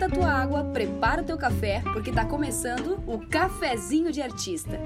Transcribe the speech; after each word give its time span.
esquenta 0.00 0.06
a 0.06 0.08
tua 0.08 0.32
água, 0.32 0.64
prepara 0.64 1.20
o 1.20 1.24
teu 1.24 1.36
café, 1.36 1.82
porque 1.92 2.10
tá 2.10 2.24
começando 2.24 3.02
o 3.06 3.18
Cafezinho 3.18 4.10
de 4.10 4.22
Artista. 4.22 4.80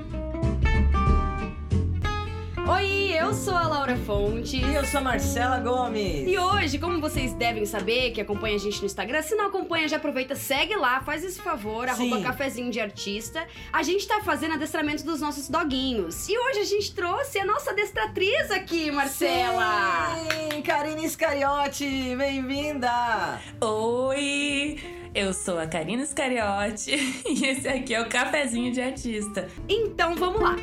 Oi, 2.66 3.12
eu 3.12 3.32
sou 3.34 3.54
a 3.54 3.68
Laura 3.68 3.94
Fonte. 3.94 4.56
E 4.56 4.74
eu 4.74 4.84
sou 4.86 4.98
a 4.98 5.02
Marcela 5.02 5.60
Gomes. 5.60 6.26
E 6.26 6.36
hoje, 6.38 6.78
como 6.78 6.98
vocês 6.98 7.34
devem 7.34 7.66
saber, 7.66 8.10
que 8.12 8.20
acompanha 8.20 8.56
a 8.56 8.58
gente 8.58 8.80
no 8.80 8.86
Instagram, 8.86 9.20
se 9.22 9.34
não 9.34 9.46
acompanha, 9.46 9.86
já 9.86 9.98
aproveita, 9.98 10.34
segue 10.34 10.74
lá, 10.74 11.00
faz 11.02 11.22
esse 11.22 11.40
favor, 11.40 11.88
Sim. 11.90 12.10
arroba 12.10 12.22
cafezinho 12.22 12.70
de 12.72 12.80
artista. 12.80 13.46
A 13.72 13.82
gente 13.82 14.08
tá 14.08 14.20
fazendo 14.22 14.54
adestramento 14.54 15.04
dos 15.04 15.20
nossos 15.20 15.48
doguinhos. 15.48 16.26
E 16.28 16.36
hoje 16.36 16.60
a 16.60 16.64
gente 16.64 16.94
trouxe 16.94 17.38
a 17.38 17.44
nossa 17.44 17.70
adestratriz 17.70 18.50
aqui, 18.50 18.90
Marcela. 18.90 20.16
Sim, 20.50 20.62
Karine 20.62 21.04
Iscariote, 21.04 22.16
bem-vinda! 22.16 23.38
Oi! 23.60 24.93
Eu 25.14 25.32
sou 25.32 25.60
a 25.60 25.66
Karina 25.66 26.02
Iscariote 26.02 26.90
e 27.24 27.46
esse 27.46 27.68
aqui 27.68 27.94
é 27.94 28.00
o 28.00 28.08
Cafezinho 28.08 28.72
de 28.72 28.80
Artista. 28.80 29.48
Então 29.68 30.16
vamos 30.16 30.40
lá. 30.40 30.56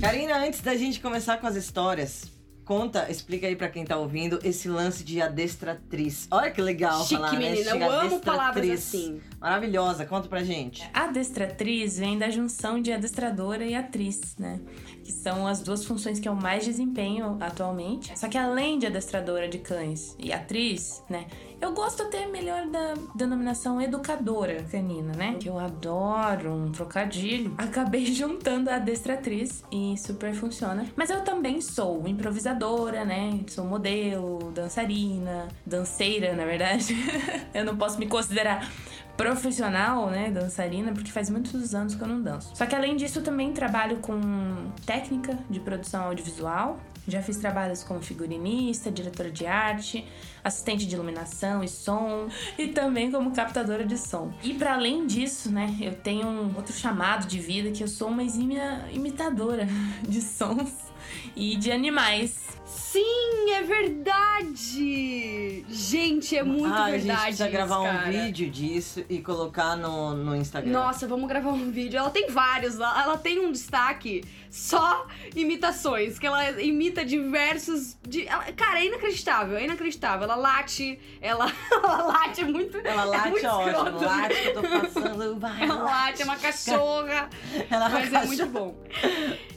Karina, 0.00 0.44
antes 0.44 0.60
da 0.60 0.74
gente 0.74 0.98
começar 0.98 1.36
com 1.36 1.46
as 1.46 1.54
histórias, 1.54 2.24
conta, 2.68 3.10
explica 3.10 3.46
aí 3.46 3.56
pra 3.56 3.70
quem 3.70 3.82
tá 3.82 3.96
ouvindo 3.96 4.38
esse 4.44 4.68
lance 4.68 5.02
de 5.02 5.22
adestratriz. 5.22 6.28
Olha 6.30 6.50
que 6.50 6.60
legal 6.60 7.02
Chique, 7.02 7.14
falar, 7.14 7.32
né? 7.32 7.38
menina. 7.38 7.70
Chega 7.70 7.86
Eu 7.86 7.92
amo 7.92 8.20
palavras 8.20 8.70
assim. 8.70 9.22
Maravilhosa, 9.40 10.04
conta 10.04 10.28
pra 10.28 10.44
gente. 10.44 10.86
Adestratriz 10.92 11.98
vem 11.98 12.18
da 12.18 12.28
junção 12.28 12.82
de 12.82 12.92
adestradora 12.92 13.64
e 13.64 13.74
atriz, 13.74 14.36
né? 14.38 14.60
Que 15.08 15.12
são 15.14 15.46
as 15.46 15.60
duas 15.60 15.86
funções 15.86 16.20
que 16.20 16.28
eu 16.28 16.34
mais 16.34 16.66
desempenho 16.66 17.38
atualmente. 17.40 18.12
Só 18.14 18.28
que 18.28 18.36
além 18.36 18.78
de 18.78 18.86
adestradora 18.86 19.48
de 19.48 19.56
cães 19.56 20.14
e 20.18 20.34
atriz, 20.34 21.02
né? 21.08 21.24
Eu 21.58 21.72
gosto 21.72 22.02
até 22.02 22.26
melhor 22.26 22.66
da 22.66 22.92
denominação 23.14 23.80
educadora 23.80 24.62
canina, 24.70 25.14
né? 25.14 25.36
Que 25.40 25.48
eu 25.48 25.58
adoro 25.58 26.52
um 26.52 26.70
trocadilho. 26.70 27.54
Acabei 27.56 28.04
juntando 28.12 28.68
a 28.68 28.74
adestratriz 28.76 29.64
e 29.72 29.96
super 29.96 30.34
funciona. 30.34 30.86
Mas 30.94 31.08
eu 31.08 31.24
também 31.24 31.62
sou 31.62 32.06
improvisadora, 32.06 33.02
né? 33.02 33.40
Sou 33.46 33.64
modelo, 33.64 34.52
dançarina, 34.52 35.48
danceira, 35.64 36.34
na 36.34 36.44
verdade. 36.44 36.94
eu 37.54 37.64
não 37.64 37.78
posso 37.78 37.98
me 37.98 38.06
considerar 38.06 38.70
profissional, 39.18 40.08
né, 40.10 40.30
dançarina, 40.30 40.92
porque 40.92 41.10
faz 41.10 41.28
muitos 41.28 41.74
anos 41.74 41.96
que 41.96 42.00
eu 42.00 42.06
não 42.06 42.22
danço. 42.22 42.52
Só 42.54 42.64
que 42.64 42.74
além 42.74 42.96
disso, 42.96 43.18
eu 43.18 43.24
também 43.24 43.52
trabalho 43.52 43.96
com 43.96 44.70
técnica 44.86 45.36
de 45.50 45.58
produção 45.58 46.04
audiovisual. 46.04 46.78
Já 47.06 47.20
fiz 47.20 47.36
trabalhos 47.38 47.82
como 47.82 48.00
figurinista, 48.00 48.92
diretora 48.92 49.30
de 49.30 49.44
arte, 49.44 50.06
assistente 50.44 50.86
de 50.86 50.94
iluminação 50.94 51.64
e 51.64 51.68
som 51.68 52.28
e 52.56 52.68
também 52.68 53.10
como 53.10 53.32
captadora 53.32 53.84
de 53.84 53.98
som. 53.98 54.32
E 54.42 54.54
para 54.54 54.74
além 54.74 55.04
disso, 55.04 55.50
né, 55.50 55.76
eu 55.80 55.94
tenho 55.94 56.28
um 56.28 56.54
outro 56.54 56.72
chamado 56.72 57.26
de 57.26 57.40
vida 57.40 57.72
que 57.72 57.82
eu 57.82 57.88
sou 57.88 58.08
uma 58.08 58.22
exímia 58.22 58.84
imitadora 58.92 59.66
de 60.08 60.22
sons 60.22 60.87
e 61.36 61.56
de 61.56 61.70
animais. 61.70 62.48
Sim, 62.64 63.50
é 63.50 63.62
verdade! 63.62 65.64
Gente, 65.68 66.36
é 66.36 66.42
muito 66.42 66.74
ah, 66.74 66.86
a 66.86 66.90
verdade. 66.90 67.02
gente 67.02 67.16
precisa 67.16 67.44
isso, 67.44 67.52
gravar 67.52 67.80
um 67.80 67.84
cara. 67.84 68.10
vídeo 68.10 68.50
disso 68.50 69.04
e 69.08 69.20
colocar 69.20 69.76
no, 69.76 70.14
no 70.14 70.36
Instagram. 70.36 70.72
Nossa, 70.72 71.06
vamos 71.06 71.28
gravar 71.28 71.50
um 71.50 71.70
vídeo. 71.70 71.98
Ela 71.98 72.10
tem 72.10 72.30
vários, 72.30 72.76
ela 72.76 73.16
tem 73.16 73.40
um 73.40 73.52
destaque 73.52 74.22
só 74.50 75.06
imitações, 75.34 76.18
que 76.18 76.26
ela 76.26 76.50
imita 76.60 77.04
diversos. 77.04 77.96
De... 78.06 78.26
ela- 78.26 78.44
cara, 78.52 78.80
é 78.80 78.86
inacreditável, 78.86 79.56
é 79.56 79.64
inacreditável. 79.64 80.24
Ela 80.24 80.36
late, 80.36 80.98
ela, 81.20 81.50
ela 81.72 82.02
late 82.04 82.44
muito. 82.44 82.76
Ela 82.78 83.02
é 83.02 83.04
late 83.06 83.30
muito 83.30 83.46
ótimo, 83.46 83.70
escroto. 83.70 84.04
late 84.04 84.34
que 84.42 84.48
eu 84.48 84.54
tô 84.54 84.62
passando, 84.80 85.38
vai, 85.40 85.62
Ela 85.62 85.74
late, 85.82 86.22
é 86.22 86.24
uma 86.24 86.36
cachorra. 86.36 87.28
Ela 87.70 87.86
é 87.86 87.92
Mas 87.92 88.12
é 88.12 88.26
muito 88.26 88.46
bom. 88.46 88.76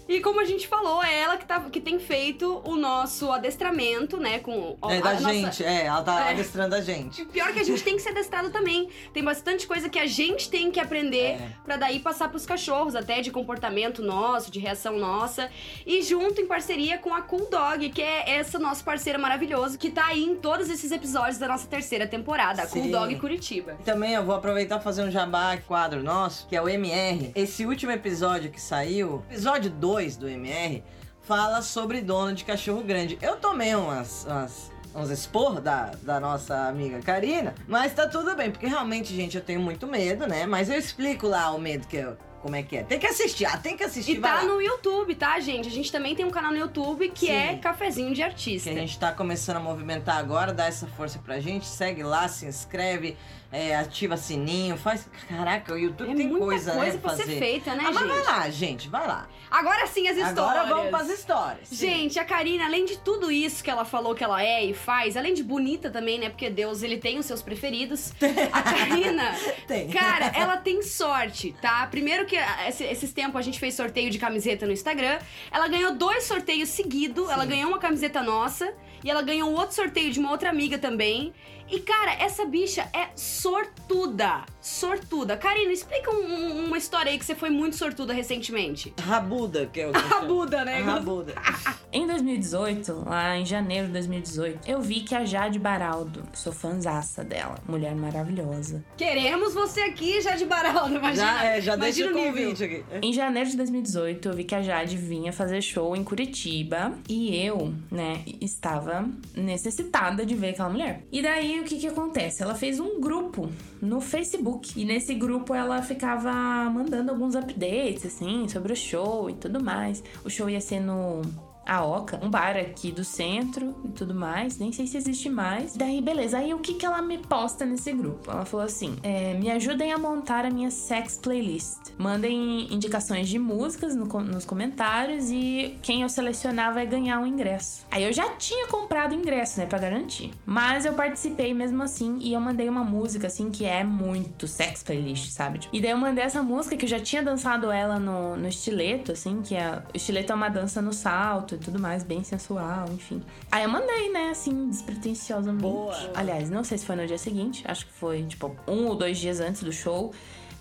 E 0.10 0.20
como 0.20 0.42
a 0.42 0.46
gente 0.46 0.68
falou, 0.68 1.02
é 1.02 1.20
ela 1.22 1.38
que, 1.38 1.46
tá, 1.46 1.58
que 1.70 1.80
tem 1.80 1.98
feito 1.98 2.62
o 2.66 2.76
nosso 2.76 3.32
adestramento, 3.32 4.18
né? 4.18 4.40
Com 4.40 4.78
É 4.90 5.00
da 5.00 5.14
nossa- 5.14 5.34
gente, 5.34 5.64
é, 5.64 5.86
ela 5.86 6.02
tá 6.04 6.28
É. 6.28 6.32
adestrando 6.32 6.76
a 6.76 6.82
gente. 6.82 7.24
Pior 7.26 7.54
que 7.54 7.60
a 7.60 7.64
gente 7.64 7.82
tem 7.82 7.96
que 7.96 8.02
ser 8.02 8.10
adestrado 8.10 8.50
também. 8.50 8.90
Tem 9.14 9.24
bastante 9.24 9.66
coisa 9.66 9.88
que 9.88 9.98
a 9.98 10.06
gente 10.06 10.50
tem 10.50 10.70
que 10.70 10.82
aprender 10.82 11.36
É. 11.42 11.52
pra 11.64 11.78
daí 11.78 12.00
passar 12.00 12.28
pros 12.28 12.46
cachorros, 12.46 12.94
até 12.94 13.22
de 13.22 13.32
comportamento 13.32 14.02
nosso, 14.02 14.52
de 14.52 14.60
reação 14.60 14.81
nossa. 14.90 15.50
E 15.86 16.02
junto 16.02 16.42
em 16.42 16.48
parceria 16.48 16.98
com 16.98 17.14
a 17.14 17.22
Cool 17.22 17.50
Dog, 17.50 17.90
que 17.90 18.02
é 18.02 18.38
essa 18.38 18.58
nosso 18.58 18.84
parceiro 18.84 19.20
maravilhoso, 19.20 19.78
que 19.78 19.92
tá 19.92 20.08
aí 20.08 20.24
em 20.24 20.36
todos 20.36 20.70
esses 20.70 20.92
episódios 20.92 21.38
da 21.38 21.48
nossa 21.48 21.68
terceira 21.68 22.08
temporada, 22.08 22.64
a 22.64 22.68
Cool. 22.68 22.90
Dog 22.90 23.16
Curitiba. 23.20 23.78
E 23.80 23.84
Também 23.84 24.14
eu 24.14 24.24
vou 24.24 24.36
aproveitar 24.36 24.80
e 24.80 24.84
fazer 24.84 25.04
um 25.04 25.12
jabá 25.12 25.58
quadro 25.58 26.02
nosso, 26.02 26.48
que 26.48 26.56
é 26.56 26.62
o 26.62 26.70
MR. 26.70 27.32
Esse 27.36 27.66
último 27.66 27.92
episódio 27.92 28.50
que 28.50 28.62
saiu, 28.62 29.24
episódio 29.30 29.70
2 29.70 30.18
do 30.18 30.30
MR, 30.30 30.84
fala 31.22 31.62
sobre 31.62 32.02
dono 32.02 32.34
de 32.34 32.44
cachorro 32.44 32.82
grande. 32.82 33.18
Eu 33.22 33.36
tomei 33.38 33.76
umas. 33.76 34.26
umas 34.26 34.72
uns 34.94 35.10
expor 35.10 35.62
da, 35.62 35.92
da 36.02 36.20
nossa 36.20 36.68
amiga 36.68 37.00
Karina, 37.00 37.56
mas 37.66 37.94
tá 37.94 38.08
tudo 38.08 38.36
bem, 38.36 38.52
porque 38.52 38.68
realmente, 38.68 39.16
gente, 39.16 39.38
eu 39.38 39.42
tenho 39.42 39.62
muito 39.62 39.88
medo, 39.88 40.28
né? 40.28 40.46
Mas 40.46 40.70
eu 40.70 40.78
explico 40.78 41.28
lá 41.28 41.52
o 41.52 41.60
medo 41.60 41.88
que 41.88 41.98
eu. 41.98 42.18
Como 42.42 42.56
é 42.56 42.64
que 42.64 42.78
é? 42.78 42.84
Tem 42.84 42.98
que 42.98 43.06
assistir, 43.06 43.46
ah, 43.46 43.56
tem 43.58 43.78
que 43.78 43.84
assistir. 43.84 44.18
E 44.18 44.20
tá 44.20 44.36
lá. 44.36 44.44
no 44.44 44.60
YouTube, 44.60 45.14
tá, 45.14 45.40
gente? 45.40 45.68
A 45.68 45.72
gente 45.72 45.92
também 45.92 46.16
tem 46.16 46.26
um 46.26 46.32
canal 46.32 46.52
no 46.52 46.58
YouTube 46.58 47.10
que 47.10 47.28
Sim. 47.28 47.32
é 47.32 47.56
Cafezinho 47.58 48.10
de 48.10 48.16
que 48.16 48.24
Artista. 48.24 48.70
a 48.72 48.74
gente 48.74 48.98
tá 48.98 49.12
começando 49.12 49.58
a 49.58 49.60
movimentar 49.60 50.18
agora, 50.18 50.52
dá 50.52 50.66
essa 50.66 50.88
força 50.88 51.20
pra 51.20 51.40
gente, 51.40 51.68
segue 51.68 52.02
lá, 52.02 52.28
se 52.28 52.48
inscreve, 52.48 53.16
é, 53.52 53.76
ativa 53.76 54.16
sininho, 54.18 54.78
faz. 54.78 55.10
Caraca, 55.28 55.74
o 55.74 55.78
YouTube 55.78 56.12
É 56.12 56.16
tem 56.16 56.28
muita 56.28 56.46
coisa, 56.46 56.72
coisa 56.74 56.94
né, 56.94 57.00
pra 57.00 57.10
fazer. 57.12 57.24
ser 57.26 57.38
feita, 57.40 57.76
né, 57.76 57.84
ah, 57.86 57.92
mas 57.92 58.00
gente? 58.00 58.08
vai 58.10 58.24
lá, 58.24 58.50
gente, 58.50 58.90
vai 58.90 59.08
lá. 59.08 59.28
Agora 59.50 59.86
sim 59.88 60.08
as 60.08 60.16
histórias. 60.16 60.40
Agora 60.40 60.66
vamos 60.76 60.90
pras 60.90 61.10
histórias. 61.10 61.68
Sim. 61.68 61.76
Gente, 61.76 62.18
a 62.20 62.24
Karina, 62.24 62.64
além 62.66 62.86
de 62.86 62.98
tudo 63.00 63.30
isso 63.30 63.62
que 63.62 63.70
ela 63.70 63.84
falou 63.84 64.16
que 64.16 64.24
ela 64.24 64.42
é 64.42 64.64
e 64.64 64.74
faz, 64.74 65.18
além 65.18 65.34
de 65.34 65.44
bonita 65.44 65.90
também, 65.90 66.18
né? 66.18 66.30
Porque 66.30 66.50
Deus, 66.50 66.82
ele 66.84 66.98
tem 66.98 67.20
os 67.20 67.26
seus 67.26 67.42
preferidos. 67.42 68.14
A 68.54 68.62
Karina, 68.64 69.36
Tem. 69.68 69.90
cara, 69.90 70.28
ela 70.34 70.56
tem 70.56 70.82
sorte, 70.82 71.54
tá? 71.62 71.86
Primeiro 71.88 72.26
que 72.26 72.38
ah, 72.38 72.70
esse- 72.70 72.86
esses 72.86 73.12
tempos 73.12 73.36
a 73.38 73.42
gente 73.42 73.60
fez 73.60 73.74
sorteio 73.74 74.10
de 74.10 74.18
camiseta 74.18 74.66
no 74.66 74.72
Instagram. 74.72 75.20
Ela 75.52 75.68
ganhou 75.68 75.94
dois 75.96 76.24
sorteios 76.24 76.70
seguidos. 76.70 77.30
Ela 77.30 77.44
ganhou 77.44 77.68
uma 77.70 77.80
camiseta 77.80 78.24
nossa 78.24 78.74
e 79.04 79.10
ela 79.12 79.22
ganhou 79.22 79.52
outro 79.52 79.76
sorteio 79.76 80.12
de 80.12 80.20
uma 80.20 80.32
outra 80.32 80.50
amiga 80.50 80.78
também. 80.78 81.34
E, 81.72 81.80
cara, 81.80 82.14
essa 82.14 82.46
bicha 82.46 82.88
é 82.94 83.08
sortuda. 83.16 84.44
Sortuda. 84.62 85.38
Karina, 85.38 85.72
explica 85.72 86.12
um- 86.12 86.26
um- 86.34 86.66
uma 86.66 86.78
história 86.78 87.12
aí 87.12 87.18
que 87.18 87.26
você 87.26 87.34
foi 87.34 87.50
muito 87.50 87.76
sortuda 87.76 88.14
recentemente. 88.14 88.94
Rabuda, 89.02 89.66
que 89.72 89.80
é 89.82 89.88
o 89.88 89.92
Rabuda, 89.96 90.64
né? 90.66 90.82
Rabuda. 90.82 91.34
Em 91.94 92.08
2018, 92.08 93.04
lá 93.06 93.38
em 93.38 93.46
janeiro 93.46 93.88
de 93.88 93.94
2018, 93.94 94.60
eu 94.66 94.80
vi 94.80 95.02
que 95.02 95.14
a 95.14 95.26
Jade 95.26 95.60
Baraldo, 95.60 96.24
sou 96.34 96.54
fanzaça 96.54 97.22
dela, 97.22 97.56
mulher 97.68 97.94
maravilhosa. 97.96 98.82
Queremos 98.96 99.54
você 99.54 99.82
aqui, 99.82 100.22
Jade 100.22 100.46
Baraldo, 100.46 100.96
imagina. 100.96 101.16
Já, 101.28 101.44
é, 101.44 101.60
já 101.62 101.76
deixa 101.76 102.00
imagina 102.04 102.18
o 102.22 102.26
nível. 102.32 102.44
convite 102.50 102.64
aqui. 102.64 102.86
Em 103.02 103.12
janeiro 103.12 103.50
de 103.50 103.58
2018, 103.58 104.30
eu 104.30 104.34
vi 104.34 104.46
que 104.46 104.56
a 104.56 104.62
Jade 104.62 104.96
vinha 104.96 105.34
fazer 105.34 105.62
show 105.62 105.94
em 105.94 106.02
Curitiba 106.04 106.94
e 107.10 107.36
eu, 107.46 107.74
né, 107.92 108.24
estava 108.40 109.06
necessitada 109.36 110.26
de 110.26 110.34
ver 110.34 110.52
aquela 110.52 110.70
mulher. 110.70 111.04
E 111.12 111.22
daí 111.22 111.61
o 111.62 111.64
que 111.66 111.78
que 111.78 111.88
acontece? 111.88 112.44
Ela 112.44 112.56
fez 112.56 112.80
um 112.80 113.00
grupo 113.00 113.50
no 113.82 114.02
Facebook 114.02 114.80
e 114.80 114.86
nesse 114.86 115.14
grupo 115.16 115.54
ela 115.54 115.82
ficava 115.82 116.32
mandando 116.70 117.12
alguns 117.12 117.36
updates 117.36 118.06
assim 118.06 118.48
sobre 118.48 118.74
o 118.74 118.76
show 118.76 119.30
e 119.30 119.34
tudo 119.34 119.64
mais. 119.64 120.04
O 120.26 120.30
show 120.30 120.50
ia 120.50 120.62
ser 120.62 120.80
no 120.80 121.22
a 121.66 121.84
Oca, 121.84 122.20
um 122.22 122.30
bar 122.30 122.58
aqui 122.58 122.92
do 122.92 123.04
centro 123.04 123.76
e 123.86 123.90
tudo 123.90 124.14
mais, 124.14 124.58
nem 124.58 124.72
sei 124.72 124.88
se 124.88 124.98
existe 124.98 125.30
mais. 125.30 125.76
Daí, 125.76 126.02
beleza, 126.02 126.38
aí 126.38 126.54
o 126.54 126.60
que 126.60 126.74
que 126.74 126.86
ela 126.86 127.02
me 127.02 127.18
posta 127.18 127.66
nesse 127.66 127.92
grupo? 127.94 128.32
Ela 128.32 128.46
falou 128.46 128.66
assim: 128.66 128.98
é, 129.04 129.34
me 129.36 129.50
ajudem 129.52 129.94
a 129.94 129.98
montar 129.98 130.46
a 130.46 130.50
minha 130.50 130.72
sex 130.72 131.18
playlist. 131.18 131.92
Mandem 131.98 132.74
indicações 132.74 133.30
de 133.30 133.38
músicas 133.40 133.96
no 133.96 134.12
nos 134.22 134.46
comentários 134.46 135.30
e 135.32 135.78
quem 135.82 136.02
eu 136.02 136.10
selecionar 136.10 136.74
vai 136.74 136.86
ganhar 136.86 137.20
um 137.20 137.26
ingresso. 137.26 137.86
Aí 137.90 138.04
eu 138.04 138.14
já 138.14 138.30
tinha 138.36 138.68
comprado 138.68 139.16
ingresso, 139.16 139.60
né, 139.60 139.66
pra 139.66 139.80
garantir. 139.80 140.32
Mas 140.46 140.86
eu 140.86 140.94
participei 140.94 141.54
mesmo 141.54 141.82
assim 141.82 142.18
e 142.20 142.34
eu 142.34 142.42
mandei 142.42 142.68
uma 142.68 142.84
música, 142.84 143.28
assim, 143.28 143.50
que 143.50 143.66
é 143.66 143.84
muito 143.84 144.48
sex 144.48 144.84
playlist, 144.84 145.30
sabe? 145.32 145.60
Tipo, 145.60 145.76
E 145.76 145.82
daí 145.82 145.92
eu 145.92 145.98
mandei 145.98 146.24
essa 146.24 146.44
música 146.44 146.76
que 146.76 146.86
eu 146.86 146.90
já 146.90 147.00
tinha 147.00 147.24
dançado 147.24 147.72
ela 147.72 148.00
no, 148.00 148.36
no 148.36 148.48
estileto, 148.48 149.12
assim, 149.12 149.42
que 149.42 149.56
é, 149.56 149.82
o 149.94 149.98
estileto 149.98 150.32
é 150.32 150.36
uma 150.36 150.50
dança 150.50 150.82
no 150.82 150.94
salto 150.94 151.51
e 151.56 151.58
tudo 151.58 151.80
mais, 151.80 152.04
bem 152.04 152.24
sensual, 152.24 152.86
enfim. 152.92 153.22
Aí 153.52 153.64
eu 153.64 153.70
mandei, 153.70 154.12
né, 154.12 154.30
assim, 154.30 154.70
despretensiosamente. 154.70 155.62
Boa. 155.62 156.12
Aliás, 156.14 156.50
não 156.50 156.64
sei 156.64 156.78
se 156.78 156.86
foi 156.86 156.96
no 156.96 157.06
dia 157.06 157.18
seguinte, 157.18 157.64
acho 157.68 157.86
que 157.86 157.94
foi, 157.94 158.24
tipo, 158.24 158.56
um 158.68 158.88
ou 158.88 158.96
dois 158.96 159.18
dias 159.18 159.40
antes 159.40 159.64
do 159.64 159.72
show. 159.72 160.14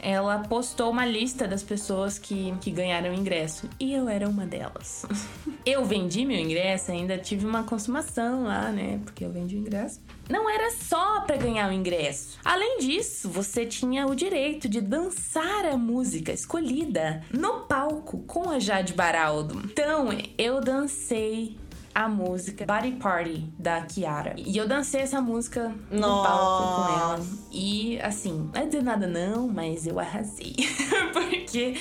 Ela 0.02 0.38
postou 0.40 0.90
uma 0.90 1.04
lista 1.04 1.46
das 1.46 1.62
pessoas 1.62 2.18
que, 2.18 2.54
que 2.60 2.70
ganharam 2.70 3.12
ingresso. 3.12 3.68
E 3.78 3.92
eu 3.92 4.08
era 4.08 4.28
uma 4.28 4.46
delas. 4.46 5.06
eu 5.64 5.84
vendi 5.84 6.24
meu 6.24 6.38
ingresso, 6.38 6.90
ainda 6.90 7.18
tive 7.18 7.46
uma 7.46 7.62
consumação 7.62 8.44
lá, 8.44 8.70
né? 8.70 9.00
Porque 9.04 9.24
eu 9.24 9.30
vendi 9.30 9.56
o 9.56 9.58
ingresso. 9.58 10.00
Não 10.28 10.48
era 10.48 10.70
só 10.70 11.20
para 11.22 11.36
ganhar 11.36 11.68
o 11.68 11.72
ingresso. 11.72 12.38
Além 12.44 12.78
disso, 12.78 13.28
você 13.28 13.66
tinha 13.66 14.06
o 14.06 14.14
direito 14.14 14.68
de 14.68 14.80
dançar 14.80 15.66
a 15.66 15.76
música 15.76 16.32
escolhida 16.32 17.22
no 17.32 17.62
palco 17.62 18.18
com 18.26 18.48
a 18.48 18.58
Jade 18.58 18.92
Baraldo. 18.92 19.60
Então, 19.64 20.08
eu 20.38 20.60
dancei 20.60 21.56
a 21.94 22.08
música 22.08 22.64
Body 22.64 22.92
Party 22.92 23.48
da 23.58 23.80
Kiara. 23.82 24.34
E 24.36 24.56
eu 24.56 24.66
dancei 24.66 25.02
essa 25.02 25.20
música 25.20 25.74
no 25.90 26.00
Nossa. 26.00 26.28
palco 26.28 26.74
com 26.74 26.98
ela. 26.98 27.26
E 27.50 28.00
assim, 28.00 28.50
não 28.52 28.60
é 28.62 28.66
dizer 28.66 28.82
nada 28.82 29.06
não, 29.06 29.48
mas 29.48 29.86
eu 29.86 29.98
arrasei. 29.98 30.54
Porque 31.12 31.74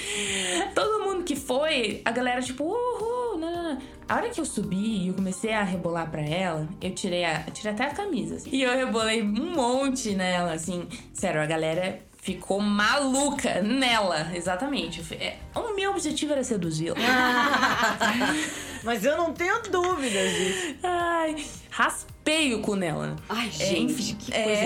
todo 0.73 1.03
mundo 1.03 1.23
que 1.23 1.35
foi, 1.35 2.01
a 2.03 2.11
galera 2.11 2.41
tipo, 2.41 2.63
uhul, 2.63 3.37
não, 3.39 3.51
não, 3.51 3.63
não. 3.63 3.77
A 4.07 4.15
hora 4.15 4.29
que 4.29 4.41
eu 4.41 4.45
subi 4.45 5.03
e 5.03 5.07
eu 5.09 5.13
comecei 5.13 5.53
a 5.53 5.61
rebolar 5.63 6.09
pra 6.09 6.21
ela, 6.21 6.67
eu 6.81 6.91
tirei, 6.95 7.23
a, 7.23 7.43
eu 7.45 7.53
tirei 7.53 7.73
até 7.73 7.85
a 7.85 7.93
camisa. 7.93 8.35
assim. 8.35 8.49
E 8.51 8.63
eu 8.63 8.75
rebolei 8.75 9.21
um 9.21 9.53
monte 9.53 10.15
nela, 10.15 10.53
assim. 10.53 10.87
Sério, 11.13 11.39
a 11.39 11.45
galera 11.45 12.08
ficou 12.33 12.59
maluca 12.61 13.59
nela, 13.61 14.31
exatamente. 14.35 15.01
É, 15.15 15.37
O 15.55 15.73
meu 15.73 15.89
objetivo 15.91 16.33
era 16.33 16.43
seduzi-la. 16.43 16.95
Mas 18.83 19.03
eu 19.03 19.17
não 19.17 19.33
tenho 19.33 19.59
dúvidas 19.63 20.31
disso. 20.35 20.75
Ai, 20.83 21.35
raspei 21.71 22.53
o 22.53 22.61
cu 22.61 22.75
nela. 22.75 23.15
Ai, 23.27 23.47
É, 23.47 23.51
gente, 23.51 23.93
enfim, 23.93 24.15
que 24.15 24.31
é. 24.33 24.43
coisa 24.43 24.65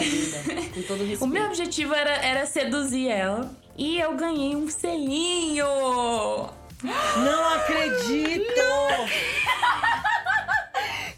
linda. 0.51 0.61
Com 0.73 0.81
todo 0.83 0.99
respeito. 1.07 1.23
O 1.23 1.27
meu 1.27 1.45
objetivo 1.45 1.93
era, 1.95 2.11
era 2.17 2.45
seduzir 2.45 3.07
ela. 3.07 3.49
E 3.77 3.97
eu 3.99 4.13
ganhei 4.15 4.55
um 4.55 4.69
selinho! 4.69 5.65
Não 6.83 7.53
acredito! 7.55 8.43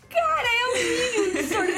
Cara, 0.10 0.48
é 0.48 0.68
um 0.68 0.74
ninho 0.76 1.34
de 1.34 1.44
sortuda, 1.54 1.75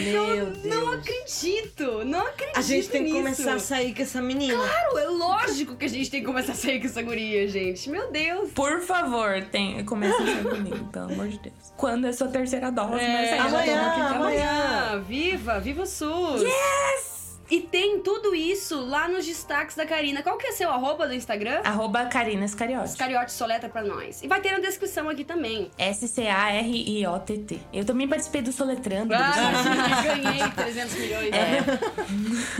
mano. 0.00 0.52
que 0.52 0.66
eu 0.66 0.70
Meu 0.70 0.80
não 0.84 0.90
Deus. 0.90 0.94
acredito. 0.98 2.04
Não 2.04 2.26
acredito 2.26 2.58
A 2.58 2.62
gente 2.62 2.88
tem 2.88 3.04
que 3.04 3.12
nisso. 3.12 3.22
começar 3.22 3.54
a 3.54 3.58
sair 3.58 3.94
com 3.94 4.02
essa 4.02 4.20
menina. 4.22 4.54
Claro, 4.56 4.98
é 4.98 5.06
lógico 5.06 5.76
que 5.76 5.84
a 5.84 5.88
gente 5.88 6.10
tem 6.10 6.20
que 6.20 6.26
começar 6.26 6.52
a 6.52 6.56
sair 6.56 6.80
com 6.80 6.86
essa 6.86 7.02
guria, 7.02 7.46
gente. 7.48 7.88
Meu 7.90 8.10
Deus. 8.10 8.50
Por 8.52 8.80
favor, 8.82 9.42
tem, 9.50 9.84
comece 9.84 10.14
a 10.22 10.26
sair 10.26 10.44
comigo, 10.44 10.84
pelo 10.86 11.04
amor 11.12 11.28
de 11.28 11.38
Deus. 11.38 11.54
Quando 11.76 12.06
é 12.06 12.12
sua 12.12 12.28
terceira 12.28 12.70
dose? 12.70 13.02
É, 13.02 13.36
mas 13.38 13.52
amanhã, 13.54 13.82
amanhã. 13.82 14.14
Amanhã, 14.14 15.00
viva, 15.06 15.58
viva 15.60 15.82
o 15.82 15.86
SUS. 15.86 16.42
Yes! 16.42 17.13
E 17.50 17.60
tem 17.60 18.00
tudo 18.00 18.34
isso 18.34 18.80
lá 18.86 19.08
nos 19.08 19.26
destaques 19.26 19.76
da 19.76 19.84
Karina. 19.86 20.22
Qual 20.22 20.36
que 20.38 20.46
é 20.46 20.52
seu 20.52 20.70
arroba 20.70 21.06
do 21.06 21.14
Instagram? 21.14 21.60
Arroba 21.64 22.06
Karina 22.06 22.46
Scariotti. 22.48 23.32
Soleta 23.32 23.68
pra 23.68 23.82
nós. 23.82 24.22
E 24.22 24.28
vai 24.28 24.40
ter 24.40 24.52
na 24.52 24.58
descrição 24.60 25.08
aqui 25.08 25.24
também. 25.24 25.70
S-C-A-R-I-O-T-T. 25.78 27.60
Eu 27.72 27.84
também 27.84 28.08
participei 28.08 28.42
do 28.42 28.52
Soletrando. 28.52 29.12
Ah, 29.14 30.02
ganhei 30.02 30.48
300 30.50 30.94
milhões. 30.96 31.30
É. 31.34 31.58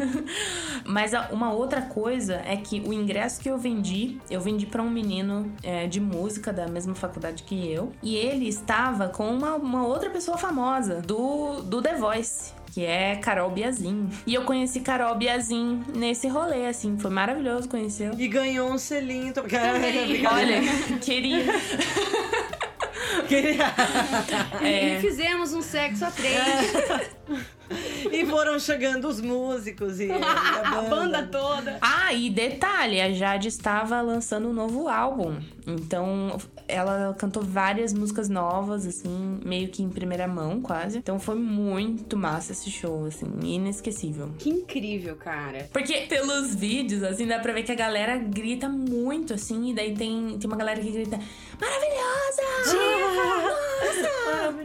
Mas 0.84 1.14
a- 1.14 1.28
uma 1.32 1.52
outra 1.52 1.82
coisa 1.82 2.42
é 2.44 2.56
que 2.56 2.80
o 2.80 2.92
ingresso 2.92 3.40
que 3.40 3.48
eu 3.48 3.56
vendi, 3.58 4.19
eu 4.30 4.40
vendi 4.40 4.66
pra 4.66 4.82
um 4.82 4.90
menino 4.90 5.52
é, 5.62 5.87
de 5.87 6.00
música 6.00 6.52
da 6.52 6.66
mesma 6.69 6.94
faculdade 6.94 7.42
que 7.42 7.70
eu. 7.72 7.92
E 8.02 8.16
ele 8.16 8.48
estava 8.48 9.08
com 9.08 9.28
uma, 9.28 9.54
uma 9.54 9.87
outra 9.87 10.10
pessoa 10.10 10.37
famosa 10.37 11.00
do, 11.00 11.62
do 11.62 11.80
The 11.82 11.94
Voice. 11.96 12.52
Que 12.75 12.85
é 12.85 13.15
Carol 13.17 13.50
Biazin. 13.50 14.09
E 14.26 14.35
eu 14.35 14.43
conheci 14.43 14.81
Carol 14.81 15.15
Biazin 15.15 15.85
nesse 15.94 16.26
rolê, 16.26 16.67
assim. 16.67 16.99
Foi 16.99 17.09
maravilhoso 17.11 17.69
conhecê-la. 17.69 18.17
E 18.19 18.26
ganhou 18.26 18.69
um 18.69 18.79
selinho. 18.79 19.32
Tô... 19.32 19.43
Olha, 20.32 20.61
queria. 21.00 21.44
Queria- 23.29 23.73
É. 24.61 24.97
E 24.97 25.00
fizemos 25.00 25.53
um 25.55 25.62
sexo 25.62 26.05
a 26.05 26.11
três. 26.11 26.35
E 28.12 28.26
foram 28.26 28.58
chegando 28.58 29.08
os 29.08 29.20
músicos 29.20 30.00
e, 30.00 30.06
e 30.06 30.12
a 30.12 30.82
banda 30.88 31.22
toda. 31.22 31.78
Ah, 31.80 32.12
e 32.12 32.30
detalhe, 32.30 33.00
a 33.00 33.12
Jade 33.12 33.48
estava 33.48 34.00
lançando 34.00 34.48
um 34.48 34.52
novo 34.52 34.88
álbum. 34.88 35.36
Então, 35.66 36.38
ela 36.68 37.14
cantou 37.18 37.42
várias 37.42 37.92
músicas 37.92 38.28
novas, 38.28 38.86
assim, 38.86 39.40
meio 39.44 39.68
que 39.68 39.82
em 39.82 39.88
primeira 39.88 40.28
mão, 40.28 40.60
quase. 40.60 40.98
Então 40.98 41.18
foi 41.18 41.36
muito 41.36 42.16
massa 42.16 42.52
esse 42.52 42.70
show, 42.70 43.06
assim, 43.06 43.26
inesquecível. 43.42 44.30
Que 44.38 44.50
incrível, 44.50 45.16
cara. 45.16 45.68
Porque 45.72 46.02
pelos 46.02 46.54
vídeos, 46.54 47.02
assim, 47.02 47.26
dá 47.26 47.38
pra 47.38 47.52
ver 47.52 47.62
que 47.62 47.72
a 47.72 47.76
galera 47.76 48.18
grita 48.18 48.68
muito, 48.68 49.34
assim, 49.34 49.70
e 49.70 49.74
daí 49.74 49.94
tem, 49.94 50.38
tem 50.38 50.46
uma 50.46 50.56
galera 50.56 50.80
que 50.80 50.90
grita 50.90 51.18
Maravilhosa! 51.60 53.64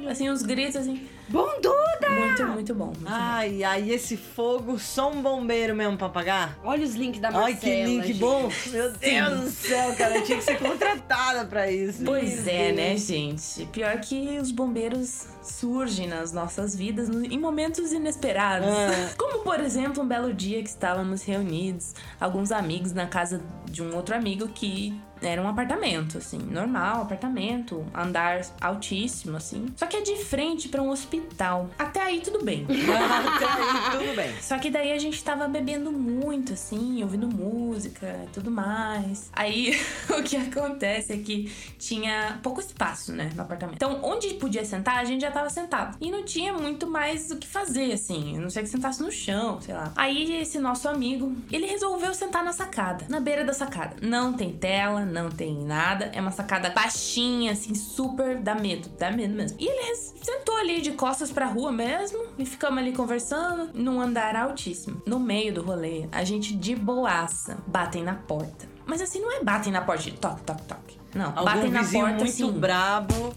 Assim, 0.10 0.30
os 0.30 0.42
gritos, 0.42 0.76
assim, 0.76 1.08
Bunduda! 1.28 2.10
muito, 2.10 2.48
muito 2.48 2.74
bom. 2.76 2.86
Muito 2.86 3.00
bom. 3.02 3.06
Ai, 3.06 3.64
ai, 3.64 3.90
esse 3.92 4.18
fogo, 4.18 4.80
só 4.80 5.12
um 5.12 5.22
bombeiro 5.22 5.76
mesmo 5.76 5.98
pra 5.98 6.08
apagar? 6.08 6.58
Olha 6.64 6.84
os 6.84 6.96
links 6.96 7.22
da 7.22 7.30
Marcela. 7.30 7.48
Ai, 7.48 7.56
que 7.56 7.84
link 7.84 8.08
gente. 8.08 8.20
bom! 8.20 8.52
Meu 8.68 8.92
Deus 8.92 9.40
do 9.42 9.50
céu, 9.52 9.96
cara, 9.96 10.18
eu 10.18 10.24
tinha 10.24 10.38
que 10.38 10.44
ser 10.44 10.58
contratada 10.58 11.46
pra 11.46 11.72
isso. 11.72 12.04
Pois 12.04 12.46
Meu 12.46 12.54
é, 12.54 12.66
Deus. 12.72 12.76
né, 12.76 12.98
gente? 12.98 13.66
Pior 13.68 14.00
que 14.00 14.40
os 14.40 14.52
bombeiros 14.52 15.28
surgem 15.42 16.08
nas 16.08 16.32
nossas 16.32 16.76
vidas 16.76 17.10
em 17.10 17.38
momentos 17.38 17.92
inesperados. 17.92 18.68
Ah. 18.68 19.14
Como, 19.18 19.44
por 19.44 19.60
exemplo, 19.60 20.04
um 20.04 20.08
belo 20.08 20.34
dia 20.34 20.62
que 20.62 20.70
estávamos 20.70 21.24
reunidos, 21.24 21.94
alguns 22.20 22.52
amigos 22.52 22.92
na 22.92 23.06
casa 23.08 23.42
de 23.66 23.82
um 23.84 23.96
outro 23.96 24.16
amigo 24.16 24.48
que 24.48 25.00
era 25.22 25.42
um 25.42 25.48
apartamento, 25.48 26.18
assim, 26.18 26.38
normal, 26.38 27.02
apartamento, 27.02 27.86
andar 27.94 28.42
altíssimo, 28.62 29.38
assim. 29.38 29.68
Só 29.76 29.86
que 29.86 29.98
é 29.98 30.02
de 30.02 30.18
frente 30.18 30.70
pra 30.70 30.82
um 30.82 30.90
hospital. 30.90 31.70
Até 31.78 32.02
aí 32.02 32.22
tudo 32.22 32.44
bem. 32.44 32.66
Até 32.70 33.46
aí, 33.46 33.92
tudo 33.92 34.16
bem. 34.16 34.34
Só 34.42 34.58
que 34.58 34.70
daí 34.70 34.92
a 34.92 34.98
gente 34.98 35.24
tava 35.24 35.48
bebendo 35.48 35.92
muito, 35.92 36.54
assim, 36.54 37.02
ouvindo 37.04 37.28
música 37.28 38.22
e 38.26 38.32
tudo 38.32 38.52
mais. 38.52 39.30
Aí 39.34 39.80
o 40.10 40.24
que 40.24 40.38
acontece 40.38 41.14
é 41.14 41.18
que 41.18 41.52
tinha 41.78 42.40
pouco 42.42 42.60
espaço, 42.60 43.12
né, 43.12 43.32
no 43.36 43.42
apartamento. 43.42 43.76
Então, 43.76 44.00
onde 44.04 44.34
podia 44.36 44.66
sentar, 44.66 44.98
a 45.00 45.04
gente 45.04 45.22
já 45.22 45.32
tava 45.32 45.50
sentado. 45.50 45.98
E 46.00 46.12
não 46.12 46.24
tinha 46.24 46.54
muito 46.54 46.88
mais 46.88 47.32
o 47.32 47.38
que 47.38 47.48
fazer, 47.48 47.94
assim. 47.94 48.38
A 48.38 48.42
não 48.42 48.50
sei 48.50 48.64
que 48.64 48.70
sentasse 48.70 49.02
no 49.02 49.12
chão, 49.12 49.60
sei 49.62 49.74
lá. 49.74 49.92
Aí 49.96 50.40
esse 50.42 50.60
nosso 50.60 50.88
amigo, 50.88 51.36
ele 51.52 51.66
resolveu 51.66 52.14
sentar 52.14 52.44
na 52.44 52.54
sacada, 52.54 53.06
na 53.10 53.20
beira 53.20 53.44
da 53.44 53.54
sacada. 53.54 53.96
Não 54.02 54.34
tem 54.34 54.52
tela, 54.52 55.06
não 55.10 55.30
tem 55.30 55.56
nada. 55.64 56.10
É 56.14 56.22
uma 56.22 56.32
sacada 56.32 56.70
baixinha, 56.70 57.52
assim, 57.52 57.74
super. 57.76 58.38
dá 58.38 58.56
medo, 58.56 58.90
dá 58.98 59.12
medo 59.12 59.34
mesmo. 59.34 59.58
E 59.60 59.68
ele 59.68 59.96
sentou 59.96 60.56
ali 60.58 60.82
de 60.82 60.92
costas 60.92 61.32
pra 61.32 61.46
rua 61.48 61.72
mesmo 61.72 62.20
e 62.38 62.46
ficamos 62.46 62.80
ali 62.80 62.92
conversando 62.94 63.70
num 63.74 64.00
andar 64.00 64.36
altíssimo. 64.36 65.02
No 65.06 65.20
meio 65.20 65.54
do 65.54 65.62
rolê, 65.62 66.08
a 66.12 66.24
gente 66.24 66.56
de 66.56 66.76
boaça 66.76 67.58
batem 67.68 68.04
na 68.04 68.14
porta. 68.16 68.68
Mas 68.86 69.02
assim, 69.02 69.20
não 69.20 69.32
é 69.32 69.44
batem 69.44 69.72
na 69.72 69.82
porta 69.82 70.04
de 70.04 70.12
toque, 70.14 70.42
toque, 70.44 70.64
toque. 70.64 71.00
Não, 71.14 71.28
Algum 71.28 71.44
batem 71.46 71.72
na 71.72 71.84
porta 71.84 71.98
muito 72.00 72.24
assim. 72.24 72.52
brabo. 72.52 73.34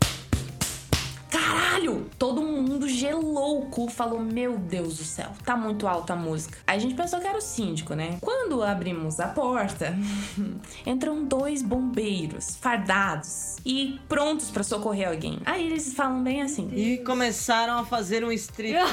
Caralho! 1.53 2.07
Todo 2.19 2.41
mundo 2.41 2.89
gelou 2.89 3.61
o 3.61 3.67
cu, 3.67 3.89
falou: 3.89 4.21
Meu 4.21 4.57
Deus 4.57 4.97
do 4.97 5.05
céu, 5.05 5.29
tá 5.45 5.55
muito 5.55 5.87
alta 5.87 6.15
a 6.15 6.17
música. 6.17 6.59
Aí 6.67 6.79
a 6.79 6.81
gente 6.81 6.95
pensou 6.95 7.21
que 7.21 7.27
era 7.27 7.37
o 7.37 7.43
síndico, 7.43 7.95
né? 7.95 8.17
Quando 8.23 8.63
abrimos 8.63 9.21
a 9.21 9.29
porta, 9.29 9.95
entram 10.87 11.25
dois 11.25 11.61
bombeiros 11.61 12.57
fardados 12.57 13.57
e 13.67 14.01
prontos 14.09 14.51
pra 14.51 14.63
socorrer 14.63 15.09
alguém. 15.09 15.41
Aí 15.45 15.67
eles 15.67 15.93
falam 15.93 16.23
bem 16.23 16.41
assim: 16.41 16.71
E 16.73 16.99
começaram 16.99 17.79
a 17.79 17.85
fazer 17.85 18.25
um 18.25 18.33
street 18.33 18.75
dance. 18.75 18.93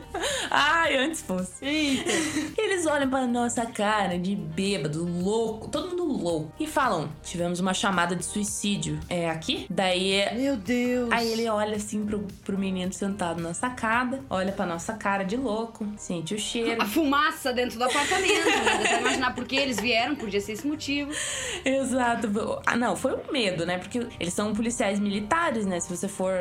Ai, 0.50 0.96
antes 0.96 1.22
fosse. 1.22 1.64
Eles 2.58 2.84
olham 2.86 3.08
pra 3.08 3.26
nossa 3.26 3.64
cara 3.66 4.18
de 4.18 4.34
bêbado, 4.34 5.04
louco, 5.04 5.68
todo 5.68 5.90
mundo 5.90 6.04
louco, 6.04 6.52
e 6.58 6.66
falam: 6.66 7.08
Tivemos 7.22 7.60
uma 7.60 7.72
chamada 7.72 8.16
de 8.16 8.24
suicídio. 8.24 8.98
É 9.08 9.30
aqui? 9.30 9.66
Daí 9.70 10.28
Meu 10.34 10.49
Deus. 10.56 11.10
Aí 11.12 11.30
ele 11.32 11.48
olha 11.48 11.76
assim 11.76 12.04
pro, 12.04 12.26
pro 12.44 12.58
menino 12.58 12.92
sentado 12.92 13.40
na 13.42 13.54
sacada, 13.54 14.20
olha 14.30 14.52
pra 14.52 14.66
nossa 14.66 14.92
cara 14.94 15.22
de 15.24 15.36
louco, 15.36 15.86
sente 15.96 16.34
o 16.34 16.38
cheiro. 16.38 16.80
A 16.82 16.86
fumaça 16.86 17.52
dentro 17.52 17.78
do 17.78 17.84
apartamento. 17.84 18.44
né? 18.46 18.78
Dá 18.82 18.88
pra 18.88 19.00
imaginar 19.00 19.34
por 19.34 19.44
que 19.44 19.56
eles 19.56 19.78
vieram, 19.80 20.14
podia 20.16 20.40
ser 20.40 20.52
esse 20.52 20.66
motivo. 20.66 21.10
Exato. 21.64 22.28
Ah, 22.66 22.76
não, 22.76 22.96
foi 22.96 23.12
um 23.14 23.32
medo, 23.32 23.64
né? 23.66 23.78
Porque 23.78 24.06
eles 24.18 24.34
são 24.34 24.52
policiais 24.54 24.98
militares, 24.98 25.66
né? 25.66 25.80
Se 25.80 25.88
você 25.94 26.08
for 26.08 26.32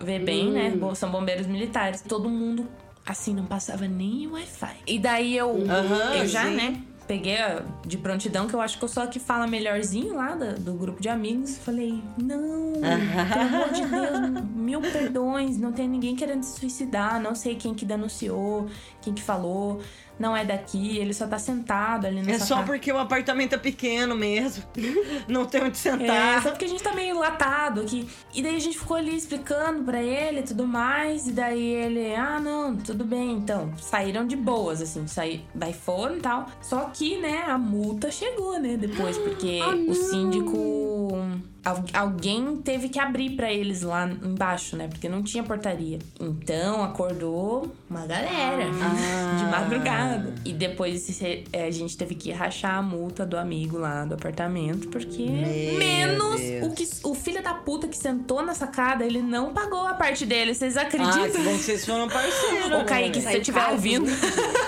ver 0.00 0.20
bem, 0.24 0.50
né? 0.50 0.70
Bo- 0.70 0.94
São 0.94 1.10
bombeiros 1.10 1.46
militares. 1.46 2.00
Todo 2.02 2.28
mundo, 2.28 2.66
assim, 3.06 3.34
não 3.34 3.44
passava 3.46 3.86
nem 3.86 4.26
Wi-Fi. 4.26 4.76
E 4.86 4.98
daí 4.98 5.36
eu, 5.36 5.50
Aham, 5.68 6.14
eu 6.14 6.26
já, 6.26 6.44
sim. 6.44 6.54
né? 6.56 6.82
Peguei 7.08 7.38
a- 7.38 7.62
de 7.86 7.96
prontidão, 7.96 8.46
que 8.46 8.54
eu 8.54 8.60
acho 8.60 8.78
que 8.78 8.84
eu 8.84 8.88
sou 8.88 9.02
a 9.02 9.06
que 9.06 9.18
fala 9.18 9.46
melhorzinho 9.46 10.14
lá 10.14 10.34
da- 10.34 10.52
do, 10.52 10.74
grupo 10.74 11.00
de 11.00 11.08
amigos. 11.08 11.56
Falei, 11.56 12.02
não, 12.22 12.72
pelo 12.74 13.56
amor 13.56 13.70
de 13.72 13.84
Deus, 13.86 14.44
mil 14.54 14.80
perdões, 14.82 15.56
não 15.58 15.72
tem 15.72 15.88
ninguém 15.88 16.14
querendo 16.14 16.42
se 16.42 16.60
suicidar, 16.60 17.18
não 17.20 17.34
sei 17.34 17.54
quem 17.54 17.72
que 17.74 17.86
denunciou, 17.86 18.66
quem 19.08 19.14
que 19.14 19.22
falou. 19.22 19.80
não 20.18 20.36
é 20.36 20.44
daqui, 20.44 20.98
ele 20.98 21.14
só 21.14 21.28
tá 21.28 21.38
sentado 21.38 22.04
ali 22.04 22.20
nessa 22.20 22.42
É 22.42 22.46
só 22.46 22.54
casa. 22.56 22.66
porque 22.66 22.90
o 22.92 22.98
apartamento 22.98 23.52
é 23.54 23.56
pequeno 23.58 24.16
mesmo. 24.16 24.64
Não 25.28 25.44
tem 25.46 25.60
onde 25.62 25.70
É, 25.72 25.74
sentar. 25.74 26.42
só 26.42 26.50
porque 26.50 26.64
a 26.64 26.68
gente 26.68 26.82
tá 26.82 26.92
meio 26.92 27.16
latado 27.16 27.82
aqui. 27.82 28.08
E 28.34 28.42
daí 28.42 28.56
a 28.56 28.58
gente 28.58 28.76
ficou 28.76 28.96
ali 28.96 29.14
explicando 29.16 29.84
pra 29.84 30.02
ele 30.02 30.40
e 30.40 30.42
tudo 30.42 30.66
mais. 30.66 31.28
E 31.28 31.32
daí 31.32 31.62
ele, 31.62 32.16
ah, 32.16 32.40
não, 32.40 32.74
tudo 32.76 33.04
bem, 33.04 33.30
então. 33.34 33.72
Saíram 33.78 34.26
de 34.26 34.34
boas, 34.34 34.82
assim, 34.82 35.06
saí, 35.06 35.44
daí 35.54 35.72
foram 35.72 36.16
e 36.16 36.20
tal. 36.20 36.48
Só 36.60 36.90
que, 36.92 37.16
né, 37.18 37.44
a 37.46 37.56
multa 37.56 38.10
chegou, 38.10 38.58
né, 38.58 38.76
depois, 38.76 39.16
porque 39.18 39.60
Ah, 39.62 39.68
o 39.88 39.94
síndico. 39.94 41.12
Al- 41.64 41.84
Alguém 41.92 42.56
teve 42.56 42.88
que 42.88 42.98
abrir 42.98 43.30
pra 43.30 43.52
eles 43.52 43.82
lá 43.82 44.06
embaixo, 44.08 44.76
né? 44.76 44.88
Porque 44.88 45.08
não 45.08 45.22
tinha 45.22 45.42
portaria. 45.42 45.98
Então 46.20 46.82
acordou 46.82 47.72
uma 47.90 48.06
galera 48.06 48.64
Ah. 48.82 49.36
de 49.36 49.44
madrugada. 49.44 50.34
E 50.44 50.52
depois 50.52 51.02
se- 51.02 51.44
é, 51.52 51.64
a 51.66 51.70
gente 51.70 51.96
teve 51.96 52.14
que 52.14 52.30
rachar 52.32 52.76
a 52.78 52.82
multa 52.82 53.24
do 53.26 53.36
amigo 53.36 53.78
lá 53.78 54.04
do 54.04 54.14
apartamento, 54.14 54.88
porque 54.88 55.22
Meu 55.24 55.78
menos 55.78 56.40
Deus. 56.40 56.66
o 56.66 56.74
que 56.74 56.88
o 57.04 57.14
filho 57.14 57.42
da 57.42 57.54
puta 57.54 57.88
que 57.88 57.96
sentou 57.96 58.42
na 58.42 58.54
sacada, 58.54 59.04
ele 59.04 59.20
não 59.22 59.52
pagou 59.52 59.86
a 59.86 59.94
parte 59.94 60.24
dele. 60.24 60.54
Vocês 60.54 60.76
Ah, 60.76 60.84
que 60.84 60.96
acreditam? 60.96 61.42
bom 61.44 61.52
que 61.56 61.64
vocês 61.64 61.84
foram 61.84 62.08
parceiros. 62.08 62.72
Ô, 62.80 62.84
Kaique, 62.84 63.18
se 63.18 63.22
Saiu 63.24 63.32
você 63.36 63.38
estiver 63.40 63.68
ouvindo. 63.70 64.06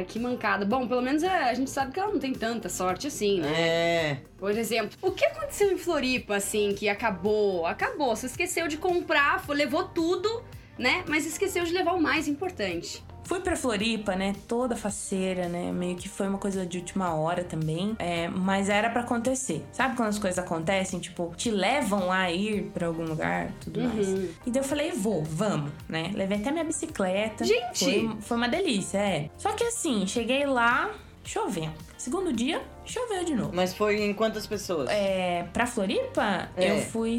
Cara, 0.00 0.04
que 0.04 0.18
mancada. 0.18 0.64
Bom, 0.64 0.86
pelo 0.86 1.02
menos 1.02 1.22
é, 1.22 1.28
a 1.28 1.54
gente 1.54 1.70
sabe 1.70 1.92
que 1.92 2.00
ela 2.00 2.12
não 2.12 2.18
tem 2.18 2.32
tanta 2.32 2.68
sorte 2.68 3.06
assim, 3.06 3.40
né? 3.40 3.52
É. 3.60 4.16
Por 4.38 4.52
exemplo, 4.52 4.96
o 5.02 5.10
que 5.10 5.24
aconteceu 5.24 5.70
em 5.72 5.78
Floripa, 5.78 6.36
assim, 6.36 6.74
que 6.74 6.88
acabou? 6.88 7.66
Acabou. 7.66 8.14
Você 8.14 8.26
esqueceu 8.26 8.66
de 8.68 8.76
comprar, 8.76 9.44
levou 9.48 9.84
tudo, 9.84 10.42
né? 10.78 11.04
Mas 11.06 11.26
esqueceu 11.26 11.64
de 11.64 11.72
levar 11.72 11.92
o 11.92 12.00
mais 12.00 12.28
importante. 12.28 13.02
Fui 13.30 13.38
pra 13.38 13.54
Floripa, 13.54 14.16
né? 14.16 14.34
Toda 14.48 14.74
faceira, 14.74 15.46
né? 15.48 15.70
Meio 15.70 15.94
que 15.96 16.08
foi 16.08 16.26
uma 16.26 16.36
coisa 16.36 16.66
de 16.66 16.78
última 16.78 17.14
hora 17.14 17.44
também. 17.44 17.94
É, 18.00 18.26
mas 18.26 18.68
era 18.68 18.90
pra 18.90 19.02
acontecer. 19.02 19.64
Sabe 19.70 19.94
quando 19.96 20.08
as 20.08 20.18
coisas 20.18 20.36
acontecem? 20.36 20.98
Tipo, 20.98 21.32
te 21.36 21.48
levam 21.48 22.10
a 22.10 22.28
ir 22.32 22.72
pra 22.74 22.88
algum 22.88 23.04
lugar 23.04 23.52
tudo 23.60 23.82
mais. 23.82 24.08
Uhum. 24.08 24.28
E 24.44 24.50
daí 24.50 24.60
eu 24.60 24.66
falei, 24.66 24.90
vou, 24.90 25.22
vamos, 25.22 25.70
né? 25.88 26.10
Levei 26.12 26.38
até 26.38 26.50
minha 26.50 26.64
bicicleta. 26.64 27.44
Gente! 27.44 27.84
Foi, 27.84 28.16
foi 28.20 28.36
uma 28.36 28.48
delícia, 28.48 28.98
é. 28.98 29.30
Só 29.38 29.52
que 29.52 29.62
assim, 29.62 30.04
cheguei 30.08 30.44
lá, 30.44 30.90
chovendo. 31.22 31.74
Segundo 31.96 32.32
dia, 32.32 32.60
choveu 32.84 33.24
de 33.24 33.36
novo. 33.36 33.52
Mas 33.54 33.72
foi 33.72 34.02
em 34.02 34.12
quantas 34.12 34.44
pessoas? 34.44 34.90
É, 34.90 35.46
pra 35.52 35.68
Floripa, 35.68 36.48
É. 36.56 36.72
eu 36.72 36.80
fui. 36.82 37.18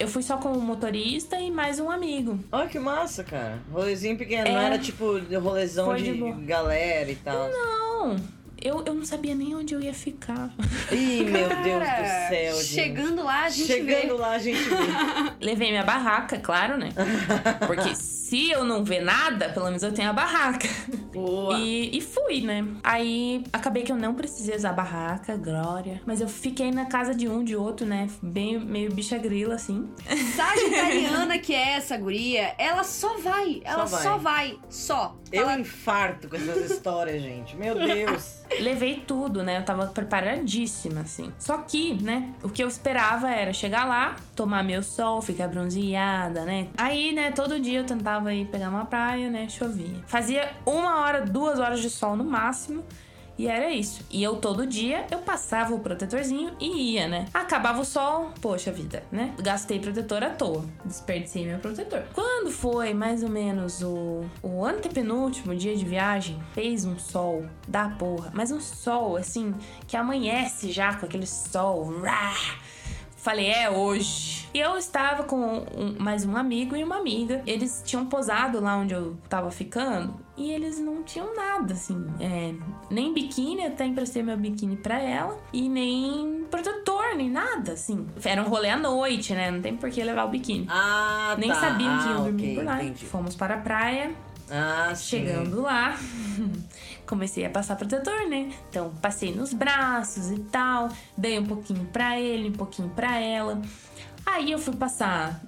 Eu 0.00 0.08
fui 0.08 0.22
só 0.22 0.38
com 0.38 0.50
o 0.52 0.60
motorista 0.62 1.38
e 1.38 1.50
mais 1.50 1.78
um 1.78 1.90
amigo. 1.90 2.40
Olha 2.50 2.66
que 2.66 2.78
massa, 2.78 3.22
cara. 3.22 3.58
Rolezinho 3.70 4.16
pequeno. 4.16 4.50
Não 4.50 4.58
É. 4.58 4.64
era 4.64 4.78
tipo 4.78 5.18
rolezão 5.38 5.94
de, 5.94 6.14
de 6.14 6.32
galera 6.46 7.10
e 7.10 7.16
tal. 7.16 7.50
Não, 7.50 8.16
eu, 8.60 8.82
eu 8.86 8.94
não 8.94 9.04
sabia 9.04 9.34
nem 9.34 9.54
onde 9.54 9.74
eu 9.74 9.80
ia 9.80 9.94
ficar. 9.94 10.50
Ih, 10.92 11.24
meu 11.24 11.48
Deus 11.62 11.84
Cara, 11.84 12.02
do 12.02 12.28
céu, 12.28 12.56
gente. 12.56 12.66
Chegando 12.66 13.24
lá, 13.24 13.44
a 13.44 13.48
gente 13.48 13.66
Chegando 13.66 14.16
vê. 14.16 14.22
lá, 14.22 14.30
a 14.32 14.38
gente 14.38 14.62
vê. 14.62 14.76
Levei 15.40 15.70
minha 15.70 15.84
barraca, 15.84 16.38
claro, 16.38 16.76
né? 16.76 16.90
Porque 17.66 17.94
se 17.94 18.50
eu 18.50 18.64
não 18.64 18.84
ver 18.84 19.00
nada, 19.00 19.48
pelo 19.48 19.66
menos 19.66 19.82
eu 19.82 19.92
tenho 19.92 20.10
a 20.10 20.12
barraca. 20.12 20.68
Boa. 21.12 21.58
E, 21.58 21.96
e 21.96 22.00
fui, 22.00 22.40
né? 22.42 22.64
Aí 22.84 23.42
acabei 23.52 23.82
que 23.82 23.90
eu 23.90 23.96
não 23.96 24.14
precisei 24.14 24.54
usar 24.56 24.70
a 24.70 24.72
barraca, 24.74 25.36
glória. 25.36 26.00
Mas 26.06 26.20
eu 26.20 26.28
fiquei 26.28 26.70
na 26.70 26.84
casa 26.86 27.14
de 27.14 27.28
um, 27.28 27.42
de 27.42 27.56
outro, 27.56 27.84
né? 27.86 28.08
Bem, 28.22 28.58
meio 28.60 28.92
bicha 28.92 29.18
grila, 29.18 29.54
assim. 29.56 29.88
Sagitariana 30.36 31.38
que 31.38 31.54
é 31.54 31.72
essa 31.72 31.96
guria, 31.96 32.54
ela 32.58 32.84
só 32.84 33.16
vai. 33.18 33.60
Ela 33.64 33.86
Só 33.86 33.96
vai. 33.96 34.02
só 34.04 34.16
vai. 34.18 34.58
Só. 34.68 35.16
Eu 35.32 35.42
Ela- 35.42 35.58
infarto 35.60 36.28
com 36.28 36.36
essas 36.36 36.70
histórias, 36.70 37.22
gente. 37.22 37.56
Meu 37.56 37.74
Deus. 37.74 38.40
Levei 38.58 39.02
tudo, 39.06 39.42
né? 39.42 39.58
Eu 39.58 39.64
tava 39.64 39.86
preparadíssima, 39.86 41.02
assim. 41.02 41.32
Só 41.38 41.58
que, 41.58 41.94
né? 42.02 42.32
O 42.42 42.48
que 42.48 42.62
eu 42.62 42.68
esperava 42.68 43.30
era 43.30 43.52
chegar 43.52 43.84
lá, 43.86 44.16
tomar 44.34 44.64
meu 44.64 44.82
sol, 44.82 45.22
ficar 45.22 45.48
bronzeada, 45.48 46.44
né? 46.44 46.68
Aí, 46.76 47.12
né? 47.12 47.30
Todo 47.30 47.60
dia 47.60 47.78
eu 47.78 47.84
tentava 47.84 48.34
ir 48.34 48.46
pegar 48.46 48.68
uma 48.68 48.84
praia, 48.84 49.30
né? 49.30 49.48
Chovia. 49.48 50.02
Fazia 50.06 50.50
uma 50.66 51.00
hora, 51.00 51.22
duas 51.24 51.58
horas 51.58 51.80
de 51.80 51.88
sol 51.88 52.16
no 52.16 52.24
máximo. 52.24 52.84
E 53.40 53.46
era 53.48 53.70
isso. 53.70 54.04
E 54.10 54.22
eu 54.22 54.36
todo 54.36 54.66
dia 54.66 55.06
eu 55.10 55.20
passava 55.20 55.74
o 55.74 55.80
protetorzinho 55.80 56.52
e 56.60 56.92
ia, 56.92 57.08
né? 57.08 57.24
Acabava 57.32 57.80
o 57.80 57.84
sol, 57.86 58.32
poxa 58.38 58.70
vida, 58.70 59.02
né? 59.10 59.32
Gastei 59.40 59.78
protetor 59.80 60.22
à 60.22 60.28
toa. 60.28 60.62
Desperdicei 60.84 61.46
meu 61.46 61.58
protetor. 61.58 62.02
Quando 62.12 62.50
foi 62.50 62.92
mais 62.92 63.22
ou 63.22 63.30
menos 63.30 63.80
o, 63.82 64.26
o 64.42 64.62
antepenúltimo 64.62 65.56
dia 65.56 65.74
de 65.74 65.86
viagem, 65.86 66.38
fez 66.52 66.84
um 66.84 66.98
sol 66.98 67.46
da 67.66 67.88
porra. 67.88 68.30
Mas 68.34 68.50
um 68.52 68.60
sol, 68.60 69.16
assim, 69.16 69.54
que 69.86 69.96
amanhece 69.96 70.70
já 70.70 70.94
com 70.94 71.06
aquele 71.06 71.26
sol. 71.26 71.98
Rá! 72.02 72.34
Falei, 73.16 73.50
é 73.50 73.68
hoje. 73.70 74.48
E 74.54 74.58
eu 74.58 74.78
estava 74.78 75.24
com 75.24 75.36
um- 75.76 75.94
mais 75.98 76.24
um 76.24 76.36
amigo 76.38 76.74
e 76.74 76.82
uma 76.82 76.96
amiga. 76.96 77.42
Eles 77.46 77.82
tinham 77.84 78.06
posado 78.06 78.58
lá 78.60 78.76
onde 78.78 78.94
eu 78.94 79.16
tava 79.28 79.50
ficando. 79.50 80.14
E 80.40 80.50
eles 80.52 80.78
não 80.80 81.02
tinham 81.02 81.36
nada, 81.36 81.74
assim. 81.74 82.02
é, 82.18 82.54
nem 82.90 83.12
biquíni, 83.12 83.66
até 83.66 83.84
emprestei 83.84 84.22
meu 84.22 84.38
biquíni 84.38 84.74
pra 84.74 84.98
ela. 84.98 85.38
E 85.52 85.68
nem 85.68 86.46
protetor, 86.50 87.14
nem 87.14 87.30
nada, 87.30 87.72
assim. 87.72 88.06
Era 88.24 88.42
um 88.42 88.48
rolê 88.48 88.70
à 88.70 88.78
noite, 88.78 89.34
né? 89.34 89.50
Não 89.50 89.60
tem 89.60 89.76
por 89.76 89.90
que 89.90 90.02
levar 90.02 90.24
o 90.24 90.28
biquíni. 90.30 90.66
Ah, 90.70 91.36
Nem 91.38 91.50
tá. 91.50 91.56
sabiam 91.60 91.98
que 91.98 92.04
ah, 92.04 92.10
iam 92.12 92.24
dormir 92.24 92.42
ok, 92.42 92.54
por 92.54 92.64
lá. 92.64 92.82
Entendi. 92.82 93.04
Fomos 93.04 93.36
para 93.36 93.56
a 93.56 93.58
praia. 93.58 94.12
Ah, 94.50 94.92
sim. 94.94 95.04
Chegando 95.18 95.60
lá, 95.60 95.96
comecei 97.06 97.44
a 97.44 97.50
passar 97.50 97.76
protetor, 97.76 98.26
né? 98.28 98.50
Então, 98.70 98.90
passei 99.02 99.34
nos 99.34 99.52
braços 99.52 100.30
e 100.30 100.38
tal, 100.40 100.88
dei 101.16 101.38
um 101.38 101.44
pouquinho 101.44 101.84
pra 101.92 102.18
ele, 102.18 102.48
um 102.48 102.52
pouquinho 102.52 102.88
pra 102.88 103.20
ela. 103.20 103.60
Aí 104.24 104.50
eu 104.50 104.58
fui 104.58 104.74
passar. 104.74 105.40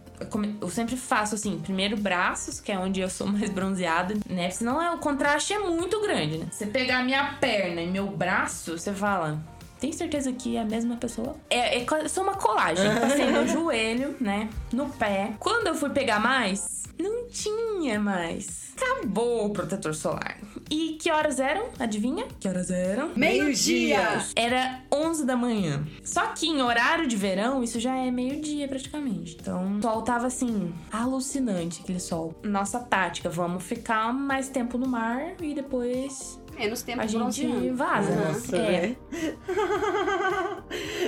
Eu 0.60 0.68
sempre 0.68 0.96
faço 0.96 1.34
assim, 1.34 1.58
primeiro 1.58 1.96
braços, 1.96 2.60
que 2.60 2.72
é 2.72 2.78
onde 2.78 3.00
eu 3.00 3.08
sou 3.08 3.26
mais 3.28 3.50
bronzeada, 3.50 4.14
né? 4.28 4.50
Senão 4.50 4.80
é, 4.80 4.90
o 4.90 4.98
contraste 4.98 5.52
é 5.52 5.58
muito 5.58 6.00
grande, 6.00 6.38
né? 6.38 6.46
Você 6.50 6.66
pegar 6.66 7.04
minha 7.04 7.34
perna 7.34 7.80
e 7.80 7.86
meu 7.86 8.06
braço, 8.06 8.78
você 8.78 8.92
fala. 8.92 9.38
Tem 9.82 9.90
certeza 9.90 10.32
que 10.32 10.56
é 10.56 10.60
a 10.60 10.64
mesma 10.64 10.96
pessoa? 10.96 11.34
É, 11.50 11.78
é 11.80 11.84
co- 11.84 12.08
só 12.08 12.22
uma 12.22 12.34
colagem. 12.36 12.84
Passei 13.00 13.28
no 13.28 13.44
joelho, 13.48 14.14
né? 14.20 14.48
No 14.72 14.88
pé. 14.88 15.32
Quando 15.40 15.66
eu 15.66 15.74
fui 15.74 15.90
pegar 15.90 16.20
mais, 16.20 16.84
não 16.96 17.26
tinha 17.28 17.98
mais. 17.98 18.62
Acabou 18.80 19.46
o 19.46 19.50
protetor 19.50 19.92
solar. 19.92 20.38
E 20.70 20.96
que 21.00 21.10
horas 21.10 21.40
eram? 21.40 21.66
Adivinha? 21.80 22.26
Que 22.38 22.48
horas 22.48 22.70
eram? 22.70 23.10
Meio-dia. 23.16 24.24
Era 24.36 24.80
11 24.92 25.26
da 25.26 25.36
manhã. 25.36 25.84
Só 26.04 26.28
que 26.28 26.46
em 26.46 26.62
horário 26.62 27.06
de 27.08 27.16
verão, 27.16 27.62
isso 27.62 27.80
já 27.80 27.94
é 27.96 28.08
meio-dia 28.10 28.68
praticamente. 28.68 29.36
Então, 29.40 29.78
o 29.78 29.82
sol 29.82 30.02
tava 30.02 30.28
assim, 30.28 30.72
alucinante 30.92 31.80
aquele 31.82 32.00
sol. 32.00 32.34
Nossa 32.44 32.78
tática, 32.78 33.28
vamos 33.28 33.64
ficar 33.64 34.12
mais 34.14 34.48
tempo 34.48 34.78
no 34.78 34.86
mar 34.86 35.34
e 35.40 35.54
depois 35.54 36.40
Menos 36.54 36.82
tempo 36.82 37.00
a 37.00 37.06
gente 37.06 37.18
bronzeando. 37.46 37.76
vaza. 37.76 38.10
né? 38.10 38.26
Nossa, 38.28 38.56
é. 38.56 38.70
velho. 38.70 38.98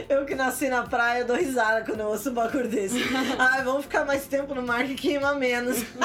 Eu 0.09 0.25
que 0.27 0.35
nasci 0.35 0.69
na 0.69 0.83
praia, 0.83 1.21
eu 1.21 1.27
dou 1.27 1.37
risada 1.37 1.85
quando 1.85 2.01
eu 2.01 2.09
ouço 2.09 2.31
um 2.31 2.35
bagulho 2.35 2.69
desse. 2.69 2.99
Ai, 3.39 3.63
vamos 3.65 3.85
ficar 3.85 4.05
mais 4.05 4.27
tempo 4.27 4.55
no 4.55 4.63
mar 4.63 4.85
que 4.85 4.95
queima 4.95 5.35
menos. 5.35 5.79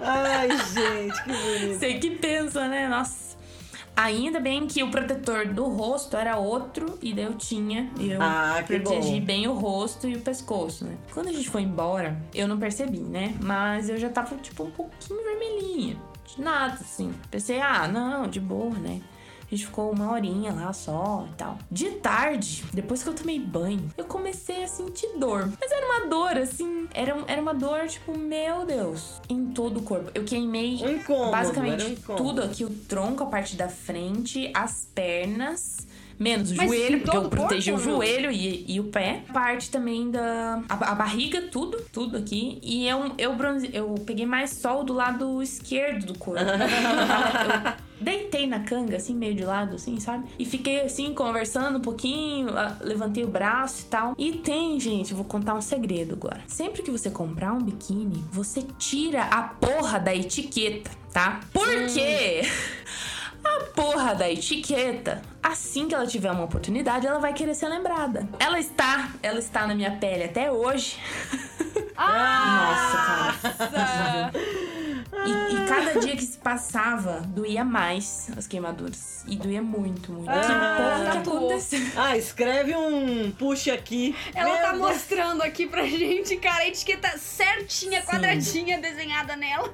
Ai, 0.00 0.48
gente, 0.50 1.22
que 1.24 1.32
bonito. 1.32 1.78
Você 1.78 1.94
que 1.94 2.10
pensa, 2.12 2.66
né? 2.68 2.88
Nossa. 2.88 3.23
Ainda 4.04 4.38
bem 4.38 4.66
que 4.66 4.82
o 4.82 4.90
protetor 4.90 5.46
do 5.48 5.64
rosto 5.64 6.14
era 6.14 6.36
outro 6.36 6.98
e 7.00 7.14
daí 7.14 7.24
eu 7.24 7.32
tinha. 7.32 7.90
E 7.98 8.10
eu 8.10 8.20
Ah, 8.20 8.62
protegi 8.66 9.18
bom. 9.18 9.24
bem 9.24 9.48
o 9.48 9.54
rosto 9.54 10.06
e 10.06 10.14
o 10.14 10.20
pescoço, 10.20 10.84
né? 10.84 10.98
Quando 11.14 11.28
a 11.28 11.32
gente 11.32 11.48
foi 11.48 11.62
embora, 11.62 12.20
eu 12.34 12.46
não 12.46 12.58
percebi, 12.58 12.98
né? 12.98 13.34
Mas 13.40 13.88
eu 13.88 13.96
já 13.96 14.10
tava, 14.10 14.36
tipo, 14.36 14.62
um 14.64 14.70
pouquinho 14.70 15.24
vermelhinha. 15.24 15.96
De 16.26 16.38
nada, 16.42 16.74
assim. 16.74 17.14
Pensei, 17.30 17.62
ah, 17.62 17.88
não, 17.88 18.28
de 18.28 18.40
boa, 18.40 18.74
né? 18.74 19.00
A 19.46 19.54
gente 19.54 19.66
ficou 19.66 19.90
uma 19.92 20.10
horinha 20.12 20.52
lá 20.52 20.72
só 20.72 21.26
e 21.30 21.34
tal. 21.36 21.58
De 21.70 21.90
tarde, 21.92 22.64
depois 22.72 23.02
que 23.02 23.08
eu 23.08 23.14
tomei 23.14 23.38
banho, 23.38 23.90
eu 23.96 24.04
comecei 24.04 24.64
a 24.64 24.68
sentir 24.68 25.08
dor. 25.18 25.50
Mas 25.60 25.70
era 25.70 25.86
uma 25.86 26.06
dor, 26.08 26.36
assim. 26.38 26.88
Era, 26.92 27.14
um- 27.14 27.24
era 27.26 27.40
uma 27.40 27.54
dor, 27.54 27.86
tipo, 27.86 28.16
meu 28.16 28.64
Deus, 28.64 29.20
em 29.28 29.46
todo 29.46 29.78
o 29.78 29.82
corpo. 29.82 30.10
Eu 30.14 30.24
queimei 30.24 30.76
Um 30.82 30.90
incômodo, 30.96 31.30
basicamente 31.30 31.98
um 32.08 32.16
tudo 32.16 32.42
aqui: 32.42 32.64
o 32.64 32.70
tronco, 32.70 33.22
a 33.22 33.26
parte 33.26 33.54
da 33.56 33.68
frente, 33.68 34.50
as 34.54 34.88
pernas. 34.94 35.86
Menos 36.18 36.52
o 36.52 36.56
Mas 36.56 36.68
joelho, 36.68 37.00
porque 37.00 37.16
eu 37.16 37.28
todo 37.28 37.52
o 37.52 37.78
joelho 37.78 38.30
e, 38.30 38.64
e 38.68 38.80
o 38.80 38.84
pé. 38.84 39.22
Parte 39.32 39.70
também 39.70 40.10
da. 40.10 40.62
A, 40.68 40.92
a 40.92 40.94
barriga, 40.94 41.42
tudo, 41.42 41.78
tudo 41.92 42.16
aqui. 42.16 42.58
E 42.62 42.86
eu, 42.86 43.12
eu, 43.18 43.34
bronze, 43.34 43.68
eu 43.72 43.94
peguei 44.06 44.26
mais 44.26 44.50
sol 44.50 44.84
do 44.84 44.92
lado 44.92 45.42
esquerdo 45.42 46.06
do 46.06 46.18
corpo. 46.18 46.40
eu 46.44 47.84
deitei 48.00 48.46
na 48.46 48.60
canga, 48.60 48.96
assim, 48.96 49.14
meio 49.14 49.34
de 49.34 49.44
lado, 49.44 49.76
assim, 49.76 49.98
sabe? 49.98 50.28
E 50.38 50.44
fiquei 50.44 50.82
assim, 50.82 51.12
conversando 51.14 51.78
um 51.78 51.82
pouquinho, 51.82 52.48
levantei 52.80 53.24
o 53.24 53.28
braço 53.28 53.82
e 53.82 53.84
tal. 53.86 54.14
E 54.16 54.32
tem, 54.32 54.78
gente, 54.78 55.14
vou 55.14 55.24
contar 55.24 55.54
um 55.54 55.62
segredo 55.62 56.14
agora. 56.14 56.42
Sempre 56.46 56.82
que 56.82 56.90
você 56.90 57.10
comprar 57.10 57.52
um 57.52 57.62
biquíni, 57.62 58.24
você 58.30 58.62
tira 58.78 59.22
a 59.24 59.42
porra 59.42 59.98
da 59.98 60.14
etiqueta, 60.14 60.90
tá? 61.12 61.40
Por 61.52 61.86
quê? 61.92 62.42
A 63.44 63.60
porra 63.74 64.14
da 64.14 64.30
etiqueta, 64.30 65.20
assim 65.42 65.86
que 65.88 65.94
ela 65.94 66.06
tiver 66.06 66.30
uma 66.30 66.44
oportunidade, 66.44 67.06
ela 67.06 67.18
vai 67.18 67.32
querer 67.32 67.54
ser 67.54 67.68
lembrada. 67.68 68.28
Ela 68.38 68.58
está, 68.58 69.10
ela 69.22 69.38
está 69.38 69.66
na 69.66 69.74
minha 69.74 69.92
pele 69.92 70.24
até 70.24 70.50
hoje. 70.50 70.98
Ah, 71.96 73.32
Nossa, 73.42 73.68
cara. 73.68 74.32
E, 75.26 75.54
e 75.54 75.66
cada 75.66 75.98
dia 76.00 76.16
que 76.16 76.24
se 76.24 76.38
passava, 76.38 77.20
doía 77.20 77.64
mais 77.64 78.28
as 78.36 78.46
queimaduras. 78.46 79.24
E 79.26 79.36
doía 79.36 79.62
muito, 79.62 80.12
muito. 80.12 80.28
Ah, 80.28 80.40
que 80.40 80.52
porra 80.82 80.98
que 80.98 81.16
tatuou. 81.16 81.36
aconteceu? 81.48 81.80
Ah, 81.96 82.16
escreve 82.16 82.76
um 82.76 83.30
puxa 83.32 83.72
aqui. 83.72 84.14
Ela 84.34 84.52
Meu 84.52 84.62
tá 84.62 84.72
Deus. 84.72 84.80
mostrando 84.80 85.42
aqui 85.42 85.66
pra 85.66 85.86
gente, 85.86 86.36
cara, 86.36 86.58
a 86.64 86.68
etiqueta 86.68 87.16
certinha, 87.16 88.02
quadradinha, 88.02 88.78
desenhada 88.78 89.34
nela. 89.36 89.72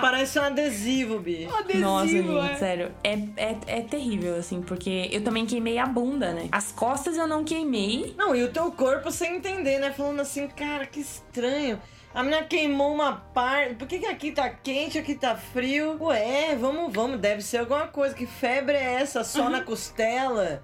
Parece 0.00 0.38
um 0.38 0.42
adesivo, 0.42 1.18
Bi. 1.18 1.46
Um 1.46 1.56
adesivo, 1.56 1.80
Nossa, 1.80 2.06
é. 2.06 2.48
gente, 2.48 2.58
sério. 2.58 2.92
É, 3.02 3.12
é, 3.36 3.56
é 3.66 3.80
terrível, 3.82 4.36
assim, 4.36 4.62
porque 4.62 5.08
eu 5.12 5.22
também 5.22 5.46
queimei 5.46 5.78
a 5.78 5.86
bunda, 5.86 6.32
né? 6.32 6.48
As 6.52 6.70
costas 6.72 7.16
eu 7.16 7.26
não 7.26 7.44
queimei. 7.44 8.14
Não, 8.16 8.34
e 8.34 8.42
o 8.42 8.52
teu 8.52 8.70
corpo 8.72 9.10
sem 9.10 9.36
entender, 9.36 9.78
né? 9.78 9.90
Falando 9.92 10.20
assim, 10.20 10.46
cara, 10.48 10.86
que 10.86 11.00
estranho. 11.00 11.80
A 12.14 12.22
menina 12.22 12.42
queimou 12.44 12.92
uma 12.92 13.12
parte. 13.32 13.74
Por 13.76 13.88
que, 13.88 13.98
que 13.98 14.06
aqui 14.12 14.32
tá 14.32 14.48
quente, 14.48 14.98
aqui 14.98 15.14
tá 15.14 15.34
frio? 15.34 15.96
Ué, 16.00 16.56
vamos, 16.58 16.92
vamos. 16.92 17.18
Deve 17.20 17.42
ser 17.42 17.58
alguma 17.58 17.86
coisa. 17.88 18.14
Que 18.14 18.26
febre 18.26 18.76
é 18.76 18.94
essa? 19.00 19.24
Só 19.24 19.48
na 19.50 19.60
costela? 19.64 20.62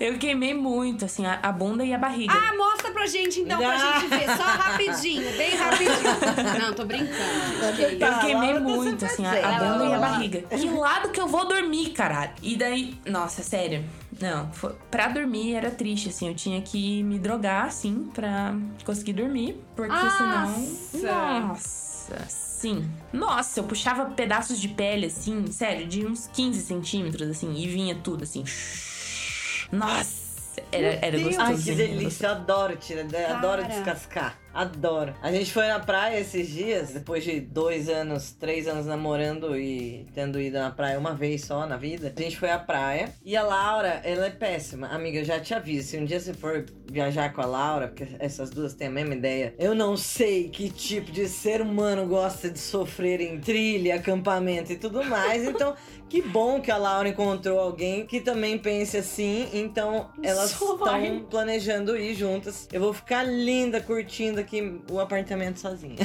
Eu 0.00 0.18
queimei 0.18 0.52
muito, 0.54 1.04
assim, 1.04 1.24
a, 1.24 1.38
a 1.42 1.52
bunda 1.52 1.84
e 1.84 1.94
a 1.94 1.98
barriga. 1.98 2.32
Ah, 2.34 2.54
mostra 2.56 2.90
pra 2.90 3.06
gente 3.06 3.40
então, 3.40 3.58
pra 3.58 3.70
Ah. 3.70 4.00
gente 4.00 4.08
ver. 4.08 4.26
Só 4.36 4.42
rapidinho, 4.42 5.36
bem 5.36 5.54
rapidinho. 5.54 6.60
Não, 6.60 6.74
tô 6.74 6.84
brincando, 6.84 7.12
gente. 7.14 7.76
que 7.76 7.82
isso. 7.82 7.92
Eu 7.92 7.98
Tá, 8.00 8.18
queimei 8.18 8.54
tá 8.54 8.60
muito, 8.60 8.98
se 9.00 9.04
assim, 9.06 9.24
a, 9.26 9.30
a 9.48 9.52
bunda 9.60 9.84
e 9.84 9.94
a 9.94 9.98
barriga. 9.98 10.42
Que 10.42 10.68
lado 10.68 11.10
que 11.10 11.20
eu 11.20 11.28
vou 11.28 11.46
dormir, 11.46 11.90
caralho? 11.90 12.32
E 12.42 12.56
daí, 12.56 12.98
nossa, 13.06 13.42
sério. 13.42 13.84
Não, 14.20 14.52
foi, 14.52 14.74
pra 14.90 15.08
dormir 15.08 15.54
era 15.54 15.70
triste, 15.70 16.08
assim. 16.08 16.28
Eu 16.28 16.34
tinha 16.34 16.60
que 16.62 17.02
me 17.02 17.18
drogar, 17.18 17.66
assim, 17.66 18.10
pra 18.14 18.54
conseguir 18.84 19.14
dormir. 19.14 19.60
Porque 19.74 19.92
Nossa. 19.92 20.88
senão. 20.92 21.48
Nossa, 21.48 22.24
sim. 22.28 22.88
Nossa, 23.12 23.60
eu 23.60 23.64
puxava 23.64 24.06
pedaços 24.10 24.60
de 24.60 24.68
pele, 24.68 25.06
assim, 25.06 25.50
sério, 25.50 25.86
de 25.86 26.06
uns 26.06 26.28
15 26.32 26.60
centímetros, 26.60 27.28
assim, 27.28 27.54
e 27.54 27.66
vinha 27.66 27.94
tudo, 27.96 28.24
assim. 28.24 28.44
Nossa, 29.72 30.62
era, 30.70 30.98
era 31.04 31.18
gostoso. 31.18 31.40
Ai, 31.40 31.56
que 31.56 31.74
delícia. 31.74 32.26
Eu 32.26 32.30
adoro 32.32 32.76
tirar, 32.76 33.36
adoro 33.36 33.64
descascar. 33.64 34.43
Adoro. 34.54 35.14
A 35.20 35.32
gente 35.32 35.52
foi 35.52 35.66
na 35.66 35.80
praia 35.80 36.20
esses 36.20 36.48
dias, 36.48 36.90
depois 36.90 37.24
de 37.24 37.40
dois 37.40 37.88
anos, 37.88 38.32
três 38.32 38.68
anos 38.68 38.86
namorando 38.86 39.58
e 39.58 40.06
tendo 40.14 40.40
ido 40.40 40.58
na 40.58 40.70
praia 40.70 40.98
uma 40.98 41.12
vez 41.12 41.44
só 41.44 41.66
na 41.66 41.76
vida. 41.76 42.12
A 42.16 42.20
gente 42.20 42.38
foi 42.38 42.50
à 42.50 42.58
praia 42.58 43.12
e 43.24 43.36
a 43.36 43.42
Laura, 43.42 44.00
ela 44.04 44.26
é 44.26 44.30
péssima. 44.30 44.86
Amiga, 44.88 45.18
eu 45.18 45.24
já 45.24 45.40
te 45.40 45.52
aviso, 45.52 45.88
se 45.88 45.98
um 45.98 46.04
dia 46.04 46.20
você 46.20 46.32
for 46.32 46.64
viajar 46.90 47.32
com 47.32 47.40
a 47.40 47.46
Laura, 47.46 47.88
porque 47.88 48.06
essas 48.20 48.50
duas 48.50 48.74
têm 48.74 48.86
a 48.86 48.90
mesma 48.90 49.14
ideia, 49.14 49.54
eu 49.58 49.74
não 49.74 49.96
sei 49.96 50.48
que 50.48 50.70
tipo 50.70 51.10
de 51.10 51.28
ser 51.28 51.60
humano 51.60 52.06
gosta 52.06 52.48
de 52.48 52.58
sofrer 52.58 53.20
em 53.20 53.40
trilha, 53.40 53.96
acampamento 53.96 54.72
e 54.72 54.76
tudo 54.76 55.02
mais. 55.04 55.44
Então, 55.54 55.76
que 56.08 56.20
bom 56.20 56.60
que 56.60 56.70
a 56.70 56.76
Laura 56.76 57.08
encontrou 57.08 57.58
alguém 57.58 58.06
que 58.06 58.20
também 58.20 58.58
pense 58.58 58.96
assim. 58.96 59.48
Então, 59.52 60.10
elas 60.22 60.52
estão 60.52 61.24
planejando 61.28 61.96
ir 61.96 62.14
juntas. 62.14 62.68
Eu 62.72 62.80
vou 62.80 62.92
ficar 62.92 63.22
linda 63.24 63.80
curtindo 63.80 64.43
aqui 64.44 64.80
o 64.90 65.00
apartamento 65.00 65.58
sozinha. 65.58 65.96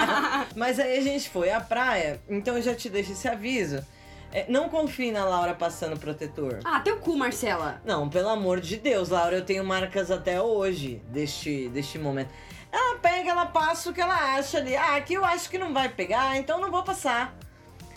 Mas 0.54 0.78
aí 0.78 0.98
a 0.98 1.02
gente 1.02 1.28
foi 1.28 1.50
à 1.50 1.60
praia, 1.60 2.20
então 2.28 2.56
eu 2.56 2.62
já 2.62 2.74
te 2.74 2.88
deixo 2.88 3.12
esse 3.12 3.26
aviso. 3.26 3.84
É, 4.30 4.44
não 4.48 4.68
confie 4.68 5.10
na 5.10 5.24
Laura 5.24 5.54
passando 5.54 5.98
protetor. 5.98 6.60
Ah, 6.64 6.80
teu 6.80 6.98
cu, 6.98 7.16
Marcela. 7.16 7.80
Não, 7.84 8.08
pelo 8.08 8.28
amor 8.28 8.60
de 8.60 8.76
Deus, 8.76 9.08
Laura, 9.08 9.36
eu 9.36 9.44
tenho 9.44 9.64
marcas 9.64 10.10
até 10.10 10.40
hoje 10.40 11.02
deste, 11.08 11.68
deste 11.70 11.98
momento. 11.98 12.30
Ela 12.70 12.98
pega, 12.98 13.30
ela 13.30 13.46
passa 13.46 13.88
o 13.88 13.94
que 13.94 14.00
ela 14.00 14.36
acha 14.36 14.58
ali. 14.58 14.76
Ah, 14.76 14.96
aqui 14.96 15.14
eu 15.14 15.24
acho 15.24 15.48
que 15.48 15.56
não 15.56 15.72
vai 15.72 15.88
pegar, 15.88 16.36
então 16.36 16.60
não 16.60 16.70
vou 16.70 16.82
passar. 16.82 17.34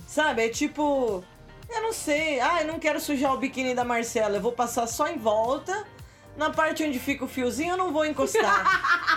Sabe? 0.08 0.45
É 0.45 0.49
tipo. 0.49 1.23
Eu 1.69 1.82
não 1.82 1.93
sei. 1.93 2.39
Ah, 2.39 2.62
eu 2.62 2.67
não 2.67 2.80
quero 2.80 2.99
sujar 2.99 3.34
o 3.34 3.38
biquíni 3.38 3.75
da 3.75 3.84
Marcela. 3.84 4.38
Eu 4.38 4.41
vou 4.41 4.54
passar 4.54 4.88
só 4.88 5.08
em 5.08 5.17
volta. 5.17 5.86
Na 6.38 6.49
parte 6.49 6.84
onde 6.84 6.97
fica 6.97 7.25
o 7.25 7.27
fiozinho, 7.27 7.71
eu 7.73 7.77
não 7.77 7.91
vou 7.91 8.06
encostar. 8.06 8.63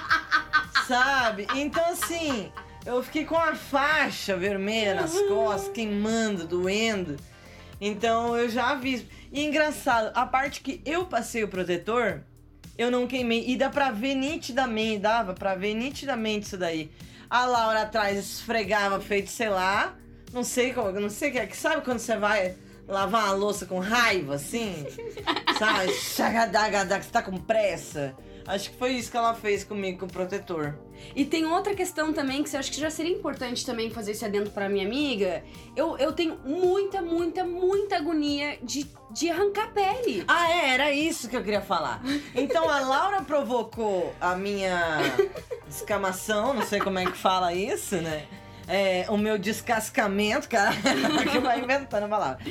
Sabe? 0.87 1.47
Então, 1.55 1.85
assim. 1.90 2.51
Eu 2.87 3.03
fiquei 3.03 3.25
com 3.25 3.38
a 3.38 3.55
faixa 3.55 4.37
vermelha 4.37 4.94
nas 4.94 5.18
costas, 5.23 5.73
queimando, 5.73 6.47
doendo. 6.47 7.16
Então 7.81 8.37
eu 8.37 8.49
já 8.49 8.70
aviso. 8.73 9.07
E 9.33 9.42
engraçado, 9.42 10.12
a 10.14 10.27
parte 10.27 10.61
que 10.61 10.83
eu 10.85 11.07
passei 11.07 11.42
o 11.42 11.49
protetor, 11.49 12.20
eu 12.77 12.90
não 12.90 13.07
queimei. 13.07 13.44
E 13.49 13.57
dá 13.57 13.70
pra 13.70 13.90
ver 13.90 14.14
nitidamente, 14.14 14.99
dava 15.01 15.33
pra 15.33 15.55
ver 15.55 15.73
nitidamente 15.75 16.47
isso 16.47 16.59
daí. 16.59 16.90
A 17.31 17.47
Laura 17.47 17.83
atrás 17.83 18.18
esfregava 18.18 19.01
feito, 19.01 19.31
sei 19.31 19.49
lá. 19.49 19.97
Não 20.31 20.44
sei 20.44 20.75
como, 20.75 20.92
não 20.92 21.09
sei 21.09 21.31
o 21.31 21.33
que 21.33 21.38
é. 21.38 21.47
que 21.47 21.57
Sabe 21.57 21.83
quando 21.83 22.01
você 22.01 22.16
vai 22.16 22.55
lavar 22.87 23.25
uma 23.25 23.33
louça 23.33 23.64
com 23.64 23.79
raiva, 23.79 24.35
assim? 24.35 24.85
Sabe? 25.59 25.90
Chagadagada, 25.94 26.99
que 26.99 27.07
você 27.07 27.11
tá 27.11 27.23
com 27.23 27.38
pressa. 27.38 28.14
Acho 28.47 28.71
que 28.71 28.77
foi 28.77 28.93
isso 28.93 29.11
que 29.11 29.17
ela 29.17 29.35
fez 29.35 29.65
comigo 29.65 30.01
com 30.01 30.07
o 30.07 30.09
protetor. 30.09 30.75
E 31.17 31.25
tem 31.25 31.47
outra 31.47 31.75
questão 31.75 32.13
também 32.13 32.43
que 32.43 32.55
eu 32.55 32.61
acho 32.61 32.71
que 32.71 32.81
já 32.81 32.91
seria 32.91 33.13
importante 33.13 33.65
também 33.65 33.91
fazer 33.91 34.13
esse 34.13 34.25
adendo 34.25 34.51
pra 34.51 34.69
minha 34.69 34.87
amiga. 34.87 35.43
Eu, 35.75 35.97
eu 35.99 36.13
tenho 36.13 36.39
muita, 36.45 37.01
muita, 37.01 37.45
muita 37.45 37.97
agonia 37.97 38.59
de, 38.63 38.87
de 39.11 39.31
arrancar 39.31 39.73
pele. 39.73 40.25
Ah, 40.29 40.51
é, 40.51 40.71
era 40.75 40.93
isso 40.93 41.29
que 41.29 41.37
eu 41.37 41.43
queria 41.43 41.63
falar. 41.63 42.03
Então 42.35 42.69
a 42.69 42.81
Laura 42.81 43.23
provocou 43.23 44.15
a 44.21 44.35
minha 44.35 44.99
descamação, 45.67 46.53
não 46.55 46.67
sei 46.67 46.81
como 46.81 46.99
é 46.99 47.07
que 47.07 47.17
fala 47.17 47.53
isso, 47.55 47.97
né? 47.97 48.27
É, 48.67 49.07
o 49.09 49.17
meu 49.17 49.39
descascamento, 49.39 50.49
cara, 50.49 50.75
que 51.31 51.39
vai 51.39 51.61
inventando 51.61 52.05
a 52.05 52.09
palavra. 52.09 52.45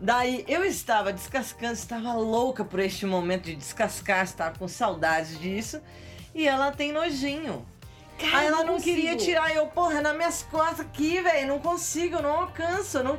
Daí 0.00 0.44
eu 0.46 0.64
estava 0.64 1.12
descascando, 1.12 1.72
estava 1.72 2.12
louca 2.12 2.64
por 2.64 2.78
este 2.78 3.04
momento 3.04 3.44
de 3.44 3.56
descascar, 3.56 4.24
estava 4.24 4.56
com 4.56 4.68
saudades 4.68 5.38
disso. 5.40 5.80
E 6.34 6.46
ela 6.46 6.70
tem 6.70 6.92
nojinho. 6.92 7.66
Cara, 8.18 8.38
Aí 8.38 8.46
ela 8.46 8.60
eu 8.60 8.66
não 8.66 8.80
queria 8.80 9.16
tirar, 9.16 9.54
eu, 9.54 9.66
porra, 9.68 10.00
nas 10.00 10.16
minhas 10.16 10.42
costas 10.44 10.80
aqui, 10.80 11.20
velho, 11.20 11.48
não 11.48 11.58
consigo, 11.60 12.16
eu 12.16 12.22
não 12.22 12.30
alcanço, 12.30 12.98
eu 12.98 13.04
não... 13.04 13.18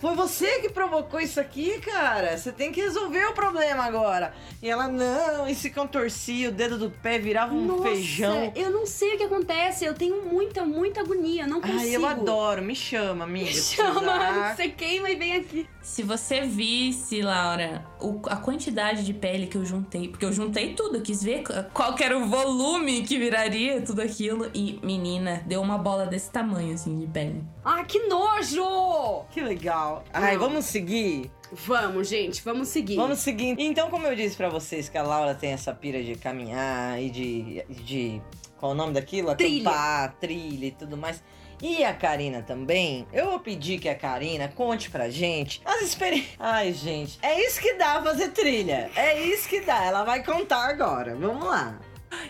Foi 0.00 0.14
você 0.14 0.60
que 0.60 0.70
provocou 0.70 1.20
isso 1.20 1.38
aqui, 1.38 1.78
cara. 1.80 2.36
Você 2.36 2.50
tem 2.50 2.72
que 2.72 2.80
resolver 2.80 3.26
o 3.26 3.34
problema 3.34 3.84
agora. 3.84 4.32
E 4.62 4.68
ela, 4.68 4.88
não, 4.88 5.46
e 5.46 5.54
se 5.54 5.68
contorcia, 5.70 6.48
o 6.48 6.52
dedo 6.52 6.78
do 6.78 6.90
pé 6.90 7.18
virava 7.18 7.54
um 7.54 7.66
Nossa, 7.66 7.82
feijão. 7.82 8.50
eu 8.56 8.70
não 8.70 8.86
sei 8.86 9.14
o 9.14 9.18
que 9.18 9.24
acontece. 9.24 9.84
Eu 9.84 9.92
tenho 9.94 10.24
muita, 10.24 10.64
muita 10.64 11.00
agonia. 11.02 11.46
Não 11.46 11.60
consigo. 11.60 11.80
Ai, 11.80 11.94
eu 11.94 12.06
adoro. 12.06 12.62
Me 12.62 12.74
chama, 12.74 13.24
amiga. 13.24 13.46
Me 13.46 13.54
se 13.54 13.76
chama, 13.76 14.00
precisar. 14.00 14.56
você 14.56 14.68
queima 14.70 15.10
e 15.10 15.16
vem 15.16 15.36
aqui. 15.36 15.68
Se 15.82 16.02
você 16.02 16.40
visse, 16.40 17.20
Laura, 17.20 17.84
o- 18.00 18.20
a 18.26 18.36
quantidade 18.36 19.04
de 19.04 19.12
pele 19.14 19.46
que 19.46 19.56
eu 19.56 19.64
juntei, 19.64 20.08
porque 20.08 20.24
eu 20.24 20.32
juntei 20.32 20.74
tudo, 20.74 20.96
eu 20.96 21.02
quis 21.02 21.22
ver 21.22 21.42
qual 21.72 21.94
que 21.94 22.02
era 22.04 22.16
o 22.18 22.26
volume 22.26 23.02
que 23.02 23.18
viraria 23.18 23.80
tudo 23.82 24.00
aquilo. 24.02 24.50
E, 24.54 24.78
menina, 24.82 25.42
deu 25.46 25.60
uma 25.60 25.78
bola 25.78 26.06
desse 26.06 26.30
tamanho, 26.30 26.74
assim, 26.74 26.98
de 26.98 27.06
pele. 27.06 27.42
Ah, 27.64 27.84
que 27.84 27.98
nojo! 28.08 29.24
Que 29.30 29.40
legal. 29.40 30.04
Ai, 30.12 30.34
Não. 30.34 30.40
vamos 30.48 30.64
seguir? 30.66 31.30
Vamos, 31.52 32.08
gente, 32.08 32.42
vamos 32.42 32.68
seguir. 32.68 32.96
Vamos 32.96 33.18
seguir. 33.18 33.56
Então, 33.58 33.90
como 33.90 34.06
eu 34.06 34.14
disse 34.14 34.36
pra 34.36 34.48
vocês 34.48 34.88
que 34.88 34.96
a 34.96 35.02
Laura 35.02 35.34
tem 35.34 35.50
essa 35.52 35.74
pira 35.74 36.02
de 36.02 36.14
caminhar 36.14 37.00
e 37.02 37.10
de. 37.10 37.64
de 37.84 38.22
qual 38.58 38.72
é 38.72 38.74
o 38.74 38.78
nome 38.78 38.92
daquilo? 38.92 39.34
Trilha. 39.34 39.68
Acampar, 39.68 40.14
trilha 40.20 40.66
e 40.66 40.70
tudo 40.70 40.96
mais. 40.96 41.22
E 41.62 41.84
a 41.84 41.92
Karina 41.92 42.42
também. 42.42 43.06
Eu 43.12 43.30
vou 43.30 43.40
pedir 43.40 43.78
que 43.78 43.88
a 43.88 43.94
Karina 43.94 44.48
conte 44.48 44.90
pra 44.90 45.10
gente 45.10 45.60
as 45.64 45.82
experiências. 45.82 46.36
Ai, 46.38 46.72
gente. 46.72 47.18
É 47.22 47.40
isso 47.46 47.60
que 47.60 47.74
dá 47.74 48.02
fazer 48.02 48.28
trilha. 48.28 48.90
É 48.96 49.20
isso 49.20 49.48
que 49.48 49.60
dá. 49.60 49.84
Ela 49.84 50.04
vai 50.04 50.22
contar 50.24 50.68
agora. 50.68 51.14
Vamos 51.14 51.44
lá. 51.44 51.78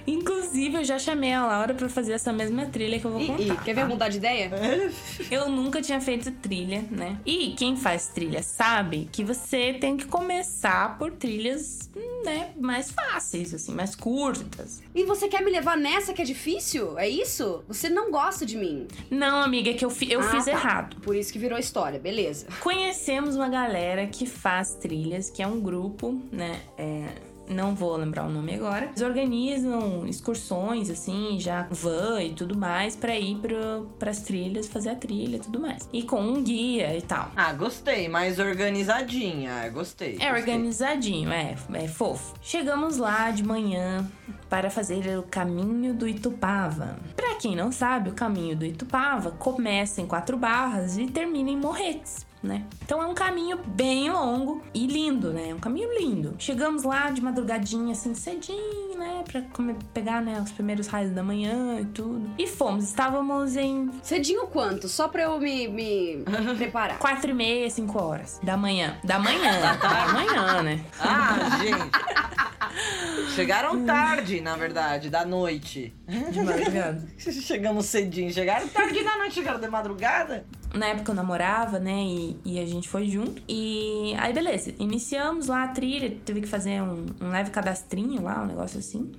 Inclusive, 0.06 0.76
eu 0.78 0.84
já 0.84 0.98
chamei 0.98 1.32
a 1.32 1.44
Laura 1.46 1.74
pra 1.74 1.88
fazer 1.88 2.12
essa 2.12 2.32
mesma 2.32 2.66
trilha 2.66 2.98
que 2.98 3.04
eu 3.04 3.10
vou 3.10 3.20
E, 3.20 3.26
contar. 3.26 3.42
e, 3.42 3.56
quer 3.64 3.74
ver 3.74 3.86
mudar 3.86 4.08
de 4.08 4.18
ideia? 4.18 4.50
Eu 5.30 5.48
nunca 5.48 5.80
tinha 5.80 6.00
feito 6.00 6.30
trilha, 6.32 6.84
né? 6.90 7.18
E 7.24 7.52
quem 7.56 7.76
faz 7.76 8.08
trilha 8.08 8.42
sabe 8.42 9.08
que 9.12 9.22
você 9.22 9.74
tem 9.74 9.96
que 9.96 10.06
começar 10.06 10.98
por 10.98 11.12
trilhas, 11.12 11.88
né, 12.24 12.50
mais 12.58 12.90
fáceis, 12.90 13.54
assim, 13.54 13.72
mais 13.72 13.94
curtas. 13.94 14.82
E 14.94 15.04
você 15.04 15.28
quer 15.28 15.42
me 15.44 15.50
levar 15.50 15.76
nessa 15.76 16.12
que 16.12 16.20
é 16.22 16.24
difícil? 16.24 16.98
É 16.98 17.08
isso? 17.08 17.62
Você 17.68 17.88
não 17.88 18.10
gosta 18.10 18.44
de 18.44 18.56
mim. 18.56 18.86
Não, 19.10 19.40
amiga, 19.42 19.70
é 19.70 19.74
que 19.74 19.84
eu, 19.84 19.90
fi- 19.90 20.10
eu 20.10 20.20
Ah, 20.20 20.24
fiz 20.30 20.44
tá. 20.46 20.50
errado. 20.50 20.96
Por 21.00 21.14
isso 21.14 21.32
que 21.32 21.38
virou 21.38 21.58
história, 21.58 21.98
beleza. 21.98 22.46
Conhecemos 22.60 23.36
uma 23.36 23.48
galera 23.48 24.06
que 24.06 24.26
faz 24.26 24.74
trilhas, 24.74 25.30
que 25.30 25.42
é 25.42 25.46
um 25.46 25.60
grupo, 25.60 26.20
né? 26.32 26.60
é, 26.76 27.06
não 27.50 27.74
vou 27.74 27.96
lembrar 27.96 28.24
o 28.24 28.30
nome 28.30 28.54
agora. 28.54 28.86
Eles 28.86 29.02
organizam 29.02 30.06
excursões, 30.06 30.88
assim, 30.88 31.38
já 31.38 31.66
van 31.70 32.22
e 32.22 32.32
tudo 32.32 32.56
mais, 32.56 32.96
pra 32.96 33.16
ir 33.18 33.36
pro, 33.36 33.90
pras 33.98 34.20
trilhas, 34.20 34.68
fazer 34.68 34.90
a 34.90 34.94
trilha 34.94 35.36
e 35.36 35.40
tudo 35.40 35.60
mais. 35.60 35.88
E 35.92 36.02
com 36.02 36.20
um 36.20 36.42
guia 36.42 36.96
e 36.96 37.02
tal. 37.02 37.30
Ah, 37.36 37.52
gostei, 37.52 38.08
mais 38.08 38.38
organizadinha. 38.38 39.68
Gostei. 39.70 40.10
É 40.10 40.12
gostei. 40.12 40.30
organizadinho, 40.30 41.30
é, 41.30 41.56
é 41.74 41.88
fofo. 41.88 42.34
Chegamos 42.40 42.96
lá 42.96 43.30
de 43.30 43.42
manhã 43.42 44.08
para 44.48 44.70
fazer 44.70 45.18
o 45.18 45.22
caminho 45.22 45.94
do 45.94 46.08
Itupava. 46.08 46.96
Pra 47.16 47.34
quem 47.34 47.54
não 47.54 47.70
sabe, 47.72 48.10
o 48.10 48.14
caminho 48.14 48.56
do 48.56 48.64
Itupava 48.64 49.30
começa 49.32 50.00
em 50.00 50.06
quatro 50.06 50.36
barras 50.36 50.98
e 50.98 51.06
termina 51.06 51.50
em 51.50 51.56
Morretes. 51.56 52.29
Né? 52.42 52.64
Então 52.82 53.02
é 53.02 53.06
um 53.06 53.12
caminho 53.12 53.58
bem 53.66 54.10
longo 54.10 54.62
e 54.72 54.86
lindo, 54.86 55.30
né? 55.30 55.50
É 55.50 55.54
um 55.54 55.58
caminho 55.58 55.90
lindo. 55.98 56.34
Chegamos 56.38 56.84
lá 56.84 57.10
de 57.10 57.20
madrugadinha, 57.20 57.92
assim, 57.92 58.14
cedinho, 58.14 58.96
né? 58.98 59.22
Pra 59.30 59.42
comer- 59.52 59.76
pegar 59.92 60.22
né, 60.22 60.40
os 60.42 60.50
primeiros 60.50 60.86
raios 60.86 61.12
da 61.12 61.22
manhã 61.22 61.80
e 61.80 61.84
tudo. 61.84 62.30
E 62.38 62.46
fomos. 62.46 62.84
Estávamos 62.84 63.56
em 63.56 63.90
Cedinho 64.02 64.46
quanto? 64.46 64.88
Só 64.88 65.06
pra 65.06 65.24
eu 65.24 65.38
me, 65.38 65.68
me 65.68 66.24
preparar. 66.56 66.98
quatro 66.98 67.30
e 67.30 67.34
meia, 67.34 67.68
cinco 67.68 68.02
horas 68.02 68.40
da 68.42 68.56
manhã. 68.56 68.96
Da 69.04 69.18
manhã, 69.18 69.52
da 69.78 70.08
manhã, 70.14 70.62
né? 70.62 70.80
Ah, 70.98 71.58
gente. 71.62 73.34
Chegaram 73.34 73.84
tarde, 73.84 74.40
na 74.40 74.56
verdade, 74.56 75.10
da 75.10 75.24
noite. 75.26 75.94
De 76.30 76.40
madrugada. 76.42 77.06
Chegamos 77.18 77.86
cedinho. 77.86 78.32
Chegaram 78.32 78.66
tarde 78.68 79.02
da 79.04 79.18
noite, 79.18 79.34
chegaram 79.34 79.60
de 79.60 79.68
madrugada. 79.68 80.44
Na 80.72 80.86
época 80.86 81.10
eu 81.10 81.16
namorava, 81.16 81.78
né? 81.78 82.02
E, 82.02 82.36
e 82.44 82.60
a 82.60 82.66
gente 82.66 82.88
foi 82.88 83.08
junto. 83.08 83.42
E 83.48 84.14
aí, 84.18 84.32
beleza. 84.32 84.72
Iniciamos 84.78 85.48
lá 85.48 85.64
a 85.64 85.68
trilha. 85.68 86.16
Teve 86.24 86.40
que 86.42 86.46
fazer 86.48 86.80
um, 86.82 87.06
um 87.20 87.30
leve 87.30 87.50
cadastrinho 87.50 88.22
lá, 88.22 88.42
um 88.42 88.46
negócio 88.46 88.78
assim. 88.78 89.10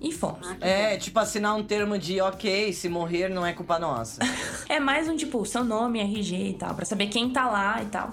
E 0.00 0.12
fomos. 0.12 0.46
É, 0.60 0.96
tipo 0.98 1.18
assinar 1.18 1.56
um 1.56 1.62
termo 1.62 1.98
de 1.98 2.20
ok, 2.20 2.72
se 2.74 2.88
morrer 2.90 3.28
não 3.28 3.44
é 3.44 3.52
culpa 3.52 3.78
nossa. 3.78 4.20
É 4.68 4.80
mais 4.80 5.08
um 5.08 5.16
tipo, 5.16 5.44
seu 5.46 5.62
nome, 5.64 6.00
RG 6.00 6.50
e 6.50 6.54
tal. 6.54 6.74
Pra 6.74 6.84
saber 6.84 7.06
quem 7.08 7.30
tá 7.30 7.48
lá 7.48 7.82
e 7.82 7.86
tal. 7.86 8.10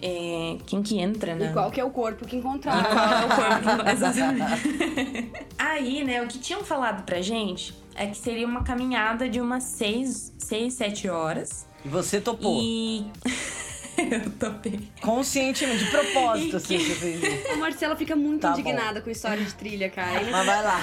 É, 0.00 0.58
quem 0.66 0.82
que 0.82 0.98
entra, 0.98 1.34
né? 1.36 1.50
E 1.50 1.52
qual 1.52 1.70
que 1.70 1.80
é 1.80 1.84
o 1.84 1.90
corpo 1.90 2.26
que 2.26 2.34
E 2.34 2.38
encontrar. 2.40 2.84
qual 2.84 3.04
é 3.08 3.24
o 3.24 3.28
corpo 3.70 3.84
que... 3.84 3.90
Exatamente. 3.90 5.32
Aí, 5.58 6.02
né, 6.02 6.20
o 6.22 6.26
que 6.26 6.38
tinham 6.40 6.64
falado 6.64 7.04
pra 7.04 7.20
gente 7.20 7.72
é 7.94 8.06
que 8.06 8.16
seria 8.16 8.46
uma 8.46 8.64
caminhada 8.64 9.28
de 9.28 9.40
umas 9.40 9.62
6, 9.64 10.32
seis 10.38 10.74
7 10.74 11.08
horas. 11.08 11.68
E 11.84 11.88
você 11.88 12.20
topou. 12.20 12.60
E. 12.62 13.06
Eu 13.98 14.30
topei. 14.32 14.88
Conscientemente, 15.02 15.84
de 15.84 15.90
propósito, 15.90 16.56
assim, 16.56 16.78
que- 16.78 16.84
você 16.86 16.94
fez 16.94 17.22
isso. 17.22 17.48
A 17.52 17.56
Marcela 17.56 17.94
fica 17.94 18.16
muito 18.16 18.40
Tá 18.40 18.52
indignada 18.52 19.02
com 19.02 19.10
história 19.10 19.44
de 19.44 19.52
trilha, 19.54 19.90
cara. 19.90 20.18
Mas 20.32 20.46
vai 20.46 20.62
lá. 20.62 20.80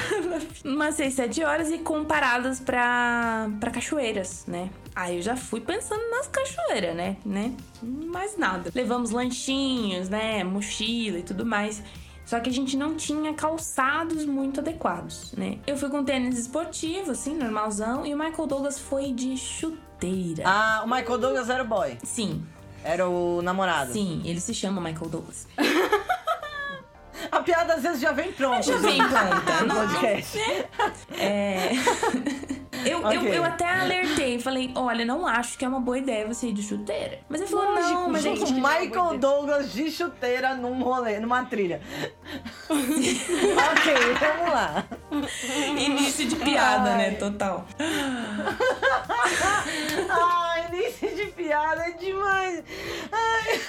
Umas 0.63 0.93
6, 0.95 1.13
7 1.15 1.43
horas 1.43 1.71
e 1.71 1.79
com 1.79 2.05
paradas 2.05 2.59
pra, 2.59 3.49
pra 3.59 3.71
cachoeiras, 3.71 4.45
né? 4.47 4.69
Aí 4.95 5.15
eu 5.17 5.21
já 5.23 5.35
fui 5.35 5.59
pensando 5.59 6.07
nas 6.11 6.27
cachoeiras, 6.27 6.95
né? 6.95 7.17
né? 7.25 7.51
Mais 7.81 8.37
nada. 8.37 8.71
Levamos 8.75 9.09
lanchinhos, 9.09 10.07
né? 10.07 10.43
Mochila 10.43 11.17
e 11.17 11.23
tudo 11.23 11.43
mais. 11.45 11.81
Só 12.25 12.39
que 12.39 12.47
a 12.49 12.53
gente 12.53 12.77
não 12.77 12.95
tinha 12.95 13.33
calçados 13.33 14.23
muito 14.23 14.59
adequados, 14.59 15.31
né? 15.35 15.57
Eu 15.65 15.75
fui 15.75 15.89
com 15.89 16.03
tênis 16.03 16.37
esportivo, 16.37 17.09
assim, 17.11 17.33
normalzão, 17.35 18.05
e 18.05 18.13
o 18.13 18.17
Michael 18.17 18.45
Douglas 18.45 18.77
foi 18.79 19.11
de 19.11 19.35
Ah, 20.45 20.81
o 20.83 20.87
Michael 20.87 21.17
Douglas 21.17 21.49
era 21.49 21.63
o 21.63 21.67
boy. 21.67 21.97
Sim, 22.03 22.45
Era 22.83 23.07
o 23.09 23.41
namorado. 23.41 23.91
sim, 23.93 24.21
ele 24.25 24.39
se 24.39 24.53
chama 24.53 24.79
Michael 24.81 25.09
Douglas. 25.09 25.47
A 27.31 27.41
piada 27.41 27.73
às 27.73 27.83
vezes 27.83 27.99
já 27.99 28.11
vem 28.13 28.31
pronta. 28.31 28.63
Já 28.63 28.77
vem 28.77 28.97
pronta. 28.97 29.65
no 29.67 29.75
podcast. 29.75 30.39
É. 31.17 31.71
Eu, 32.85 32.99
eu, 33.01 33.19
Ok. 33.19 33.37
eu 33.37 33.43
até 33.43 33.65
alertei, 33.69 34.39
falei, 34.39 34.71
olha, 34.75 35.03
não 35.05 35.25
acho 35.27 35.57
que 35.57 35.65
é 35.65 35.67
uma 35.67 35.79
boa 35.79 35.97
ideia 35.97 36.27
você 36.27 36.47
ir 36.47 36.53
de 36.53 36.63
chuteira. 36.63 37.19
Mas 37.29 37.41
ele 37.41 37.49
falou, 37.49 37.73
Lógico, 37.73 37.93
não, 37.93 38.09
mas 38.09 38.23
gente, 38.23 38.39
gente. 38.39 38.51
é 38.51 38.55
uma 38.55 38.69
boa 38.69 38.79
Michael. 38.81 39.17
Douglas 39.19 39.73
de 39.73 39.91
chuteira 39.91 40.53
num 40.55 40.81
rolê, 40.81 41.19
numa 41.19 41.43
trilha. 41.45 41.81
ok, 42.69 43.93
vamos 44.19 44.53
lá. 44.53 44.85
Início 45.77 46.25
de 46.27 46.35
piada, 46.35 46.91
Ai. 46.91 46.97
né? 46.97 47.11
Total. 47.11 47.65
Ai, 50.09 50.67
início 50.73 51.15
de 51.15 51.25
piada 51.31 51.81
é 51.87 51.91
demais. 51.91 52.63
Ai. 53.11 53.59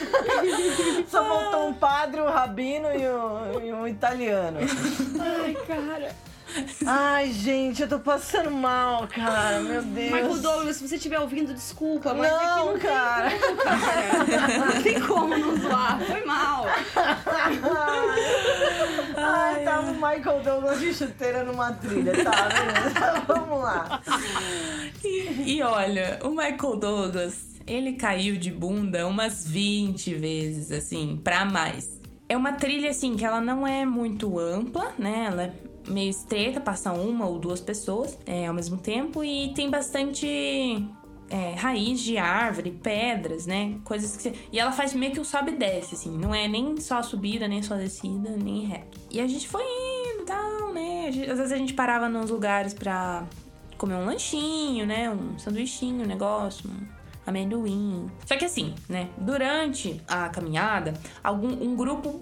Só 1.09 1.25
faltou 1.25 1.68
um 1.68 1.75
padre, 1.75 2.20
um 2.20 2.29
rabino 2.31 2.88
e 2.88 3.09
um, 3.09 3.64
e 3.66 3.73
um 3.73 3.87
italiano. 3.88 4.59
Ai, 5.20 5.57
cara. 5.66 6.14
Ai, 6.86 7.32
gente, 7.32 7.82
eu 7.82 7.88
tô 7.88 7.98
passando 7.98 8.50
mal, 8.50 9.06
cara. 9.08 9.60
Meu 9.60 9.82
Deus. 9.82 10.10
Michael 10.12 10.38
Douglas, 10.38 10.76
se 10.76 10.88
você 10.88 10.96
estiver 10.96 11.20
ouvindo, 11.20 11.54
desculpa, 11.54 12.12
mas 12.14 12.32
aqui 12.32 12.44
Não, 12.44 12.66
não 12.66 12.72
tem 12.72 12.80
cara. 12.80 13.30
como, 13.30 13.56
cara. 13.56 14.58
Não 14.74 14.82
tem 14.82 15.00
como 15.00 15.38
não 15.38 15.56
zoar. 15.56 16.00
Foi 16.04 16.24
mal. 16.24 16.66
Ai, 19.16 19.64
tava 19.64 19.90
o 19.90 19.94
Michael 19.94 20.42
Douglas 20.42 20.80
de 20.80 20.94
chuteira 20.94 21.44
numa 21.44 21.72
trilha, 21.72 22.12
tá? 22.24 22.48
Beleza, 22.48 23.20
vamos 23.26 23.62
lá. 23.62 24.00
E, 25.04 25.56
e 25.56 25.62
olha, 25.62 26.18
o 26.22 26.30
Michael 26.30 26.76
Douglas, 26.76 27.60
ele 27.66 27.94
caiu 27.94 28.36
de 28.36 28.50
bunda 28.50 29.06
umas 29.06 29.46
20 29.46 30.14
vezes, 30.14 30.72
assim, 30.72 31.20
pra 31.22 31.44
mais. 31.44 32.00
É 32.28 32.36
uma 32.36 32.52
trilha, 32.52 32.90
assim, 32.90 33.16
que 33.16 33.24
ela 33.24 33.40
não 33.40 33.66
é 33.66 33.84
muito 33.84 34.38
ampla, 34.38 34.92
né? 34.98 35.26
Ela 35.28 35.42
é 35.44 35.52
meio 35.88 36.10
estreita, 36.10 36.60
passa 36.60 36.92
uma 36.92 37.26
ou 37.26 37.38
duas 37.38 37.60
pessoas 37.60 38.18
é, 38.26 38.46
ao 38.46 38.54
mesmo 38.54 38.76
tempo. 38.76 39.24
E 39.24 39.52
tem 39.54 39.70
bastante 39.70 40.86
é, 41.30 41.54
raiz 41.54 42.00
de 42.00 42.18
árvore, 42.18 42.72
pedras, 42.72 43.46
né? 43.46 43.78
Coisas 43.84 44.16
que 44.16 44.22
você... 44.22 44.34
E 44.52 44.58
ela 44.58 44.72
faz 44.72 44.92
meio 44.92 45.12
que 45.12 45.20
um 45.20 45.24
sobe 45.24 45.52
e 45.52 45.56
desce, 45.56 45.94
assim. 45.94 46.16
Não 46.16 46.34
é 46.34 46.48
nem 46.48 46.78
só 46.80 47.02
subida, 47.02 47.46
nem 47.46 47.62
só 47.62 47.76
descida, 47.76 48.30
nem 48.36 48.66
reto. 48.66 48.98
E 49.10 49.20
a 49.20 49.26
gente 49.26 49.48
foi 49.48 49.62
indo 49.62 50.22
e 50.22 50.26
tal, 50.26 50.72
né? 50.72 51.08
Às 51.08 51.38
vezes 51.38 51.52
a 51.52 51.56
gente 51.56 51.72
parava 51.72 52.08
nos 52.08 52.30
lugares 52.30 52.74
pra 52.74 53.24
comer 53.78 53.94
um 53.94 54.04
lanchinho, 54.04 54.84
né? 54.84 55.08
Um 55.08 55.38
sanduichinho, 55.38 56.04
um 56.04 56.06
negócio, 56.06 56.68
um 56.68 56.86
amendoim. 57.26 58.10
Só 58.26 58.36
que 58.36 58.44
assim, 58.44 58.74
né? 58.88 59.08
Durante 59.16 60.00
a 60.08 60.28
caminhada, 60.28 60.94
algum 61.22 61.48
um 61.48 61.76
grupo 61.76 62.20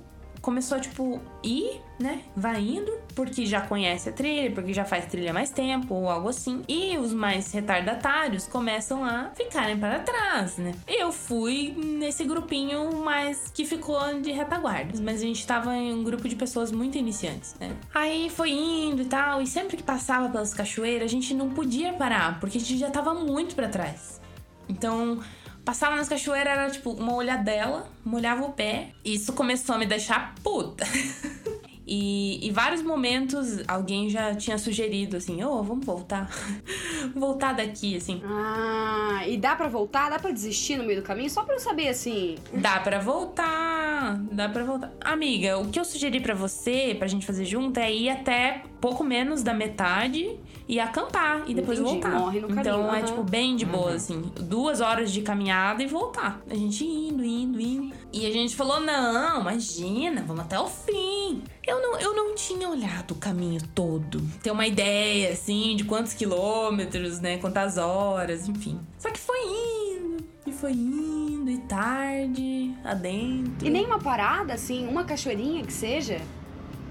começou 0.49 0.79
a, 0.79 0.81
tipo, 0.81 1.21
ir, 1.45 1.83
né? 2.01 2.23
Vai 2.35 2.63
indo, 2.63 2.91
porque 3.15 3.45
já 3.45 3.61
conhece 3.61 4.09
a 4.09 4.13
trilha, 4.13 4.51
porque 4.51 4.73
já 4.73 4.83
faz 4.83 5.05
trilha 5.05 5.31
mais 5.31 5.51
tempo, 5.51 5.95
ou 5.95 6.09
algo 6.09 6.31
assim. 6.31 6.65
E 6.67 6.97
os 6.97 7.13
mais 7.13 7.53
retardatários 7.53 8.47
começam 8.47 9.05
a 9.05 9.31
ficarem 9.35 9.79
para 9.79 9.99
trás, 9.99 10.57
né? 10.57 10.73
Eu 10.87 11.13
fui 11.13 11.77
nesse 11.77 12.25
grupinho 12.25 12.97
mais 13.05 13.51
que 13.53 13.67
ficou 13.67 14.01
de 14.23 14.33
retaguarda. 14.33 14.99
Mas 15.03 15.21
a 15.21 15.27
gente 15.27 15.47
tava 15.47 15.77
em 15.77 15.93
um 15.93 16.03
grupo 16.03 16.27
de 16.27 16.35
pessoas 16.35 16.73
muito 16.73 16.97
iniciantes, 16.97 17.55
né? 17.61 17.77
Aí 17.95 18.31
foi 18.31 18.51
indo 18.51 19.03
e 19.03 19.05
tal, 19.05 19.43
e 19.43 19.47
sempre 19.47 19.77
que 19.77 19.83
passava 19.83 20.31
pelas 20.31 20.55
cachoeiras, 20.55 21.05
a 21.05 21.13
gente 21.13 21.35
não 21.35 21.51
podia 21.51 21.93
parar, 21.93 22.41
porque 22.41 22.57
a 22.57 22.61
gente 22.61 22.79
já 22.79 22.89
tava 22.89 23.13
muito 23.13 23.55
para 23.55 23.69
trás. 23.69 24.19
Então, 24.67 25.21
passava 25.69 25.97
nas 25.97 26.09
cachoeiras, 26.09 26.51
era 26.51 26.71
tipo 26.71 26.93
uma 26.93 27.15
olhadela, 27.15 27.87
molhava 28.03 28.43
o 28.43 28.53
pé. 28.55 28.93
E 29.05 29.13
isso 29.13 29.35
começou 29.35 29.75
a 29.75 29.79
me 29.79 29.85
deixar 29.85 30.35
puta. 30.43 30.87
E 31.91 32.47
em 32.47 32.53
vários 32.53 32.83
momentos 32.83 33.63
alguém 33.67 34.11
já 34.11 34.35
tinha 34.35 34.59
sugerido 34.59 35.17
assim: 35.17 35.43
ô, 35.43 35.63
vamos 35.63 35.87
voltar. 35.87 36.31
voltar 37.17 37.55
daqui, 37.55 37.97
assim. 37.97 38.21
Ah, 38.27 39.23
e 39.27 39.39
dá 39.39 39.57
pra 39.57 39.69
voltar? 39.69 40.11
Dá 40.11 40.19
pra 40.19 40.31
desistir 40.31 40.77
no 40.77 40.85
meio 40.85 41.01
do 41.01 41.03
caminho? 41.03 41.31
Só 41.31 41.45
pra 41.45 41.55
eu 41.55 41.59
saber, 41.59 41.89
assim. 41.89 42.37
Dá 42.53 42.79
pra 42.81 42.99
voltar. 42.99 43.89
voltar, 43.99 44.17
dá 44.31 44.49
pra 44.49 44.65
voltar. 44.65 44.93
Amiga, 45.01 45.59
o 45.59 45.69
que 45.69 45.79
eu 45.79 45.85
sugeri 45.85 46.21
pra 46.21 46.35
você, 46.35 46.95
pra 46.99 47.09
gente 47.09 47.27
fazer 47.27 47.45
junto, 47.45 47.79
é 47.79 47.93
ir 47.93 48.09
até 48.09 48.63
pouco 48.81 49.03
menos 49.03 49.43
da 49.43 49.53
metade 49.53 50.39
e 50.69 50.79
acampar 50.79 51.45
e 51.47 51.55
depois 51.55 51.79
Entendi, 51.79 51.95
voltar. 51.95 52.11
morre 52.11 52.41
no 52.41 52.51
então 52.51 52.63
caminho, 52.63 52.95
é 52.95 52.99
aham. 52.99 53.03
tipo 53.07 53.23
bem 53.23 53.57
de 53.57 53.65
boa, 53.65 53.95
assim. 53.95 54.21
Duas 54.39 54.83
horas 54.83 55.11
de 55.11 55.23
caminhada 55.23 55.83
e 55.83 55.87
voltar. 55.87 56.43
A 56.49 56.55
gente 56.55 56.85
indo, 56.85 57.25
indo, 57.25 57.59
indo. 57.59 57.95
E 58.13 58.27
a 58.27 58.31
gente 58.31 58.55
falou: 58.55 58.79
não, 58.79 59.41
imagina, 59.41 60.23
vamos 60.27 60.45
até 60.45 60.61
o 60.61 60.67
fim. 60.67 61.43
Eu 61.67 61.81
não, 61.81 61.99
eu 61.99 62.15
não 62.15 62.35
tinha 62.35 62.69
olhado 62.69 63.13
o 63.13 63.15
caminho 63.15 63.61
todo. 63.75 64.21
Ter 64.43 64.51
uma 64.51 64.67
ideia, 64.67 65.33
assim, 65.33 65.75
de 65.75 65.85
quantos 65.85 66.13
quilômetros, 66.13 67.19
né? 67.19 67.39
Quantas 67.39 67.79
horas, 67.79 68.47
enfim. 68.47 68.79
Só 68.99 69.11
que 69.11 69.19
foi 69.19 69.39
indo, 69.47 70.25
e 70.47 70.53
foi 70.53 70.73
indo, 70.73 71.51
e 71.51 71.59
tarde, 71.59 72.75
adentro. 72.85 73.67
E 73.67 73.71
nem 73.71 73.87
uma 73.87 73.99
parada, 73.99 74.53
assim, 74.53 74.87
uma 74.87 75.05
cachoeirinha 75.05 75.63
que 75.65 75.73
seja? 75.73 76.21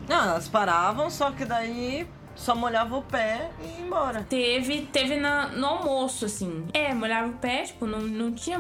Não, 0.08 0.24
elas 0.30 0.48
paravam, 0.48 1.10
só 1.10 1.32
que 1.32 1.44
daí 1.44 2.08
só 2.38 2.56
molhava 2.56 2.96
o 2.98 3.02
pé 3.02 3.50
e 3.62 3.80
ia 3.80 3.86
embora. 3.86 4.26
Teve, 4.30 4.82
teve 4.84 5.18
na, 5.18 5.50
no 5.50 5.66
almoço, 5.66 6.26
assim. 6.26 6.66
É, 6.74 6.94
molhava 6.94 7.28
o 7.30 7.34
pé, 7.34 7.64
tipo, 7.64 7.86
não, 7.86 8.00
não 8.00 8.32
tinha, 8.32 8.60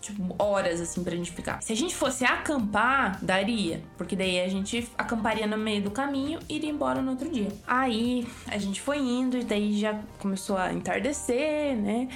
tipo, 0.00 0.34
horas, 0.38 0.80
assim, 0.80 1.02
pra 1.02 1.14
gente 1.14 1.30
ficar. 1.32 1.62
Se 1.62 1.72
a 1.72 1.76
gente 1.76 1.94
fosse 1.94 2.24
acampar, 2.24 3.24
daria. 3.24 3.82
Porque 3.96 4.14
daí 4.14 4.40
a 4.40 4.48
gente 4.48 4.88
acamparia 4.98 5.46
no 5.46 5.56
meio 5.56 5.82
do 5.82 5.90
caminho 5.90 6.40
e 6.48 6.56
iria 6.56 6.70
embora 6.70 7.00
no 7.00 7.12
outro 7.12 7.30
dia. 7.30 7.48
Aí, 7.66 8.26
a 8.48 8.58
gente 8.58 8.80
foi 8.80 8.98
indo 8.98 9.38
e 9.38 9.44
daí 9.44 9.78
já 9.78 9.98
começou 10.18 10.58
a 10.58 10.72
entardecer, 10.72 11.76
né? 11.76 12.08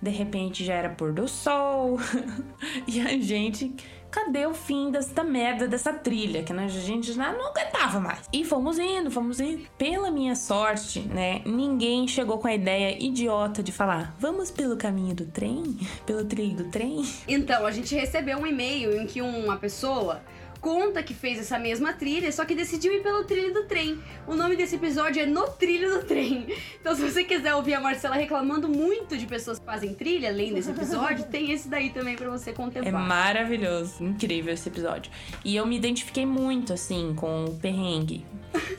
De 0.00 0.10
repente 0.10 0.64
já 0.64 0.74
era 0.74 0.88
pôr 0.88 1.12
do 1.12 1.28
sol. 1.28 2.00
e 2.88 3.00
a 3.00 3.18
gente... 3.18 3.74
Cadê 4.16 4.46
o 4.46 4.54
fim 4.54 4.90
dessa 4.90 5.22
merda 5.22 5.68
dessa 5.68 5.92
trilha? 5.92 6.42
Que 6.42 6.50
a 6.50 6.68
gente 6.68 7.12
já 7.12 7.30
não 7.32 7.48
aguentava 7.48 8.00
mais. 8.00 8.20
E 8.32 8.46
fomos 8.46 8.78
indo, 8.78 9.10
fomos 9.10 9.38
indo. 9.38 9.66
Pela 9.76 10.10
minha 10.10 10.34
sorte, 10.34 11.00
né? 11.00 11.42
Ninguém 11.44 12.08
chegou 12.08 12.38
com 12.38 12.48
a 12.48 12.54
ideia 12.54 12.96
idiota 12.98 13.62
de 13.62 13.72
falar: 13.72 14.16
vamos 14.18 14.50
pelo 14.50 14.74
caminho 14.74 15.14
do 15.14 15.26
trem? 15.26 15.78
Pelo 16.06 16.24
trilho 16.24 16.56
do 16.56 16.64
trem? 16.70 17.04
Então, 17.28 17.66
a 17.66 17.70
gente 17.70 17.94
recebeu 17.94 18.38
um 18.38 18.46
e-mail 18.46 18.98
em 18.98 19.06
que 19.06 19.20
uma 19.20 19.58
pessoa 19.58 20.22
conta 20.66 21.00
que 21.00 21.14
fez 21.14 21.38
essa 21.38 21.60
mesma 21.60 21.92
trilha, 21.92 22.32
só 22.32 22.44
que 22.44 22.52
decidiu 22.52 22.92
ir 22.92 23.00
pelo 23.00 23.22
trilho 23.22 23.54
do 23.54 23.62
trem. 23.66 24.00
O 24.26 24.34
nome 24.34 24.56
desse 24.56 24.74
episódio 24.74 25.22
é 25.22 25.26
No 25.26 25.46
Trilho 25.46 25.90
do 26.00 26.04
Trem. 26.04 26.48
Então, 26.80 26.94
se 26.96 27.02
você 27.02 27.22
quiser 27.22 27.54
ouvir 27.54 27.74
a 27.74 27.80
Marcela 27.80 28.16
reclamando 28.16 28.68
muito 28.68 29.16
de 29.16 29.26
pessoas 29.26 29.58
que 29.60 29.64
fazem 29.64 29.94
trilha, 29.94 30.28
além 30.28 30.52
desse 30.52 30.70
episódio, 30.70 31.24
tem 31.30 31.52
esse 31.52 31.68
daí 31.68 31.90
também 31.90 32.16
pra 32.16 32.28
você 32.28 32.50
É 32.50 32.52
contemplar. 32.52 33.06
maravilhoso, 33.06 34.02
incrível 34.02 34.52
esse 34.54 34.68
episódio. 34.68 35.10
E 35.44 35.54
eu 35.54 35.64
me 35.66 35.76
identifiquei 35.76 36.26
muito, 36.26 36.72
assim, 36.72 37.14
com 37.14 37.44
o 37.44 37.54
perrengue. 37.56 38.24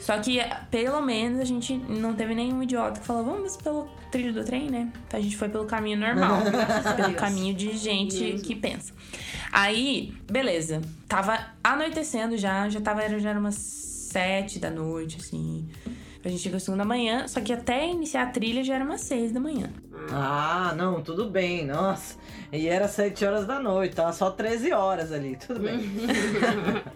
Só 0.00 0.18
que, 0.18 0.38
pelo 0.70 1.00
menos, 1.00 1.40
a 1.40 1.44
gente 1.44 1.74
não 1.76 2.14
teve 2.14 2.34
nenhum 2.34 2.62
idiota 2.62 3.00
que 3.00 3.06
falou, 3.06 3.24
vamos 3.24 3.56
pelo 3.56 3.88
trilho 4.10 4.32
do 4.32 4.44
trem, 4.44 4.70
né? 4.70 4.90
Então 5.06 5.18
a 5.20 5.22
gente 5.22 5.36
foi 5.36 5.48
pelo 5.48 5.64
caminho 5.66 5.98
normal. 5.98 6.38
a 6.86 6.92
pelo 6.94 7.08
Deus. 7.08 7.20
caminho 7.20 7.54
de 7.54 7.76
gente 7.76 8.18
Mesmo. 8.20 8.40
que 8.46 8.54
pensa. 8.54 8.92
Aí, 9.52 10.12
beleza. 10.30 10.80
Tava 11.08 11.38
anoitecendo 11.62 12.36
já, 12.36 12.68
já 12.68 12.80
tava, 12.80 13.02
era- 13.02 13.18
já 13.18 13.30
era 13.30 13.38
umas 13.38 13.54
sete 13.56 14.58
da 14.58 14.70
noite, 14.70 15.18
assim. 15.20 15.66
A 16.24 16.28
gente 16.28 16.42
chegou 16.42 16.58
segunda 16.60 16.84
manhã, 16.84 17.26
só 17.28 17.40
que 17.40 17.52
até 17.52 17.88
iniciar 17.88 18.22
a 18.24 18.26
trilha 18.26 18.62
já 18.64 18.74
era 18.74 18.84
umas 18.84 19.00
seis 19.02 19.30
da 19.32 19.38
manhã. 19.40 19.70
Ah, 20.10 20.74
não, 20.76 21.00
tudo 21.02 21.30
bem, 21.30 21.64
nossa. 21.66 22.16
E 22.52 22.66
era 22.66 22.88
7 22.88 23.24
horas 23.26 23.46
da 23.46 23.60
noite, 23.60 23.94
tava 23.94 24.10
só 24.12 24.30
13 24.30 24.72
horas 24.72 25.12
ali, 25.12 25.36
tudo 25.36 25.60
bem. 25.60 25.78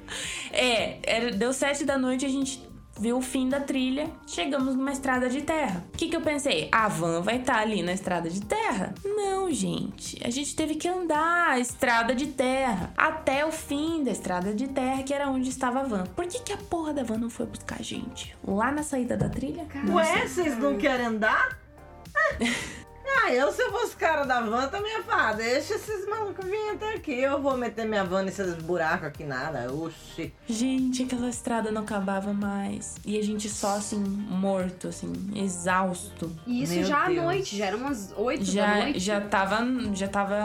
É, 0.53 0.99
era, 1.03 1.31
deu 1.33 1.53
sete 1.53 1.85
da 1.85 1.97
noite, 1.99 2.25
a 2.27 2.29
gente 2.29 2.61
viu 2.99 3.19
o 3.19 3.23
fim 3.23 3.49
da 3.49 3.61
trilha, 3.61 4.11
chegamos 4.27 4.75
numa 4.75 4.93
estrada 4.93 5.29
de 5.29 5.43
terra. 5.43 5.85
O 5.93 5.97
que, 5.97 6.09
que 6.09 6.17
eu 6.17 6.21
pensei? 6.21 6.69
A 6.71 6.89
van 6.89 7.21
vai 7.23 7.39
estar 7.39 7.59
ali 7.59 7.83
na 7.83 7.93
estrada 7.93 8.29
de 8.29 8.41
terra? 8.41 8.95
Não, 9.05 9.51
gente. 9.51 10.21
A 10.25 10.31
gente 10.31 10.55
teve 10.55 10.75
que 10.75 10.89
andar 10.89 11.51
a 11.51 11.59
estrada 11.59 12.15
de 12.15 12.27
terra 12.27 12.93
até 12.97 13.45
o 13.45 13.53
fim 13.53 14.05
da 14.05 14.11
estrada 14.11 14.55
de 14.55 14.69
terra, 14.69 15.03
que 15.03 15.13
era 15.13 15.29
onde 15.29 15.49
estava 15.49 15.81
a 15.81 15.85
van. 15.85 16.05
Por 16.05 16.27
que, 16.27 16.41
que 16.41 16.53
a 16.53 16.57
porra 16.57 16.93
da 16.93 17.03
van 17.03 17.19
não 17.19 17.31
foi 17.31 17.47
buscar 17.47 17.81
a 17.81 17.83
gente? 17.83 18.37
Lá 18.47 18.71
na 18.71 18.83
saída 18.83 19.17
da 19.17 19.29
trilha? 19.29 19.67
Não 19.85 19.95
Ué, 19.95 20.27
vocês 20.27 20.59
não 20.59 20.77
querem 20.77 21.07
andar? 21.07 21.59
Ah, 22.15 22.37
eu 23.31 23.53
se 23.53 23.63
eu 23.63 23.71
fosse 23.73 23.97
cara 23.97 24.25
da 24.25 24.41
van 24.41 24.69
também 24.69 24.93
ia 24.93 25.03
falar, 25.03 25.33
deixa 25.35 25.75
esses 25.75 26.07
malucos 26.09 26.45
virem 26.45 26.71
até 26.71 26.95
aqui, 26.95 27.13
eu 27.21 27.41
vou 27.41 27.57
meter 27.57 27.87
minha 27.87 28.05
van 28.05 28.23
nesses 28.23 28.55
buracos 28.57 29.07
aqui, 29.09 29.25
nada, 29.25 29.73
oxi. 29.73 30.33
Gente, 30.49 31.03
aquela 31.05 31.29
estrada 31.29 31.71
não 31.71 31.83
acabava 31.83 32.33
mais. 32.33 32.97
E 33.05 33.19
a 33.19 33.23
gente 33.23 33.49
só 33.49 33.77
assim, 33.77 33.99
morto, 33.99 34.89
assim, 34.89 35.13
exausto. 35.35 36.31
E 36.47 36.63
isso 36.63 36.75
Meu 36.75 36.85
já 36.85 37.07
Deus. 37.07 37.19
à 37.19 37.23
noite, 37.23 37.57
já 37.57 37.67
eram 37.67 37.79
umas 37.79 38.13
8 38.17 38.45
da 38.45 38.51
Já, 38.53 38.75
noite. 38.77 38.99
já 39.01 39.21
tava, 39.21 39.59
já 39.95 40.09
tava 40.09 40.37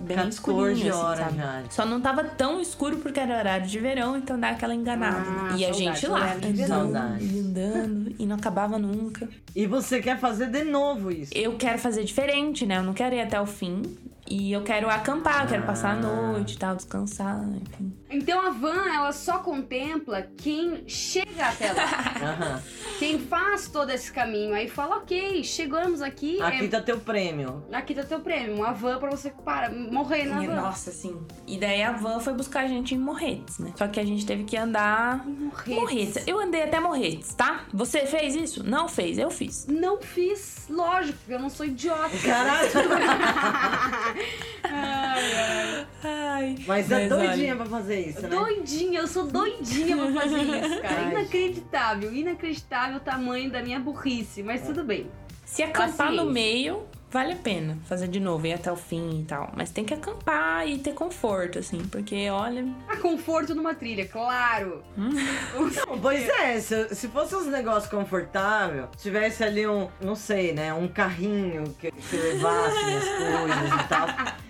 bem 0.00 0.16
14 0.16 0.28
escurinho, 0.28 0.72
assim, 0.72 0.90
horas 0.90 1.18
sabe? 1.24 1.36
já. 1.36 1.62
Só 1.70 1.84
não 1.86 2.00
tava 2.00 2.24
tão 2.24 2.60
escuro 2.60 2.96
porque 2.98 3.18
era 3.20 3.38
horário 3.38 3.66
de 3.66 3.78
verão, 3.78 4.16
então 4.16 4.38
dá 4.38 4.50
aquela 4.50 4.74
enganada. 4.74 5.24
Ah, 5.28 5.56
e 5.56 5.64
a 5.64 5.72
saudade, 5.72 5.78
gente 5.78 6.06
lá, 6.06 6.32
andando, 6.34 6.66
Saudade. 6.66 7.38
andando, 7.38 8.14
e 8.18 8.26
não 8.26 8.36
acabava 8.36 8.78
nunca. 8.78 9.28
E 9.54 9.66
você 9.66 10.00
quer 10.00 10.18
fazer 10.18 10.46
de 10.46 10.64
novo 10.64 11.10
isso? 11.10 11.32
Eu 11.34 11.56
quero 11.56 11.78
fazer 11.78 12.04
diferente, 12.08 12.66
né? 12.66 12.78
Eu 12.78 12.82
não 12.82 12.94
quero 12.94 13.14
ir 13.14 13.20
até 13.20 13.40
o 13.40 13.46
fim. 13.46 13.82
E 14.30 14.52
eu 14.52 14.62
quero 14.62 14.90
acampar, 14.90 15.44
eu 15.44 15.48
quero 15.48 15.62
passar 15.64 15.92
a 15.92 15.96
noite 15.96 16.54
e 16.54 16.58
tal, 16.58 16.76
descansar, 16.76 17.42
enfim. 17.62 17.92
Então 18.10 18.46
a 18.46 18.50
van, 18.50 18.84
ela 18.92 19.12
só 19.12 19.38
contempla 19.38 20.22
quem 20.36 20.84
chega 20.86 21.46
até 21.46 21.72
lá. 21.72 21.82
Aham. 22.22 22.62
quem 22.98 23.18
faz 23.18 23.68
todo 23.68 23.90
esse 23.90 24.12
caminho. 24.12 24.54
Aí 24.54 24.68
fala, 24.68 24.96
ok, 24.96 25.42
chegamos 25.44 26.02
aqui. 26.02 26.40
Aqui 26.42 26.64
é- 26.64 26.68
tá 26.68 26.80
teu 26.80 26.98
prêmio. 27.00 27.64
aqui 27.72 27.94
tá 27.94 28.02
teu 28.02 28.20
prêmio. 28.20 28.56
Uma 28.56 28.72
van 28.72 28.98
pra 28.98 29.10
você 29.10 29.30
para, 29.30 29.70
morrer 29.70 30.24
na 30.24 30.42
E, 30.42 30.46
van. 30.46 30.54
nossa, 30.56 30.90
assim. 30.90 31.18
E 31.46 31.56
daí 31.58 31.82
a 31.82 31.92
van 31.92 32.20
foi 32.20 32.34
buscar 32.34 32.64
a 32.64 32.68
gente 32.68 32.94
em 32.94 32.98
Morretes, 32.98 33.58
né? 33.58 33.72
Só 33.76 33.88
que 33.88 33.98
a 34.00 34.04
gente 34.04 34.26
teve 34.26 34.44
que 34.44 34.56
andar. 34.56 35.24
Morretes. 35.26 35.74
Morretes. 35.74 36.24
Eu 36.26 36.38
andei 36.40 36.62
até 36.64 36.78
Morretes, 36.80 37.34
tá? 37.34 37.62
Você 37.72 38.04
fez 38.06 38.34
isso? 38.34 38.62
Não 38.62 38.88
fez, 38.88 39.16
eu 39.18 39.30
fiz. 39.30 39.66
Não 39.66 40.00
fiz, 40.02 40.66
lógico, 40.68 41.16
porque 41.18 41.32
eu 41.34 41.38
não 41.40 41.48
sou 41.50 41.64
idiota. 41.64 42.10
Caralho, 42.24 42.68
Ai, 44.64 45.32
ai. 45.32 45.86
Ai. 46.04 46.56
mas 46.66 46.90
é 46.90 47.00
Mas 47.00 47.08
doidinha 47.08 47.54
olha, 47.54 47.56
pra 47.56 47.66
fazer 47.66 48.00
isso, 48.00 48.22
né? 48.22 48.28
Doidinha, 48.28 49.00
eu 49.00 49.06
sou 49.06 49.26
doidinha 49.26 49.96
pra 49.96 50.12
fazer 50.20 50.42
isso, 50.42 50.82
cara. 50.82 51.00
Ai. 51.00 51.10
Inacreditável, 51.12 52.12
inacreditável 52.14 52.96
o 52.96 53.00
tamanho 53.00 53.50
da 53.50 53.62
minha 53.62 53.78
burrice, 53.80 54.42
mas 54.42 54.62
tudo 54.62 54.84
bem. 54.84 55.06
Se 55.44 55.62
acampar 55.62 55.88
Paciência. 56.08 56.24
no 56.24 56.30
meio, 56.30 56.82
vale 57.10 57.32
a 57.32 57.36
pena 57.36 57.78
fazer 57.84 58.08
de 58.08 58.20
novo, 58.20 58.46
ir 58.46 58.52
até 58.52 58.70
o 58.70 58.76
fim 58.76 59.20
e 59.20 59.24
tal. 59.24 59.52
Mas 59.56 59.70
tem 59.70 59.84
que 59.84 59.94
acampar 59.94 60.66
e 60.68 60.78
ter 60.78 60.92
conforto, 60.92 61.58
assim, 61.58 61.78
porque 61.86 62.28
olha. 62.30 62.66
Há 62.88 62.96
conforto 62.96 63.54
numa 63.54 63.74
trilha, 63.74 64.06
claro. 64.06 64.82
Não, 64.96 65.98
pois 66.00 66.28
é, 66.28 66.58
se, 66.60 66.94
se 66.94 67.08
fosse 67.08 67.34
uns 67.34 67.46
negócios 67.46 67.90
confortáveis, 67.90 68.86
tivesse 68.98 69.42
ali 69.42 69.66
um, 69.66 69.88
não 70.00 70.14
sei, 70.14 70.52
né, 70.52 70.72
um 70.72 70.88
carrinho 70.88 71.64
que, 71.78 71.90
que 71.90 72.16
levasse 72.16 72.84
minhas 72.84 73.04
coisas 73.08 73.84
e 73.84 73.88
tal, 73.88 74.08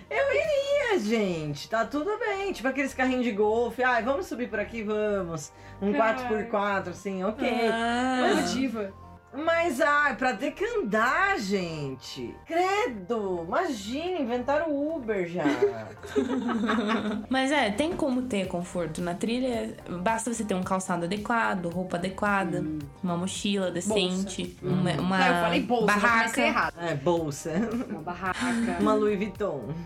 eu 0.09 0.25
iria, 0.33 0.99
gente, 0.99 1.69
tá 1.69 1.85
tudo 1.85 2.17
bem. 2.17 2.51
Tipo 2.51 2.67
aqueles 2.67 2.93
carrinhos 2.93 3.23
de 3.23 3.31
golfe, 3.31 3.83
ai, 3.83 4.03
vamos 4.03 4.25
subir 4.25 4.49
por 4.49 4.59
aqui, 4.59 4.83
vamos. 4.83 5.51
Um 5.81 5.93
Ai. 6.01 6.15
4x4, 6.49 6.89
assim, 6.89 7.23
ok. 7.23 7.47
Ah, 7.71 8.33
Motiva. 8.35 8.93
Mas, 9.31 9.79
ai, 9.79 10.15
pra 10.15 10.33
ter 10.33 10.51
que 10.51 10.65
andar, 10.65 11.37
gente. 11.39 12.33
Credo, 12.47 13.43
imagina, 13.47 14.19
inventaram 14.21 14.71
o 14.71 14.95
Uber 14.97 15.27
já. 15.27 15.43
Mas 17.29 17.51
é, 17.51 17.69
tem 17.69 17.93
como 17.93 18.23
ter 18.23 18.47
conforto 18.47 19.01
na 19.01 19.13
trilha. 19.13 19.75
Basta 20.01 20.33
você 20.33 20.43
ter 20.43 20.55
um 20.55 20.63
calçado 20.63 21.05
adequado, 21.05 21.67
roupa 21.67 21.97
adequada, 21.97 22.65
uma 23.03 23.15
mochila 23.15 23.69
decente, 23.71 24.57
uma, 24.61 24.91
uma 24.93 25.17
Ah, 25.17 25.27
eu 25.27 25.43
falei 25.43 25.61
bolsa, 25.61 25.83
eu 25.83 25.85
barraca. 26.01 26.41
errado. 26.41 26.73
é, 26.81 26.95
bolsa. 26.95 27.51
Uma 27.89 28.01
barraca. 28.01 28.77
Uma 28.79 28.93
Louis 28.93 29.17
Vuitton. 29.17 29.69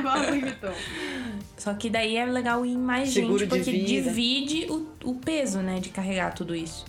Uma 0.00 0.16
Louis 0.16 0.40
Vuitton. 0.40 0.74
Só 1.56 1.74
que 1.74 1.90
daí 1.90 2.16
é 2.16 2.24
legal 2.24 2.64
ir 2.64 2.76
mais 2.76 3.10
Seguro 3.12 3.38
gente, 3.40 3.48
porque 3.48 3.72
divide 3.84 4.66
o, 4.70 4.88
o 5.04 5.14
peso, 5.16 5.58
né, 5.60 5.78
de 5.80 5.90
carregar 5.90 6.32
tudo 6.34 6.54
isso. 6.54 6.84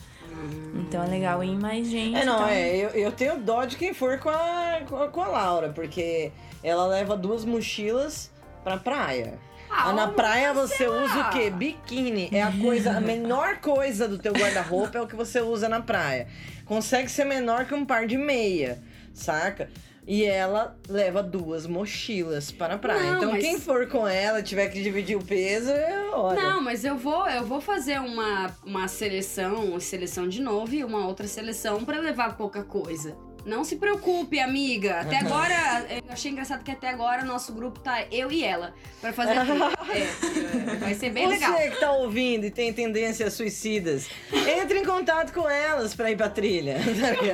Então 0.75 1.03
é 1.03 1.07
legal 1.07 1.43
ir 1.43 1.49
em 1.49 1.57
mais 1.59 1.87
gente. 1.87 2.17
É, 2.17 2.25
não, 2.25 2.35
então- 2.35 2.47
é, 2.49 2.75
eu, 2.75 2.89
eu 2.89 3.11
tenho 3.11 3.37
dó 3.37 3.65
de 3.65 3.75
quem 3.77 3.93
for 3.93 4.19
com 4.19 4.29
a, 4.29 4.81
com 5.11 5.21
a, 5.21 5.27
Laura, 5.27 5.69
porque 5.69 6.31
ela 6.63 6.85
leva 6.87 7.15
duas 7.17 7.43
mochilas 7.45 8.31
pra 8.63 8.77
praia. 8.77 9.39
Ah, 9.69 9.89
Ah, 9.89 9.93
na 9.93 10.07
praia 10.09 10.53
você 10.53 10.87
usa 10.87 11.19
o 11.21 11.29
quê? 11.31 11.49
Biquíni. 11.49 12.29
É 12.31 12.43
a 12.43 12.51
coisa, 12.51 12.91
a 12.97 13.01
menor 13.01 13.57
coisa 13.57 14.07
do 14.07 14.19
teu 14.19 14.31
guarda-roupa 14.33 14.97
é 14.99 15.01
o 15.01 15.07
que 15.07 15.15
você 15.15 15.41
usa 15.41 15.67
na 15.67 15.81
praia. 15.81 16.27
Consegue 16.65 17.09
ser 17.09 17.25
menor 17.25 17.65
que 17.65 17.73
um 17.73 17.83
par 17.85 18.05
de 18.05 18.17
meia, 18.17 18.77
saca? 19.13 19.69
E 20.05 20.23
ela 20.25 20.77
leva 20.89 21.23
duas 21.23 21.65
mochilas 21.65 22.51
para 22.51 22.75
a 22.75 22.77
praia. 22.77 23.11
Não, 23.11 23.17
então 23.17 23.31
mas- 23.31 23.41
quem 23.41 23.59
for 23.59 23.87
com 23.87 24.07
ela, 24.07 24.43
tiver 24.43 24.67
que 24.67 24.81
dividir 24.81 25.15
o 25.17 25.23
peso, 25.23 25.69
é 25.69 26.09
hora. 26.09 26.41
Não, 26.41 26.61
mas 26.61 26.83
eu 26.83 26.97
vou, 26.97 27.27
eu 27.29 27.45
vou 27.45 27.61
fazer 27.61 27.99
uma, 27.99 28.51
uma 28.65 28.87
seleção, 28.87 29.65
uma 29.65 29.79
seleção 29.79 30.27
de 30.27 30.41
novo 30.41 30.73
e 30.75 30.83
uma 30.83 31.07
outra 31.07 31.27
seleção 31.27 31.85
pra 31.85 31.99
levar 31.99 32.35
pouca 32.35 32.63
coisa. 32.63 33.15
Não 33.45 33.63
se 33.63 33.75
preocupe, 33.75 34.39
amiga. 34.39 35.01
Até 35.01 35.17
agora, 35.25 35.85
eu 35.89 36.03
achei 36.09 36.31
engraçado 36.31 36.63
que 36.63 36.71
até 36.71 36.87
agora 36.89 37.23
o 37.23 37.25
nosso 37.25 37.51
grupo 37.53 37.79
tá 37.79 38.03
eu 38.11 38.31
e 38.31 38.43
ela 38.43 38.73
pra 39.01 39.11
fazer 39.11 39.33
a 39.37 39.45
trilha. 39.45 39.71
É, 39.93 40.75
vai 40.77 40.93
ser 40.93 41.09
bem 41.09 41.25
Você 41.27 41.33
legal. 41.33 41.55
que 41.55 41.79
tá 41.79 41.91
ouvindo 41.91 42.45
e 42.45 42.51
tem 42.51 42.71
tendências 42.73 43.33
suicidas, 43.33 44.07
entre 44.31 44.79
em 44.79 44.85
contato 44.85 45.33
com 45.33 45.49
elas 45.49 45.93
pra 45.93 46.09
ir 46.11 46.15
pra 46.15 46.29
trilha. 46.29 46.77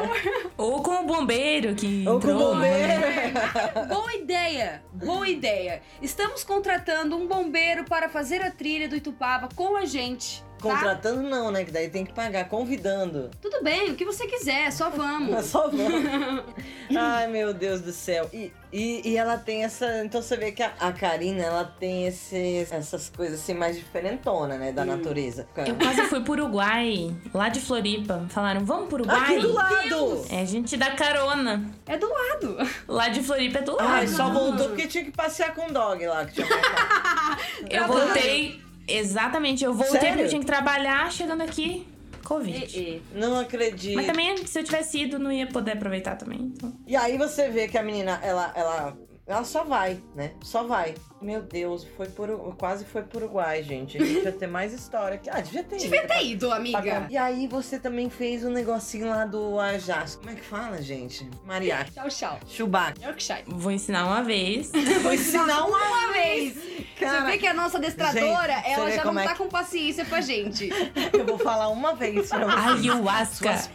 Ou 0.57 0.81
com 0.81 1.03
o 1.03 1.05
bombeiro 1.05 1.75
que 1.75 2.05
Ou 2.07 2.19
com 2.19 2.27
o 2.27 2.31
entrou, 2.31 2.55
né? 2.55 3.31
bombeiro. 3.31 3.87
Boa 3.87 4.13
ideia, 4.15 4.83
boa 4.91 5.29
ideia. 5.29 5.81
Estamos 6.01 6.43
contratando 6.43 7.15
um 7.15 7.27
bombeiro 7.27 7.83
para 7.85 8.09
fazer 8.09 8.41
a 8.41 8.49
trilha 8.51 8.89
do 8.89 8.95
Itupava 8.95 9.47
com 9.55 9.75
a 9.77 9.85
gente. 9.85 10.43
Tá? 10.59 10.69
Contratando 10.69 11.23
não, 11.23 11.51
né? 11.51 11.63
Que 11.63 11.71
daí 11.71 11.89
tem 11.89 12.05
que 12.05 12.13
pagar, 12.13 12.47
convidando. 12.49 13.31
Tudo 13.41 13.63
bem, 13.63 13.91
o 13.91 13.95
que 13.95 14.03
você 14.03 14.27
quiser, 14.27 14.71
só 14.71 14.89
vamos. 14.89 15.45
só 15.47 15.69
vamos. 15.69 16.43
Ai, 16.95 17.27
meu 17.27 17.53
Deus 17.53 17.81
do 17.81 17.93
céu. 17.93 18.29
E, 18.33 18.51
e, 18.71 19.09
e 19.09 19.17
ela 19.17 19.37
tem 19.37 19.63
essa. 19.63 20.03
Então 20.03 20.21
você 20.21 20.35
vê 20.35 20.51
que 20.51 20.61
a, 20.61 20.73
a 20.79 20.91
Karina, 20.91 21.43
ela 21.43 21.63
tem 21.63 22.07
esse, 22.07 22.67
essas 22.69 23.09
coisas 23.09 23.39
assim 23.39 23.53
mais 23.53 23.77
diferentona, 23.77 24.57
né? 24.57 24.71
Da 24.71 24.83
natureza. 24.83 25.47
Eu 25.65 25.75
quase 25.75 26.03
fui 26.03 26.21
pro 26.21 26.33
Uruguai, 26.33 27.15
lá 27.33 27.49
de 27.49 27.61
Floripa. 27.61 28.25
Falaram, 28.29 28.65
vamos 28.65 28.89
pro 28.89 28.97
Uruguai? 28.97 29.37
Aqui 29.37 29.39
do 29.39 29.53
lado! 29.53 30.25
É, 30.29 30.41
a 30.41 30.45
gente 30.45 30.75
dá 30.75 30.91
carona. 30.91 31.63
É 31.87 31.97
do 31.97 32.09
lado. 32.09 32.57
Lá 32.87 33.07
de 33.09 33.23
Floripa 33.23 33.59
é 33.59 33.61
do 33.61 33.75
lado. 33.75 33.87
Ai, 33.87 34.07
só 34.07 34.29
voltou 34.29 34.67
porque 34.69 34.87
tinha 34.87 35.05
que 35.05 35.11
passear 35.11 35.53
com 35.53 35.67
o 35.67 35.71
dog 35.71 36.05
lá 36.05 36.25
que 36.25 36.33
tinha. 36.33 36.47
Eu 37.69 37.87
voltei. 37.87 38.68
Exatamente, 38.97 39.63
eu 39.63 39.73
voltei 39.73 39.99
Sério? 39.99 40.09
porque 40.09 40.23
eu 40.23 40.29
tinha 40.29 40.39
que 40.39 40.45
trabalhar 40.45 41.11
chegando 41.11 41.41
aqui. 41.41 41.87
Covid. 42.23 42.77
E, 42.77 42.79
e. 42.79 43.03
Não 43.13 43.39
acredito. 43.39 43.95
Mas 43.95 44.05
também, 44.05 44.45
se 44.45 44.59
eu 44.59 44.63
tivesse 44.63 44.99
ido, 44.99 45.17
não 45.17 45.31
ia 45.31 45.47
poder 45.47 45.71
aproveitar 45.71 46.15
também. 46.15 46.39
Então. 46.41 46.73
E 46.85 46.95
aí 46.95 47.17
você 47.17 47.49
vê 47.49 47.67
que 47.67 47.77
a 47.77 47.83
menina, 47.83 48.19
ela, 48.21 48.51
ela, 48.55 48.97
ela 49.25 49.43
só 49.43 49.63
vai, 49.63 50.01
né? 50.15 50.33
Só 50.43 50.63
vai. 50.63 50.95
Meu 51.21 51.41
Deus, 51.41 51.85
foi 51.97 52.07
por, 52.07 52.29
quase 52.57 52.85
foi 52.85 53.01
pro 53.03 53.19
Uruguai, 53.19 53.61
gente. 53.61 53.97
A 53.97 53.99
gente 54.01 54.13
devia 54.15 54.31
ter 54.31 54.47
mais 54.47 54.71
história. 54.73 55.15
aqui. 55.15 55.29
Ah, 55.29 55.41
devia 55.41 55.63
ter 55.63 55.77
Devia 55.77 55.99
ido. 55.99 56.07
ter 56.07 56.23
ido, 56.25 56.51
amiga. 56.51 57.07
E 57.09 57.17
aí 57.17 57.45
você 57.47 57.77
também 57.77 58.09
fez 58.09 58.45
um 58.45 58.49
negocinho 58.49 59.09
lá 59.09 59.25
do 59.25 59.59
Ajax. 59.59 60.15
Como 60.15 60.29
é 60.29 60.35
que 60.35 60.43
fala, 60.45 60.81
gente? 60.81 61.29
Mariachi. 61.45 61.91
Tchau, 61.91 62.07
tchau. 62.09 62.39
Chewbacca. 62.47 63.01
Yorkshire. 63.03 63.43
Vou 63.47 63.71
ensinar 63.71 64.05
uma 64.05 64.23
vez. 64.23 64.71
Vou 65.03 65.13
ensinar 65.13 65.65
uma 65.65 65.77
Uma 65.77 66.13
vez. 66.13 66.57
Cara, 66.99 67.21
você 67.21 67.31
vê 67.31 67.37
que 67.37 67.47
a 67.47 67.53
nossa 67.53 67.77
adestradora, 67.77 68.53
Gente, 68.55 68.69
ela 68.71 68.91
já 68.91 69.03
não 69.05 69.19
é 69.19 69.23
tá 69.25 69.31
que- 69.31 69.37
com 69.37 69.47
paciência 69.49 70.05
com 70.05 70.15
a 70.15 70.21
gente. 70.21 70.69
Eu 71.13 71.25
vou 71.25 71.37
falar 71.37 71.69
uma 71.69 71.95
vez 71.95 72.27
pra 72.29 72.45
vocês. 72.45 72.85
Ayahuasca. 72.85 73.69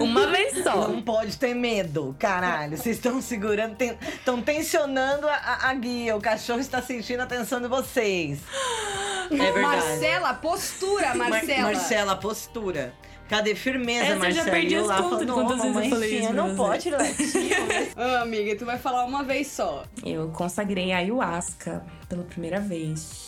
Uma 0.00 0.26
vez 0.28 0.62
só. 0.62 0.88
Não 0.88 1.02
pode 1.02 1.36
ter 1.38 1.54
medo, 1.54 2.14
caralho. 2.18 2.76
Vocês 2.76 2.96
estão 2.96 3.20
segurando, 3.20 3.76
estão 3.80 4.40
tensionando 4.42 5.28
a, 5.28 5.34
a- 5.34 5.70
a 5.70 5.74
guia. 5.74 6.16
O 6.16 6.20
cachorro 6.20 6.60
está 6.60 6.80
sentindo 6.88 7.20
a 7.20 7.26
tensão 7.26 7.60
de 7.60 7.68
vocês. 7.68 8.40
É 9.30 9.36
verdade. 9.36 9.60
Marcela, 9.62 10.34
postura, 10.34 11.14
Mar- 11.14 11.28
Marcela. 11.30 11.62
Marcela, 11.62 12.16
postura. 12.16 12.94
Cadê 13.28 13.54
firmeza, 13.54 14.04
Essa 14.06 14.14
eu 14.14 14.18
Marcela? 14.20 14.44
já 14.46 14.50
perdi 14.50 14.74
eu 14.74 14.80
as 14.80 14.86
lá 14.88 14.96
contas 14.96 15.10
falando, 15.10 15.26
de 15.26 15.32
quantas 15.32 15.58
"Não, 15.58 15.64
vezes 15.74 15.82
eu 15.84 15.90
falei 15.90 16.18
isso 16.18 16.32
Não 16.32 16.48
você." 16.48 16.56
pode. 16.56 16.90
Ah, 17.94 18.22
amiga, 18.24 18.56
tu 18.56 18.64
vai 18.64 18.78
falar 18.78 19.04
uma 19.04 19.22
vez 19.22 19.48
só. 19.48 19.84
Eu 20.02 20.28
consagrei 20.30 20.92
a 20.92 20.96
ayahuasca 20.96 21.84
pela 22.08 22.22
primeira 22.24 22.58
vez. 22.58 23.27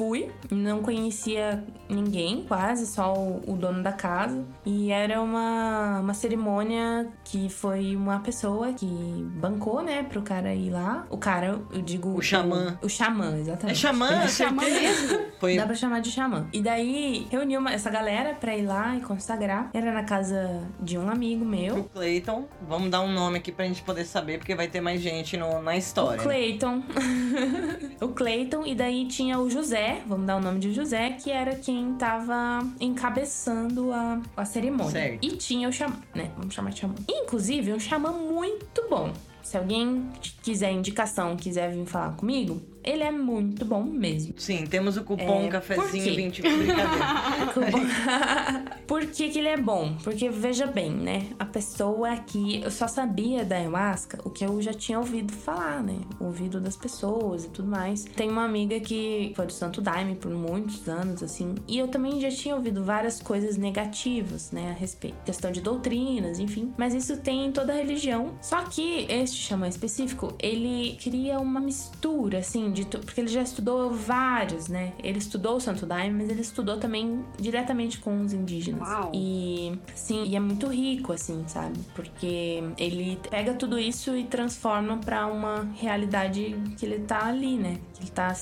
Fui, 0.00 0.30
não 0.50 0.80
conhecia 0.82 1.62
ninguém, 1.86 2.42
quase, 2.48 2.86
só 2.86 3.12
o, 3.12 3.42
o 3.46 3.54
dono 3.54 3.82
da 3.82 3.92
casa. 3.92 4.42
E 4.64 4.90
era 4.90 5.20
uma, 5.20 6.00
uma 6.00 6.14
cerimônia 6.14 7.06
que 7.22 7.50
foi 7.50 7.94
uma 7.94 8.18
pessoa 8.20 8.72
que 8.72 8.86
bancou, 8.86 9.82
né, 9.82 10.02
pro 10.04 10.22
cara 10.22 10.54
ir 10.54 10.70
lá. 10.70 11.04
O 11.10 11.18
cara, 11.18 11.60
eu 11.70 11.82
digo. 11.82 12.16
O 12.16 12.22
xamã. 12.22 12.78
O, 12.82 12.88
xamã, 12.88 13.34
É 13.36 13.40
exatamente. 13.40 13.78
xamã? 13.78 14.08
Xamã 14.26 14.62
mesmo? 14.62 15.20
Foi 15.38 15.56
Dá 15.56 15.66
pra 15.66 15.74
chamar 15.74 16.00
de 16.00 16.10
xamã. 16.10 16.46
E 16.50 16.62
daí, 16.62 17.26
reuniu 17.30 17.60
uma- 17.60 17.72
essa 17.72 17.90
galera 17.90 18.32
pra 18.32 18.56
ir 18.56 18.64
lá 18.64 18.96
e 18.96 19.00
consagrar. 19.02 19.68
Era 19.74 19.92
na 19.92 20.04
casa 20.04 20.62
de 20.80 20.96
um 20.96 21.10
amigo 21.10 21.44
meu. 21.44 21.84
Clayton. 21.92 22.46
Vamos 22.66 22.88
dar 22.90 23.02
um 23.02 23.12
nome 23.12 23.36
aqui 23.36 23.52
pra 23.52 23.66
gente 23.66 23.82
poder 23.82 24.06
saber, 24.06 24.38
porque 24.38 24.54
vai 24.54 24.66
ter 24.66 24.80
mais 24.80 25.02
gente 25.02 25.36
no- 25.36 25.60
na 25.60 25.76
história. 25.76 26.20
O 26.20 26.22
Clayton. 26.22 26.82
o 28.00 28.08
Clayton, 28.08 28.64
e 28.64 28.74
daí 28.74 29.06
tinha 29.06 29.38
o 29.38 29.50
José, 29.50 29.89
vamos 30.06 30.26
dar 30.26 30.36
o 30.36 30.40
nome 30.40 30.58
de 30.58 30.72
José, 30.72 31.10
que 31.10 31.30
era 31.30 31.54
quem 31.56 31.94
tava 31.94 32.66
encabeçando 32.80 33.92
a, 33.92 34.20
a 34.36 34.44
cerimônia. 34.44 34.92
Certo. 34.92 35.24
E 35.24 35.36
tinha 35.36 35.68
o 35.68 35.72
xamã, 35.72 35.96
né? 36.14 36.30
Vamos 36.36 36.54
chamar 36.54 36.70
de 36.70 36.80
xamã. 36.80 36.94
Inclusive, 37.08 37.72
um 37.72 37.80
xamã 37.80 38.12
muito 38.12 38.86
bom. 38.88 39.12
Se 39.42 39.56
alguém 39.56 40.08
quiser 40.42 40.70
indicação, 40.72 41.36
quiser 41.36 41.72
vir 41.72 41.86
falar 41.86 42.16
comigo, 42.16 42.62
ele 42.82 43.02
é 43.02 43.10
muito 43.10 43.64
bom 43.64 43.82
mesmo. 43.82 44.34
Sim, 44.36 44.66
temos 44.66 44.96
o 44.96 45.04
cupom 45.04 45.44
É, 45.44 45.48
cafezinho 45.48 46.04
quê? 46.04 46.10
20 46.10 46.42
brincadeira. 46.42 46.86
Por 48.86 49.06
que, 49.06 49.28
que 49.28 49.38
ele 49.38 49.48
é 49.48 49.56
bom? 49.56 49.96
Porque, 50.02 50.28
veja 50.28 50.66
bem, 50.66 50.90
né? 50.90 51.26
A 51.38 51.44
pessoa 51.44 52.16
que. 52.16 52.62
Eu 52.62 52.70
só 52.70 52.88
sabia 52.88 53.44
da 53.44 53.56
ayahuasca 53.56 54.18
o 54.24 54.30
que 54.30 54.44
eu 54.44 54.60
já 54.60 54.72
tinha 54.72 54.98
ouvido 54.98 55.32
falar, 55.32 55.82
né? 55.82 55.96
Ouvido 56.18 56.60
das 56.60 56.76
pessoas 56.76 57.44
e 57.44 57.48
tudo 57.48 57.68
mais. 57.68 58.04
Tem 58.04 58.28
uma 58.28 58.44
amiga 58.44 58.78
que 58.80 59.32
foi 59.36 59.46
do 59.46 59.52
Santo 59.52 59.80
Daime 59.80 60.14
por 60.14 60.30
muitos 60.30 60.88
anos, 60.88 61.22
assim. 61.22 61.54
E 61.68 61.78
eu 61.78 61.88
também 61.88 62.20
já 62.20 62.30
tinha 62.30 62.54
ouvido 62.54 62.84
várias 62.84 63.20
coisas 63.20 63.56
negativas, 63.56 64.50
né? 64.50 64.70
A 64.70 64.74
respeito. 64.74 65.16
Questão 65.24 65.52
de 65.52 65.60
doutrinas, 65.60 66.38
enfim. 66.38 66.72
Mas 66.76 66.94
isso 66.94 67.16
tem 67.18 67.46
em 67.46 67.52
toda 67.52 67.72
religião. 67.72 68.34
Só 68.40 68.62
que 68.64 69.06
este 69.08 69.36
xamã 69.36 69.68
específico, 69.68 70.34
ele 70.38 70.98
cria 71.02 71.38
uma 71.38 71.60
mistura, 71.60 72.38
assim, 72.38 72.69
de. 72.70 72.84
Porque 72.84 73.20
ele 73.20 73.28
já 73.28 73.42
estudou 73.42 73.90
vários, 73.90 74.68
né? 74.68 74.92
Ele 75.02 75.18
estudou 75.18 75.56
o 75.56 75.60
Santo 75.60 75.86
Daime, 75.86 76.22
mas 76.22 76.30
ele 76.30 76.40
estudou 76.40 76.78
também 76.78 77.24
diretamente 77.38 77.98
com 77.98 78.20
os 78.22 78.32
indígenas. 78.32 78.88
Uau. 78.88 79.12
E 79.14 79.78
sim, 79.94 80.24
e 80.24 80.36
é 80.36 80.40
muito 80.40 80.66
rico, 80.68 81.12
assim, 81.12 81.44
sabe? 81.46 81.78
Porque 81.94 82.62
ele 82.78 83.18
pega 83.30 83.54
tudo 83.54 83.78
isso 83.78 84.16
e 84.16 84.24
transforma 84.24 84.98
pra 84.98 85.26
uma 85.26 85.68
realidade 85.76 86.56
que 86.76 86.86
ele 86.86 87.00
tá 87.00 87.26
ali, 87.26 87.56
né? 87.56 87.78
Que 87.94 88.02
ele 88.02 88.10
tá 88.10 88.34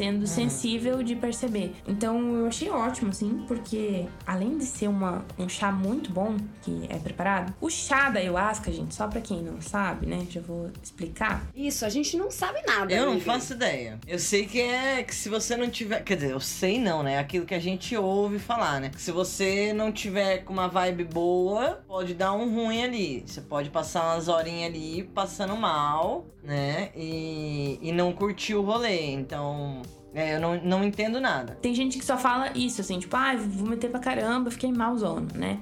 sendo 0.00 0.26
sensível 0.26 1.02
de 1.02 1.14
perceber. 1.14 1.74
Então 1.86 2.34
eu 2.34 2.46
achei 2.46 2.70
ótimo, 2.70 3.10
assim, 3.10 3.44
porque 3.46 4.06
além 4.26 4.56
de 4.56 4.64
ser 4.64 4.88
uma, 4.88 5.26
um 5.38 5.46
chá 5.46 5.70
muito 5.70 6.10
bom 6.10 6.38
que 6.62 6.86
é 6.88 6.96
preparado, 6.96 7.52
o 7.60 7.68
chá 7.68 8.08
da 8.08 8.18
ayahuasca, 8.18 8.72
gente, 8.72 8.94
só 8.94 9.06
pra 9.06 9.20
quem 9.20 9.42
não 9.42 9.60
sabe, 9.60 10.06
né? 10.06 10.26
Já 10.30 10.40
vou 10.40 10.70
explicar. 10.82 11.46
Isso, 11.54 11.84
a 11.84 11.90
gente 11.90 12.16
não 12.16 12.30
sabe 12.30 12.62
nada. 12.66 12.90
Eu 12.90 13.04
não 13.04 13.12
amiga. 13.12 13.26
faço 13.26 13.52
ideia. 13.52 14.00
Eu 14.08 14.18
sei 14.18 14.46
que 14.46 14.58
é 14.58 15.02
que 15.02 15.14
se 15.14 15.28
você 15.28 15.54
não 15.54 15.68
tiver. 15.68 16.02
Quer 16.02 16.14
dizer, 16.14 16.30
eu 16.30 16.40
sei 16.40 16.78
não, 16.78 17.02
né? 17.02 17.18
Aquilo 17.18 17.44
que 17.44 17.54
a 17.54 17.60
gente 17.60 17.94
ouve 17.94 18.38
falar, 18.38 18.80
né? 18.80 18.88
Que 18.88 19.02
se 19.02 19.12
você 19.12 19.74
não 19.74 19.92
tiver 19.92 20.38
com 20.38 20.54
uma 20.54 20.66
vibe 20.66 21.04
boa, 21.04 21.82
pode 21.86 22.14
dar 22.14 22.32
um 22.32 22.54
ruim 22.54 22.82
ali. 22.82 23.22
Você 23.26 23.42
pode 23.42 23.68
passar 23.68 24.14
umas 24.14 24.28
horinhas 24.28 24.70
ali 24.70 25.02
passando 25.02 25.54
mal, 25.56 26.24
né? 26.42 26.88
E, 26.96 27.78
e 27.82 27.92
não 27.92 28.14
curtir 28.14 28.54
o 28.54 28.62
rolê. 28.62 29.10
Então. 29.10 29.82
É, 30.14 30.34
eu 30.34 30.40
não, 30.40 30.60
não 30.60 30.84
entendo 30.84 31.20
nada. 31.20 31.56
Tem 31.62 31.74
gente 31.74 31.98
que 31.98 32.04
só 32.04 32.16
fala 32.16 32.50
isso, 32.56 32.80
assim, 32.80 32.98
tipo, 32.98 33.16
ah, 33.16 33.34
vomitei 33.36 33.88
pra 33.88 34.00
caramba, 34.00 34.50
fiquei 34.50 34.72
malzona, 34.72 35.28
né? 35.34 35.60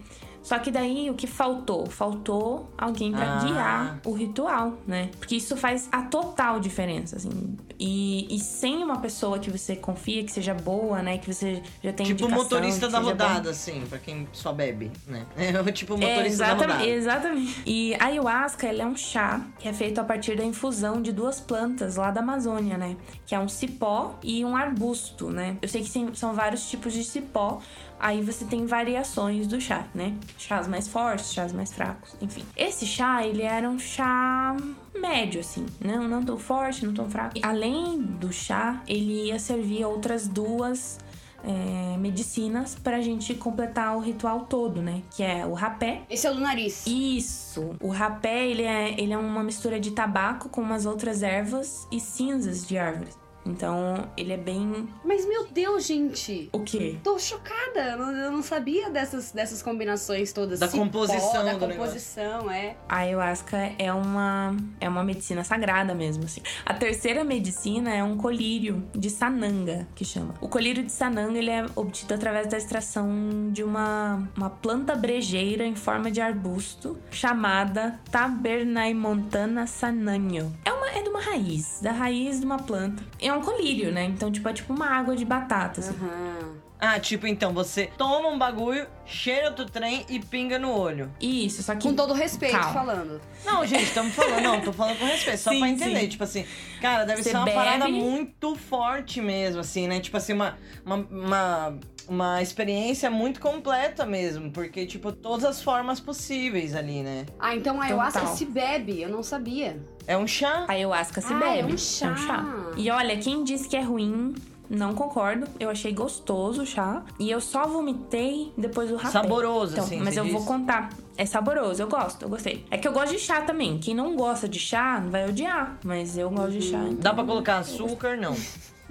Só 0.48 0.58
que 0.58 0.70
daí 0.70 1.10
o 1.10 1.14
que 1.14 1.26
faltou? 1.26 1.84
Faltou 1.90 2.70
alguém 2.78 3.12
pra 3.12 3.36
Ah. 3.38 3.44
guiar 3.44 4.00
o 4.06 4.12
ritual, 4.14 4.78
né? 4.86 5.10
Porque 5.18 5.36
isso 5.36 5.54
faz 5.58 5.86
a 5.92 6.00
total 6.02 6.58
diferença, 6.58 7.16
assim. 7.16 7.54
E, 7.78 8.26
e 8.34 8.40
sem 8.40 8.82
uma 8.82 8.98
pessoa 8.98 9.38
que 9.38 9.50
você 9.50 9.76
confia, 9.76 10.24
que 10.24 10.32
seja 10.32 10.54
boa, 10.54 11.02
né? 11.02 11.18
Que 11.18 11.32
você 11.32 11.62
já 11.84 11.92
tem 11.92 12.06
tipo 12.06 12.24
o 12.24 12.30
motorista 12.30 12.88
da 12.88 12.98
seja 12.98 13.00
bom. 13.02 13.08
rodada, 13.24 13.50
assim, 13.50 13.82
pra 13.90 13.98
quem 13.98 14.26
só 14.32 14.50
bebe, 14.52 14.90
né? 15.06 15.26
É 15.36 15.50
o 15.60 15.70
tipo 15.70 15.94
o 15.94 16.02
É, 16.02 16.08
motorista 16.14 16.38
da 16.46 16.52
exatamente, 16.54 16.72
rodada. 16.78 16.86
exatamente. 16.88 17.62
E 17.66 17.94
a 17.96 18.06
ayahuasca, 18.06 18.66
ela 18.66 18.82
é 18.84 18.86
um 18.86 18.96
chá 18.96 19.42
que 19.58 19.68
é 19.68 19.72
feito 19.74 20.00
a 20.00 20.04
partir 20.04 20.34
da 20.34 20.44
infusão 20.44 21.02
de 21.02 21.12
duas 21.12 21.40
plantas 21.40 21.96
lá 21.96 22.10
da 22.10 22.20
Amazônia, 22.22 22.78
né? 22.78 22.96
Que 23.26 23.34
é 23.34 23.38
um 23.38 23.48
cipó 23.48 24.14
e 24.22 24.42
um 24.46 24.56
arbusto, 24.56 25.28
né? 25.28 25.58
Eu 25.60 25.68
sei 25.68 25.82
que 25.82 26.16
são 26.16 26.32
vários 26.32 26.68
tipos 26.70 26.94
de 26.94 27.04
cipó. 27.04 27.60
Aí 27.98 28.22
você 28.22 28.44
tem 28.44 28.66
variações 28.66 29.46
do 29.46 29.60
chá, 29.60 29.86
né? 29.94 30.14
Chás 30.36 30.68
mais 30.68 30.86
fortes, 30.88 31.32
chás 31.32 31.52
mais 31.52 31.72
fracos, 31.72 32.14
enfim. 32.20 32.44
Esse 32.56 32.86
chá, 32.86 33.26
ele 33.26 33.42
era 33.42 33.68
um 33.68 33.78
chá 33.78 34.56
médio, 34.94 35.40
assim. 35.40 35.66
Não, 35.80 36.06
não 36.06 36.24
tão 36.24 36.38
forte, 36.38 36.86
não 36.86 36.94
tão 36.94 37.10
fraco. 37.10 37.36
E 37.36 37.40
além 37.44 38.00
do 38.00 38.32
chá, 38.32 38.82
ele 38.86 39.26
ia 39.26 39.38
servir 39.38 39.84
outras 39.84 40.28
duas 40.28 40.98
é, 41.42 41.96
medicinas 41.96 42.74
pra 42.74 43.00
gente 43.00 43.34
completar 43.34 43.96
o 43.96 44.00
ritual 44.00 44.40
todo, 44.40 44.82
né? 44.82 45.02
Que 45.10 45.22
é 45.22 45.46
o 45.46 45.52
rapé. 45.52 46.02
Esse 46.08 46.26
é 46.26 46.30
o 46.30 46.34
do 46.34 46.40
nariz. 46.40 46.84
Isso! 46.86 47.74
O 47.80 47.88
rapé, 47.88 48.46
ele 48.48 48.62
é, 48.62 49.00
ele 49.00 49.12
é 49.12 49.18
uma 49.18 49.42
mistura 49.42 49.78
de 49.78 49.90
tabaco 49.90 50.48
com 50.48 50.60
umas 50.60 50.86
outras 50.86 51.22
ervas 51.22 51.86
e 51.90 52.00
cinzas 52.00 52.66
de 52.66 52.76
árvores. 52.78 53.16
Então, 53.44 54.08
ele 54.16 54.32
é 54.32 54.36
bem. 54.36 54.88
Mas 55.04 55.26
meu 55.26 55.46
Deus, 55.46 55.86
gente. 55.86 56.48
O 56.52 56.60
quê? 56.60 56.98
Tô 57.02 57.18
chocada. 57.18 57.80
Eu 57.92 58.30
não, 58.30 58.42
sabia 58.42 58.90
dessas, 58.90 59.32
dessas 59.32 59.62
combinações 59.62 60.32
todas. 60.32 60.60
Da 60.60 60.68
Cipó, 60.68 60.84
composição 60.84 61.44
Da 61.44 61.54
do 61.54 61.58
composição, 61.58 62.50
é. 62.50 62.76
A 62.88 62.98
ayahuasca 62.98 63.56
é 63.78 63.92
uma, 63.92 64.56
é 64.80 64.88
uma 64.88 65.02
medicina 65.02 65.44
sagrada 65.44 65.94
mesmo, 65.94 66.24
assim. 66.24 66.42
A 66.64 66.74
terceira 66.74 67.24
medicina 67.24 67.94
é 67.94 68.02
um 68.04 68.16
colírio 68.16 68.86
de 68.94 69.10
sananga, 69.10 69.86
que 69.94 70.04
chama. 70.04 70.34
O 70.40 70.48
colírio 70.48 70.84
de 70.84 70.92
sananga, 70.92 71.38
ele 71.38 71.50
é 71.50 71.64
obtido 71.74 72.14
através 72.14 72.46
da 72.48 72.56
extração 72.56 73.50
de 73.50 73.62
uma, 73.62 74.28
uma 74.36 74.50
planta 74.50 74.94
brejeira 74.94 75.64
em 75.64 75.74
forma 75.74 76.10
de 76.10 76.20
arbusto, 76.20 76.98
chamada 77.10 77.98
Tabernaimontana 78.10 79.66
sananho. 79.66 80.52
É, 80.64 80.72
uma, 80.72 80.90
é 80.90 81.02
de 81.02 81.08
uma 81.08 81.20
raiz, 81.20 81.80
da 81.82 81.92
raiz 81.92 82.40
de 82.40 82.46
uma 82.46 82.58
planta. 82.58 83.02
É 83.28 83.32
um 83.32 83.40
colírio, 83.42 83.92
né? 83.92 84.04
Então, 84.04 84.30
tipo, 84.32 84.48
é 84.48 84.52
tipo 84.52 84.72
uma 84.72 84.86
água 84.88 85.14
de 85.14 85.24
batata, 85.24 85.80
assim. 85.80 85.94
Aham. 85.94 86.56
Ah, 86.80 87.00
tipo, 87.00 87.26
então, 87.26 87.52
você 87.52 87.90
toma 87.98 88.28
um 88.28 88.38
bagulho, 88.38 88.86
cheira 89.04 89.50
do 89.50 89.66
trem 89.66 90.06
e 90.08 90.20
pinga 90.20 90.60
no 90.60 90.70
olho. 90.70 91.12
Isso, 91.20 91.60
só 91.60 91.74
que... 91.74 91.82
Com 91.82 91.92
todo 91.92 92.14
respeito 92.14 92.52
Calma. 92.56 92.72
falando. 92.72 93.20
Não, 93.44 93.66
gente, 93.66 93.82
estamos 93.82 94.14
falando, 94.14 94.42
não, 94.42 94.60
tô 94.60 94.72
falando 94.72 94.96
com 94.96 95.04
respeito, 95.04 95.38
só 95.40 95.50
Sim, 95.50 95.58
pra 95.58 95.68
entender. 95.70 96.00
sim. 96.02 96.08
Tipo 96.08 96.22
assim, 96.22 96.46
cara, 96.80 97.04
deve 97.04 97.20
Você 97.24 97.30
ser 97.30 97.36
uma 97.36 97.46
bebe. 97.46 97.56
parada 97.56 97.88
muito 97.88 98.54
forte 98.54 99.20
mesmo, 99.20 99.60
assim, 99.60 99.88
né? 99.88 99.98
Tipo 99.98 100.18
assim, 100.18 100.34
uma, 100.34 100.56
uma, 100.86 100.96
uma, 100.96 101.78
uma 102.08 102.40
experiência 102.42 103.10
muito 103.10 103.38
completa 103.40 104.06
mesmo, 104.06 104.50
porque, 104.50 104.86
tipo, 104.86 105.12
todas 105.12 105.44
as 105.44 105.62
formas 105.62 106.00
possíveis 106.00 106.74
ali, 106.74 107.02
né? 107.02 107.26
Ah, 107.38 107.54
então 107.54 107.80
a 107.80 107.84
ayahuasca 107.84 108.20
Total. 108.20 108.36
se 108.36 108.44
bebe. 108.46 109.02
Eu 109.02 109.08
não 109.08 109.22
sabia. 109.22 109.80
É 110.06 110.16
um 110.16 110.26
chá. 110.26 110.64
A 110.66 110.72
ayahuasca 110.72 111.20
se 111.20 111.32
Ah, 111.32 111.38
bebe. 111.38 111.58
é 111.70 111.74
um 111.74 111.76
chá. 111.78 112.44
E 112.76 112.90
olha, 112.90 113.16
quem 113.18 113.44
disse 113.44 113.68
que 113.68 113.76
é 113.76 113.82
ruim, 113.82 114.34
não 114.70 114.94
concordo. 114.94 115.46
Eu 115.60 115.68
achei 115.70 115.92
gostoso 115.92 116.62
o 116.62 116.66
chá. 116.66 117.02
E 117.18 117.30
eu 117.30 117.40
só 117.40 117.66
vomitei 117.66 118.52
depois 118.56 118.88
do 118.88 118.96
rapé. 118.96 119.10
Saboroso, 119.10 119.72
Então, 119.74 119.84
assim, 119.84 120.00
mas 120.00 120.16
eu 120.16 120.24
vou 120.24 120.40
diz? 120.40 120.44
contar. 120.48 120.90
É 121.16 121.26
saboroso, 121.26 121.82
eu 121.82 121.88
gosto, 121.88 122.22
eu 122.22 122.28
gostei. 122.28 122.64
É 122.70 122.78
que 122.78 122.86
eu 122.88 122.92
gosto 122.92 123.12
de 123.12 123.18
chá 123.18 123.42
também. 123.42 123.78
Quem 123.78 123.94
não 123.94 124.14
gosta 124.16 124.48
de 124.48 124.58
chá 124.58 125.00
vai 125.08 125.28
odiar. 125.28 125.76
Mas 125.84 126.16
eu 126.16 126.30
gosto 126.30 126.52
de 126.52 126.62
chá. 126.62 126.78
Então... 126.78 126.94
Dá 127.00 127.12
pra 127.12 127.24
colocar 127.24 127.58
açúcar? 127.58 128.16
Não. 128.16 128.34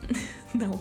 Não. 0.54 0.80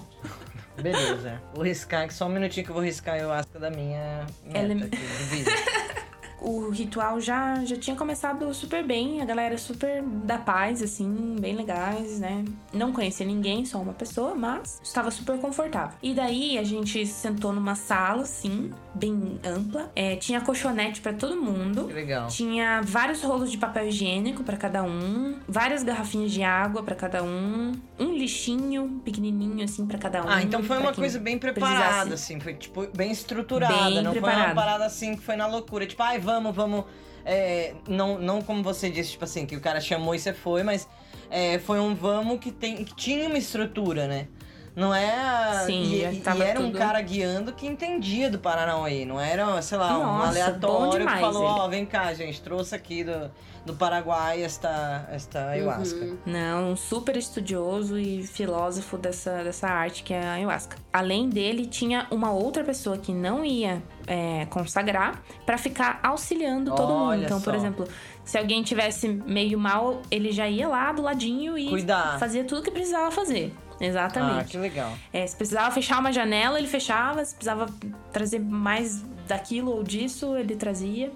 Beleza. 0.82 1.40
Vou 1.54 1.64
riscar 1.64 2.10
só 2.12 2.26
um 2.26 2.30
minutinho 2.30 2.64
que 2.64 2.70
eu 2.70 2.74
vou 2.74 2.84
riscar 2.84 3.14
a 3.14 3.18
ayahuasca 3.18 3.58
da 3.58 3.70
minha 3.70 4.26
meta 4.44 4.58
Ela 4.58 4.72
é- 4.72 4.76
aqui. 4.84 4.98
O 6.40 6.70
ritual 6.70 7.20
já, 7.20 7.64
já 7.64 7.76
tinha 7.76 7.96
começado 7.96 8.52
super 8.52 8.84
bem, 8.84 9.20
a 9.22 9.24
galera 9.24 9.56
super 9.58 10.02
da 10.02 10.38
paz, 10.38 10.82
assim, 10.82 11.36
bem 11.40 11.54
legais, 11.56 12.20
né? 12.20 12.44
Não 12.72 12.92
conhecia 12.92 13.24
ninguém, 13.26 13.64
só 13.64 13.78
uma 13.80 13.92
pessoa, 13.92 14.34
mas 14.34 14.80
estava 14.82 15.10
super 15.10 15.38
confortável. 15.38 15.96
E 16.02 16.12
daí 16.14 16.58
a 16.58 16.62
gente 16.64 17.06
sentou 17.06 17.52
numa 17.52 17.74
sala, 17.74 18.22
assim, 18.22 18.70
bem 18.94 19.40
ampla. 19.44 19.90
É, 19.96 20.16
tinha 20.16 20.40
colchonete 20.40 21.00
pra 21.00 21.12
todo 21.12 21.36
mundo. 21.40 21.86
Que 21.86 21.92
legal. 21.94 22.28
Tinha 22.28 22.80
vários 22.82 23.22
rolos 23.22 23.50
de 23.50 23.58
papel 23.58 23.88
higiênico 23.88 24.42
pra 24.44 24.56
cada 24.56 24.82
um, 24.82 25.38
várias 25.48 25.82
garrafinhas 25.82 26.30
de 26.32 26.42
água 26.42 26.82
pra 26.82 26.94
cada 26.94 27.22
um, 27.22 27.72
um 27.98 28.12
lixinho 28.12 29.00
pequenininho 29.04 29.64
assim 29.64 29.86
pra 29.86 29.98
cada 29.98 30.22
um. 30.22 30.28
Ah, 30.28 30.42
então 30.42 30.62
foi 30.62 30.78
uma 30.78 30.92
coisa 30.92 31.18
bem 31.18 31.38
preparada, 31.38 31.84
precisasse. 31.84 32.12
assim, 32.12 32.40
foi 32.40 32.54
tipo 32.54 32.86
bem 32.94 33.10
estruturada, 33.10 33.74
Bem 33.74 33.94
não 34.02 34.12
foi 34.12 34.20
preparada. 34.20 34.46
uma 34.48 34.54
parada 34.54 34.84
assim 34.84 35.16
que 35.16 35.22
foi 35.22 35.36
na 35.36 35.46
loucura, 35.46 35.86
tipo, 35.86 36.02
ai, 36.02 36.18
vamos, 36.26 36.54
vamos. 36.54 36.84
é, 37.24 37.74
não, 37.88 38.18
não 38.18 38.42
como 38.42 38.62
você 38.62 38.90
disse, 38.90 39.12
tipo 39.12 39.24
assim, 39.24 39.46
que 39.46 39.56
o 39.56 39.60
cara 39.60 39.80
chamou 39.80 40.14
e 40.14 40.18
você 40.18 40.32
foi, 40.32 40.62
mas 40.62 40.86
é, 41.30 41.58
foi 41.58 41.80
um 41.80 41.94
vamos 41.94 42.38
que, 42.40 42.50
tem, 42.52 42.84
que 42.84 42.94
tinha 42.94 43.26
uma 43.28 43.38
estrutura, 43.38 44.06
né? 44.06 44.28
Não 44.76 44.94
é. 44.94 45.64
Sim, 45.64 45.82
e, 45.94 46.00
já 46.22 46.36
e- 46.36 46.42
era 46.42 46.60
um 46.60 46.66
tudo- 46.66 46.78
cara 46.78 47.00
guiando 47.00 47.50
que 47.52 47.66
entendia 47.66 48.30
do 48.30 48.38
Paranauê, 48.38 49.06
não 49.06 49.18
era, 49.18 49.60
sei 49.62 49.78
lá, 49.78 49.96
um 49.96 50.02
Nossa, 50.02 50.18
bom 50.18 50.28
aleatório 50.28 50.90
que 50.92 50.98
demais 50.98 51.20
falou, 51.20 51.42
ele. 51.50 51.60
ó, 51.60 51.68
vem 51.68 51.86
cá, 51.86 52.12
gente, 52.12 52.42
trouxe 52.42 52.74
aqui 52.74 53.02
do, 53.02 53.30
do 53.64 53.74
Paraguai 53.74 54.42
esta, 54.42 55.08
esta 55.10 55.48
ayahuasca. 55.48 55.98
Uhum. 56.04 56.18
Não, 56.26 56.72
um 56.72 56.76
super 56.76 57.16
estudioso 57.16 57.98
e 57.98 58.26
filósofo 58.26 58.98
dessa, 58.98 59.42
dessa 59.42 59.66
arte 59.66 60.02
que 60.02 60.12
é 60.12 60.22
a 60.22 60.32
ayahuasca. 60.34 60.76
Além 60.92 61.30
dele, 61.30 61.64
tinha 61.64 62.06
uma 62.10 62.30
outra 62.32 62.62
pessoa 62.62 62.98
que 62.98 63.12
não 63.14 63.42
ia 63.42 63.82
é, 64.06 64.44
consagrar 64.50 65.22
pra 65.46 65.56
ficar 65.56 66.00
auxiliando 66.02 66.74
todo 66.74 66.92
mundo. 66.92 67.08
Olha 67.12 67.24
Então, 67.24 67.40
por 67.40 67.54
só. 67.54 67.56
exemplo, 67.58 67.88
se 68.24 68.36
alguém 68.36 68.62
tivesse 68.62 69.08
meio 69.08 69.58
mal, 69.58 70.02
ele 70.10 70.32
já 70.32 70.46
ia 70.46 70.68
lá 70.68 70.92
do 70.92 71.00
ladinho 71.00 71.56
e 71.56 71.70
Cuidar. 71.70 72.18
fazia 72.18 72.44
tudo 72.44 72.60
que 72.62 72.70
precisava 72.70 73.10
fazer. 73.10 73.54
Ah, 73.80 73.84
Exatamente. 73.84 74.48
que 74.50 74.56
legal. 74.58 74.92
É, 75.12 75.26
se 75.26 75.36
precisava 75.36 75.70
fechar 75.70 75.98
uma 76.00 76.12
janela, 76.12 76.58
ele 76.58 76.68
fechava. 76.68 77.24
Se 77.24 77.34
precisava 77.34 77.66
trazer 78.12 78.38
mais 78.40 79.02
daquilo 79.28 79.72
ou 79.72 79.82
disso, 79.82 80.36
ele 80.36 80.56
trazia. 80.56 81.12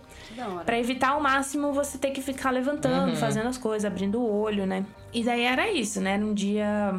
Pra 0.67 0.79
evitar 0.79 1.11
ao 1.11 1.21
máximo 1.21 1.73
você 1.73 1.97
ter 1.99 2.11
que 2.11 2.21
ficar 2.21 2.51
levantando, 2.51 3.11
Uhum. 3.11 3.17
fazendo 3.17 3.49
as 3.49 3.57
coisas, 3.59 3.85
abrindo 3.85 4.21
o 4.21 4.41
olho, 4.41 4.67
né? 4.67 4.85
E 5.13 5.23
daí 5.25 5.43
era 5.43 5.71
isso, 5.71 6.01
né? 6.01 6.15
Era 6.15 6.25
um 6.25 6.35
dia. 6.35 6.95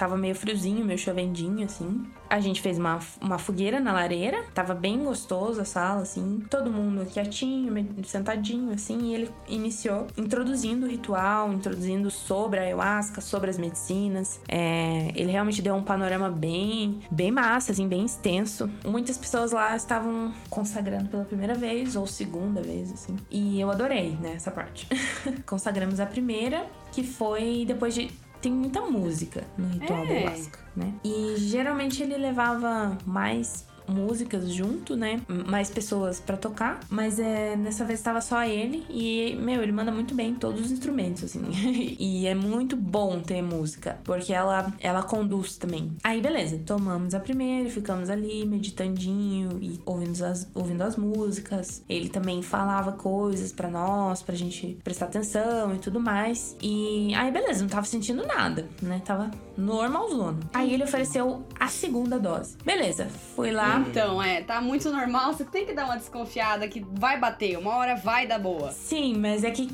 Tava 0.00 0.16
meio 0.16 0.34
friozinho, 0.34 0.82
meio 0.82 0.98
chovendinho, 0.98 1.62
assim. 1.66 2.06
A 2.30 2.40
gente 2.40 2.62
fez 2.62 2.78
uma, 2.78 3.00
uma 3.20 3.36
fogueira 3.36 3.78
na 3.78 3.92
lareira. 3.92 4.42
Tava 4.54 4.72
bem 4.72 5.04
gostoso 5.04 5.60
a 5.60 5.64
sala, 5.66 6.00
assim. 6.00 6.42
Todo 6.48 6.72
mundo 6.72 7.04
quietinho, 7.04 7.86
sentadinho, 8.04 8.72
assim. 8.72 8.98
E 9.10 9.14
ele 9.14 9.30
iniciou 9.46 10.06
introduzindo 10.16 10.86
o 10.86 10.88
ritual, 10.88 11.52
introduzindo 11.52 12.10
sobre 12.10 12.60
a 12.60 12.62
ayahuasca, 12.62 13.20
sobre 13.20 13.50
as 13.50 13.58
medicinas. 13.58 14.40
É, 14.48 15.12
ele 15.14 15.32
realmente 15.32 15.60
deu 15.60 15.74
um 15.74 15.82
panorama 15.82 16.30
bem, 16.30 17.00
bem 17.10 17.30
massa, 17.30 17.72
assim, 17.72 17.86
bem 17.86 18.06
extenso. 18.06 18.70
Muitas 18.82 19.18
pessoas 19.18 19.52
lá 19.52 19.76
estavam 19.76 20.32
consagrando 20.48 21.10
pela 21.10 21.26
primeira 21.26 21.54
vez, 21.54 21.94
ou 21.94 22.06
segunda 22.06 22.62
vez, 22.62 22.90
assim. 22.90 23.18
E 23.30 23.60
eu 23.60 23.70
adorei, 23.70 24.12
né, 24.12 24.32
essa 24.36 24.50
parte. 24.50 24.88
Consagramos 25.44 26.00
a 26.00 26.06
primeira, 26.06 26.64
que 26.90 27.04
foi 27.04 27.66
depois 27.66 27.94
de 27.94 28.10
tem 28.40 28.52
muita 28.52 28.80
música 28.82 29.44
no 29.58 29.68
ritual 29.68 30.02
É. 30.04 30.06
da 30.06 30.12
ayahuasca, 30.12 30.58
né? 30.76 30.92
E 31.04 31.34
geralmente 31.38 32.02
ele 32.02 32.16
levava 32.16 32.96
mais 33.06 33.66
músicas 33.90 34.52
junto, 34.52 34.96
né? 34.96 35.20
Mais 35.28 35.70
pessoas 35.70 36.20
pra 36.20 36.36
tocar, 36.36 36.80
mas 36.88 37.18
é, 37.18 37.56
nessa 37.56 37.84
vez 37.84 38.00
tava 38.00 38.20
só 38.20 38.44
ele 38.44 38.84
e, 38.88 39.36
meu, 39.40 39.62
ele 39.62 39.72
manda 39.72 39.90
muito 39.90 40.14
bem 40.14 40.34
todos 40.34 40.60
os 40.60 40.70
instrumentos, 40.70 41.24
assim. 41.24 41.42
e 41.98 42.26
é 42.26 42.34
muito 42.34 42.76
bom 42.76 43.20
ter 43.20 43.42
música, 43.42 43.98
porque 44.04 44.32
ela, 44.32 44.72
ela 44.80 45.02
conduz 45.02 45.56
também. 45.56 45.92
Aí, 46.02 46.20
beleza, 46.20 46.58
tomamos 46.64 47.14
a 47.14 47.20
primeira, 47.20 47.68
ficamos 47.68 48.08
ali 48.10 48.46
meditandinho 48.46 49.58
e 49.60 49.80
ouvindo 49.84 50.24
as, 50.24 50.48
ouvindo 50.54 50.82
as 50.82 50.96
músicas. 50.96 51.82
Ele 51.88 52.08
também 52.08 52.42
falava 52.42 52.92
coisas 52.92 53.52
pra 53.52 53.68
nós, 53.68 54.22
pra 54.22 54.34
gente 54.34 54.78
prestar 54.84 55.06
atenção 55.06 55.74
e 55.74 55.78
tudo 55.78 56.00
mais. 56.00 56.56
E 56.62 57.14
aí, 57.14 57.30
beleza, 57.30 57.62
não 57.62 57.68
tava 57.68 57.86
sentindo 57.86 58.26
nada, 58.26 58.68
né? 58.82 59.00
Tava 59.04 59.30
normalzona. 59.60 60.38
Aí 60.54 60.72
ele 60.72 60.84
ofereceu 60.84 61.46
a 61.58 61.68
segunda 61.68 62.18
dose. 62.18 62.56
Beleza, 62.64 63.06
fui 63.36 63.50
lá. 63.50 63.84
Então, 63.86 64.22
é, 64.22 64.42
tá 64.42 64.60
muito 64.60 64.90
normal. 64.90 65.32
Você 65.32 65.44
tem 65.44 65.66
que 65.66 65.72
dar 65.72 65.84
uma 65.84 65.96
desconfiada 65.96 66.66
que 66.66 66.84
vai 66.92 67.18
bater. 67.18 67.58
Uma 67.58 67.76
hora 67.76 67.94
vai 67.94 68.26
dar 68.26 68.38
boa. 68.38 68.72
Sim, 68.72 69.18
mas 69.18 69.44
é 69.44 69.50
que 69.50 69.70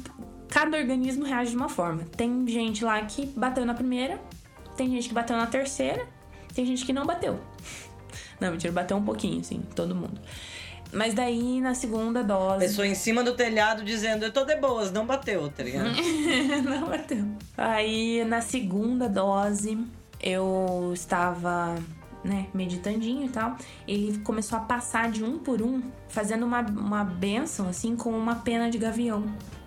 cada 0.48 0.76
organismo 0.76 1.24
reage 1.24 1.50
de 1.50 1.56
uma 1.56 1.68
forma. 1.68 2.04
Tem 2.16 2.46
gente 2.48 2.84
lá 2.84 3.00
que 3.02 3.26
bateu 3.26 3.64
na 3.64 3.74
primeira, 3.74 4.20
tem 4.76 4.90
gente 4.90 5.08
que 5.08 5.14
bateu 5.14 5.36
na 5.36 5.46
terceira, 5.46 6.06
tem 6.54 6.66
gente 6.66 6.84
que 6.84 6.92
não 6.92 7.06
bateu. 7.06 7.38
Não, 8.38 8.50
mentira, 8.50 8.70
bateu 8.70 8.98
um 8.98 9.02
pouquinho, 9.02 9.40
assim, 9.40 9.62
todo 9.74 9.94
mundo. 9.94 10.20
Mas 10.92 11.14
daí, 11.14 11.60
na 11.60 11.74
segunda 11.74 12.22
dose. 12.22 12.66
Pessoa 12.66 12.86
em 12.86 12.94
cima 12.94 13.22
do 13.22 13.34
telhado 13.34 13.84
dizendo, 13.84 14.24
eu 14.24 14.32
tô 14.32 14.44
de 14.44 14.56
boas, 14.56 14.90
não 14.92 15.06
bateu, 15.06 15.48
tá 15.50 15.62
ligado? 15.62 15.90
não 16.64 16.88
bateu. 16.88 17.24
Aí, 17.56 18.24
na 18.24 18.40
segunda 18.40 19.08
dose, 19.08 19.78
eu 20.22 20.92
estava, 20.94 21.74
né, 22.24 22.46
meditandinho 22.54 23.26
e 23.26 23.28
tal. 23.28 23.56
Ele 23.86 24.18
começou 24.18 24.58
a 24.58 24.62
passar 24.62 25.10
de 25.10 25.22
um 25.24 25.38
por 25.38 25.60
um, 25.60 25.82
fazendo 26.08 26.46
uma, 26.46 26.60
uma 26.60 27.04
benção, 27.04 27.68
assim, 27.68 27.96
com 27.96 28.10
uma 28.10 28.36
pena 28.36 28.70
de 28.70 28.78
gavião 28.78 29.24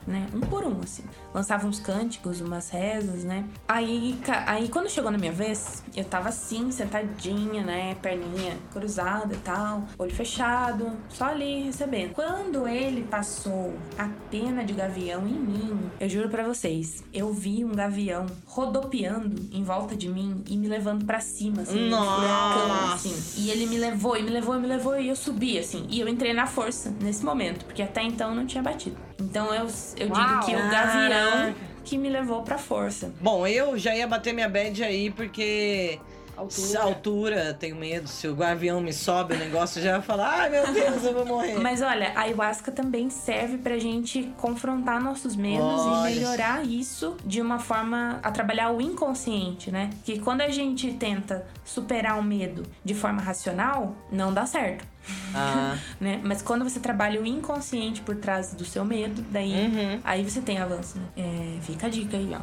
né? 0.10 0.28
Um 0.34 0.42
por 0.42 0.66
um, 0.66 0.80
assim. 0.84 1.04
Lançava 1.34 1.68
uns 1.68 1.80
cânticos, 1.80 2.42
umas 2.42 2.70
rezas, 2.70 3.24
né? 3.24 3.46
Aí, 3.68 4.20
aí 4.48 4.68
quando 4.68 4.90
chegou 4.90 5.12
na 5.12 5.18
minha 5.18 5.32
vez, 5.32 5.84
eu 5.96 6.04
tava 6.04 6.30
assim, 6.30 6.72
sentadinha, 6.72 7.64
né? 7.64 7.96
Perninha 8.02 8.58
cruzada 8.72 9.34
e 9.34 9.38
tal, 9.38 9.84
olho 9.98 10.14
fechado, 10.14 10.92
só 11.10 11.26
ali 11.26 11.64
recebendo. 11.64 12.14
Quando 12.14 12.68
ele 12.68 13.04
passou 13.04 13.74
a 13.98 14.10
pena 14.30 14.64
de 14.66 14.74
gavião 14.74 15.28
em 15.28 15.34
mim, 15.34 15.92
eu 16.00 16.10
juro 16.10 16.30
para 16.30 16.44
vocês, 16.44 17.04
eu 17.14 17.32
vi 17.32 17.64
um 17.64 17.74
gavião 17.74 18.26
rodopiando 18.46 19.48
em 19.52 19.64
volta 19.64 19.96
de 19.96 20.10
mim 20.10 20.44
e 20.48 20.58
me 20.58 20.68
levando 20.68 21.06
para 21.06 21.20
cima, 21.20 21.62
assim, 21.62 21.90
Nossa. 21.90 22.94
assim. 22.96 23.42
E 23.42 23.52
ele 23.52 23.68
me 23.68 23.78
levou, 23.78 24.18
e 24.18 24.24
me 24.24 24.32
levou, 24.32 24.56
e 24.56 24.60
me 24.60 24.68
levou, 24.68 25.00
e 25.00 25.10
eu 25.10 25.16
subi, 25.16 25.60
assim. 25.60 25.86
E 25.90 26.00
eu 26.00 26.08
entrei 26.08 26.34
na 26.34 26.48
força 26.48 26.94
nesse 27.00 27.24
momento, 27.24 27.66
porque 27.66 27.84
até 27.84 28.02
então 28.02 28.34
não 28.34 28.46
tinha 28.46 28.64
batido. 28.64 29.09
Então 29.20 29.54
eu, 29.54 29.68
eu 29.98 30.10
digo 30.10 30.40
que 30.46 30.56
o 30.56 30.70
gavião 30.70 31.56
que 31.84 31.98
me 31.98 32.10
levou 32.10 32.44
pra 32.44 32.58
força. 32.58 33.12
Bom, 33.20 33.48
eu 33.48 33.78
já 33.78 33.96
ia 33.96 34.08
bater 34.08 34.34
minha 34.34 34.48
bad 34.48 34.84
aí, 34.84 35.10
porque 35.10 36.00
Altura. 36.40 36.82
altura, 36.82 37.54
tenho 37.54 37.76
medo. 37.76 38.08
Se 38.08 38.26
o 38.28 38.34
gavião 38.34 38.80
me 38.80 38.94
sobe 38.94 39.34
o 39.34 39.38
negócio, 39.38 39.82
já 39.82 39.98
ia 39.98 40.02
falar, 40.02 40.42
ai 40.42 40.50
meu 40.50 40.72
Deus, 40.72 41.04
eu 41.04 41.14
vou 41.14 41.26
morrer. 41.26 41.56
Mas 41.60 41.82
olha, 41.82 42.14
a 42.16 42.22
ayahuasca 42.22 42.72
também 42.72 43.10
serve 43.10 43.58
pra 43.58 43.78
gente 43.78 44.24
confrontar 44.38 45.02
nossos 45.02 45.36
medos 45.36 45.66
Olha. 45.66 46.10
e 46.10 46.16
melhorar 46.16 46.66
isso 46.66 47.18
de 47.26 47.42
uma 47.42 47.60
forma 47.60 48.20
a 48.24 48.32
trabalhar 48.32 48.72
o 48.72 48.80
inconsciente, 48.80 49.70
né? 49.70 49.90
Que 50.06 50.20
quando 50.20 50.42
a 50.42 50.50
gente 50.50 50.94
tenta 50.94 51.46
superar 51.66 52.18
o 52.18 52.24
medo 52.24 52.64
de 52.86 52.94
forma 52.94 53.22
racional, 53.22 53.94
não 54.10 54.34
dá 54.34 54.46
certo. 54.46 54.88
Ah, 55.34 55.76
né? 56.00 56.20
Mas 56.24 56.42
quando 56.42 56.64
você 56.64 56.80
trabalha 56.80 57.22
o 57.22 57.26
inconsciente 57.26 58.02
por 58.02 58.16
trás 58.16 58.54
do 58.54 58.66
seu 58.66 58.84
medo, 58.86 59.24
daí 59.32 59.54
Uhum. 59.54 60.00
aí 60.04 60.24
você 60.30 60.42
tem 60.42 60.58
avanço, 60.58 60.98
né? 60.98 61.06
É, 61.18 61.58
fica 61.62 61.88
a 61.88 61.90
dica 61.90 62.18
aí, 62.18 62.32
ó. 62.34 62.40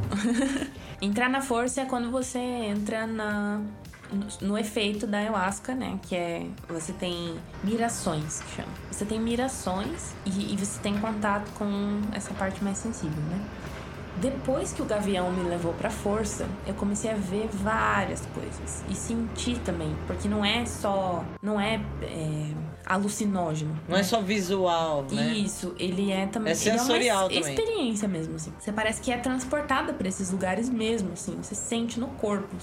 Entrar 1.01 1.29
na 1.29 1.41
força 1.41 1.83
é 1.83 1.85
quando 1.85 2.11
você 2.11 2.39
entra 2.39 3.07
na 3.07 3.61
no, 4.11 4.49
no 4.49 4.59
efeito 4.59 5.05
da 5.07 5.19
ayahuasca, 5.19 5.75
né? 5.75 5.99
Que 6.07 6.15
é 6.15 6.47
você 6.69 6.93
tem 6.93 7.37
mirações, 7.65 8.41
que 8.41 8.57
chama. 8.57 8.69
Você 8.91 9.05
tem 9.05 9.21
mirações 9.21 10.13
e, 10.25 10.55
e 10.55 10.57
você 10.57 10.81
tem 10.81 10.97
contato 10.99 11.51
com 11.55 12.01
essa 12.13 12.33
parte 12.35 12.63
mais 12.63 12.79
sensível, 12.79 13.21
né? 13.25 13.41
Depois 14.21 14.73
que 14.73 14.81
o 14.81 14.85
gavião 14.85 15.31
me 15.31 15.49
levou 15.49 15.75
pra 15.75 15.91
força, 15.91 16.49
eu 16.67 16.73
comecei 16.75 17.11
a 17.11 17.15
ver 17.15 17.49
várias 17.53 18.25
coisas 18.35 18.83
e 18.89 18.95
sentir 18.95 19.59
também, 19.59 19.95
porque 20.07 20.27
não 20.27 20.45
é 20.45 20.65
só, 20.65 21.23
não 21.43 21.61
é, 21.61 21.81
é, 22.03 22.51
alucinógeno. 22.87 23.79
não 23.87 23.97
é 23.97 24.03
só 24.03 24.23
visual, 24.23 25.05
né? 25.11 25.35
Isso, 25.35 25.75
ele 25.79 26.11
é 26.11 26.27
também. 26.27 26.53
É 26.53 26.55
sensorial 26.55 27.27
ele 27.27 27.37
é 27.37 27.41
uma 27.41 27.47
também. 27.47 27.55
experiência 27.55 28.09
mesmo, 28.09 28.37
assim. 28.37 28.53
Você 28.59 28.73
parece 28.73 29.03
que 29.03 29.13
é 29.13 29.19
transportada 29.19 29.93
pra 29.93 30.09
esses 30.09 30.31
lugares 30.31 30.71
mesmo, 30.71 31.13
assim. 31.13 31.37
Você 31.43 31.55
sente 31.55 32.01
no 32.01 32.09
corpo. 32.09 32.57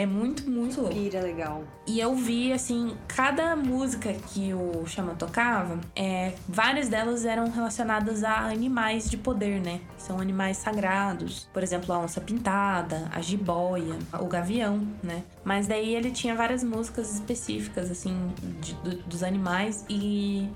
É 0.00 0.06
muito, 0.06 0.48
muito 0.48 0.80
louco. 0.80 0.94
Pira 0.94 1.20
legal. 1.20 1.64
E 1.84 1.98
eu 1.98 2.14
vi, 2.14 2.52
assim, 2.52 2.96
cada 3.08 3.56
música 3.56 4.12
que 4.12 4.54
o 4.54 4.86
Xamã 4.86 5.12
tocava, 5.16 5.76
é, 5.96 6.34
várias 6.48 6.88
delas 6.88 7.24
eram 7.24 7.50
relacionadas 7.50 8.22
a 8.22 8.42
animais 8.48 9.10
de 9.10 9.16
poder, 9.16 9.60
né? 9.60 9.80
São 9.96 10.20
animais 10.20 10.58
sagrados. 10.58 11.48
Por 11.52 11.64
exemplo, 11.64 11.92
a 11.92 11.98
onça 11.98 12.20
pintada, 12.20 13.10
a 13.12 13.20
jiboia, 13.20 13.98
o 14.20 14.26
gavião, 14.26 14.86
né? 15.02 15.24
Mas 15.44 15.66
daí 15.66 15.96
ele 15.96 16.12
tinha 16.12 16.36
várias 16.36 16.62
músicas 16.62 17.12
específicas, 17.14 17.90
assim, 17.90 18.14
de- 18.60 18.74
do- 18.74 19.02
dos 19.02 19.24
animais. 19.24 19.84
E 19.88 20.48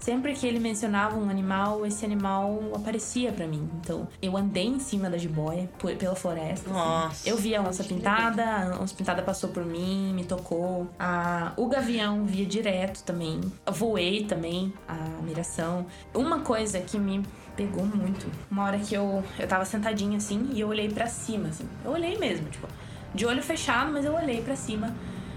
sempre 0.00 0.32
que 0.34 0.46
ele 0.46 0.58
mencionava 0.58 1.16
um 1.16 1.28
animal, 1.30 1.86
esse 1.86 2.04
animal 2.04 2.58
aparecia 2.74 3.30
pra 3.32 3.46
mim. 3.46 3.68
Então, 3.80 4.08
eu 4.20 4.36
andei 4.36 4.66
em 4.66 4.80
cima 4.80 5.08
da 5.08 5.16
jiboia, 5.18 5.68
por- 5.78 5.94
pela 5.96 6.16
floresta. 6.16 6.68
assim. 6.70 6.78
Nossa. 6.78 7.28
Eu 7.28 7.36
vi 7.36 7.54
a 7.54 7.62
onça 7.62 7.84
pintada, 7.84 8.44
a 8.74 8.80
onça 8.82 8.94
pintada 8.94 9.22
passou 9.22 9.50
por 9.50 9.64
mim, 9.64 10.12
me 10.14 10.24
tocou. 10.24 10.88
A, 10.98 11.52
o 11.56 11.66
gavião 11.68 12.24
via 12.24 12.46
direto 12.46 13.02
também. 13.04 13.40
Eu 13.64 13.72
voei 13.72 14.24
também, 14.24 14.72
a 14.88 14.94
miração. 15.22 15.86
Uma 16.14 16.40
coisa 16.40 16.80
que 16.80 16.98
me 16.98 17.22
pegou 17.56 17.84
muito, 17.84 18.26
uma 18.50 18.64
hora 18.64 18.78
que 18.78 18.94
eu, 18.94 19.22
eu 19.38 19.46
tava 19.46 19.64
sentadinha 19.66 20.16
assim 20.16 20.48
e 20.52 20.60
eu 20.60 20.68
olhei 20.68 20.88
pra 20.88 21.06
cima, 21.06 21.48
assim. 21.48 21.68
Eu 21.84 21.90
olhei 21.92 22.16
mesmo, 22.18 22.48
tipo, 22.48 22.66
de 23.14 23.26
olho 23.26 23.42
fechado, 23.42 23.92
mas 23.92 24.04
eu 24.04 24.14
olhei 24.14 24.40
pra 24.40 24.56
cima 24.56 24.94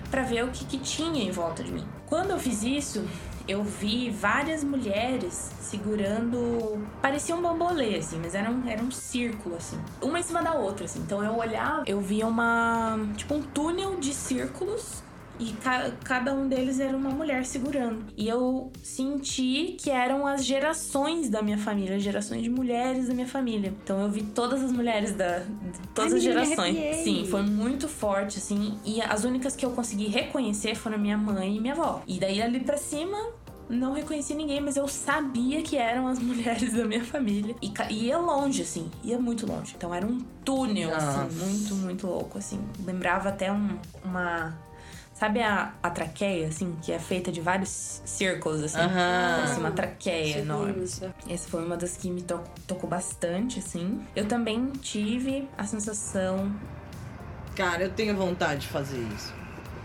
pra 0.09 0.22
ver 0.22 0.45
o 0.45 0.47
que, 0.49 0.64
que 0.64 0.78
tinha 0.78 1.22
em 1.24 1.32
volta 1.32 1.64
de 1.64 1.72
mim. 1.72 1.84
Quando 2.05 2.30
eu 2.30 2.39
fiz 2.39 2.64
isso, 2.64 3.03
eu 3.47 3.63
vi 3.63 4.09
várias 4.09 4.63
mulheres 4.63 5.51
segurando. 5.59 6.85
Parecia 7.01 7.35
um 7.35 7.41
bambolê, 7.41 7.97
assim, 7.97 8.19
mas 8.19 8.35
era 8.35 8.49
um, 8.49 8.67
era 8.67 8.81
um 8.81 8.91
círculo, 8.91 9.55
assim. 9.55 9.77
Uma 10.01 10.19
em 10.19 10.23
cima 10.23 10.41
da 10.41 10.53
outra, 10.53 10.85
assim. 10.85 10.99
Então 10.99 11.23
eu 11.23 11.35
olhava, 11.37 11.83
eu 11.85 11.99
via 11.99 12.27
uma. 12.27 12.97
Tipo, 13.15 13.35
um 13.35 13.41
túnel 13.41 13.99
de 13.99 14.13
círculos. 14.13 15.03
E 15.43 15.51
ca- 15.61 15.91
cada 16.03 16.33
um 16.33 16.47
deles 16.47 16.79
era 16.79 16.95
uma 16.95 17.09
mulher 17.09 17.45
segurando. 17.45 18.05
E 18.15 18.27
eu 18.27 18.71
senti 18.81 19.75
que 19.79 19.89
eram 19.89 20.25
as 20.25 20.45
gerações 20.45 21.29
da 21.29 21.41
minha 21.41 21.57
família, 21.57 21.97
as 21.97 22.03
gerações 22.03 22.41
de 22.43 22.49
mulheres 22.49 23.07
da 23.07 23.13
minha 23.13 23.27
família. 23.27 23.73
Então 23.83 23.99
eu 24.01 24.09
vi 24.09 24.23
todas 24.23 24.63
as 24.63 24.71
mulheres 24.71 25.11
da. 25.13 25.39
de 25.39 25.79
todas 25.93 26.11
Ai, 26.13 26.17
as 26.19 26.23
gerações. 26.23 26.77
Sim, 27.03 27.27
foi 27.29 27.41
muito 27.43 27.87
forte, 27.89 28.37
assim. 28.37 28.77
E 28.85 29.01
as 29.01 29.23
únicas 29.25 29.55
que 29.55 29.65
eu 29.65 29.71
consegui 29.71 30.07
reconhecer 30.07 30.75
foram 30.75 30.97
minha 30.97 31.17
mãe 31.17 31.57
e 31.57 31.59
minha 31.59 31.73
avó. 31.73 32.01
E 32.07 32.19
daí 32.19 32.41
ali 32.41 32.59
pra 32.61 32.77
cima, 32.77 33.17
não 33.69 33.93
reconheci 33.93 34.33
ninguém, 34.35 34.61
mas 34.61 34.77
eu 34.77 34.87
sabia 34.87 35.61
que 35.61 35.75
eram 35.75 36.07
as 36.07 36.19
mulheres 36.23 36.73
da 36.73 36.85
minha 36.85 37.03
família. 37.03 37.55
E 37.61 37.71
ia 38.05 38.17
longe, 38.17 38.61
assim, 38.61 38.89
ia 39.03 39.19
muito 39.19 39.45
longe. 39.45 39.73
Então 39.75 39.93
era 39.93 40.05
um 40.05 40.19
túnel, 40.45 40.91
Nossa. 40.91 41.23
assim, 41.23 41.35
muito, 41.45 41.75
muito 41.75 42.07
louco, 42.07 42.37
assim. 42.37 42.59
Lembrava 42.85 43.29
até 43.29 43.51
um- 43.51 43.77
uma. 44.05 44.57
Sabe 45.14 45.41
a, 45.41 45.74
a 45.82 45.89
traqueia, 45.89 46.47
assim, 46.47 46.76
que 46.82 46.91
é 46.91 46.97
feita 46.99 47.32
de 47.32 47.39
vários 47.39 48.01
círculos, 48.03 48.64
assim? 48.64 48.80
Aham. 48.80 49.36
Parece 49.36 49.59
uma 49.59 49.72
traqueia 49.72 50.30
Isso, 50.30 50.39
enorme. 50.39 50.84
isso. 50.84 51.14
Essa 51.30 51.47
foi 51.49 51.64
uma 51.64 51.78
das 51.78 51.95
que 51.95 52.09
me 52.09 52.22
to- 52.24 52.43
tocou 52.68 52.89
bastante, 52.89 53.59
assim. 53.59 54.03
Eu 54.16 54.26
também 54.28 54.72
tive 54.82 55.47
a 55.57 55.64
sensação 55.66 56.51
Cara, 57.55 57.84
eu 57.84 57.91
tenho 57.91 58.16
vontade 58.18 58.61
de 58.61 58.68
fazer 58.68 58.97
isso. 59.16 59.32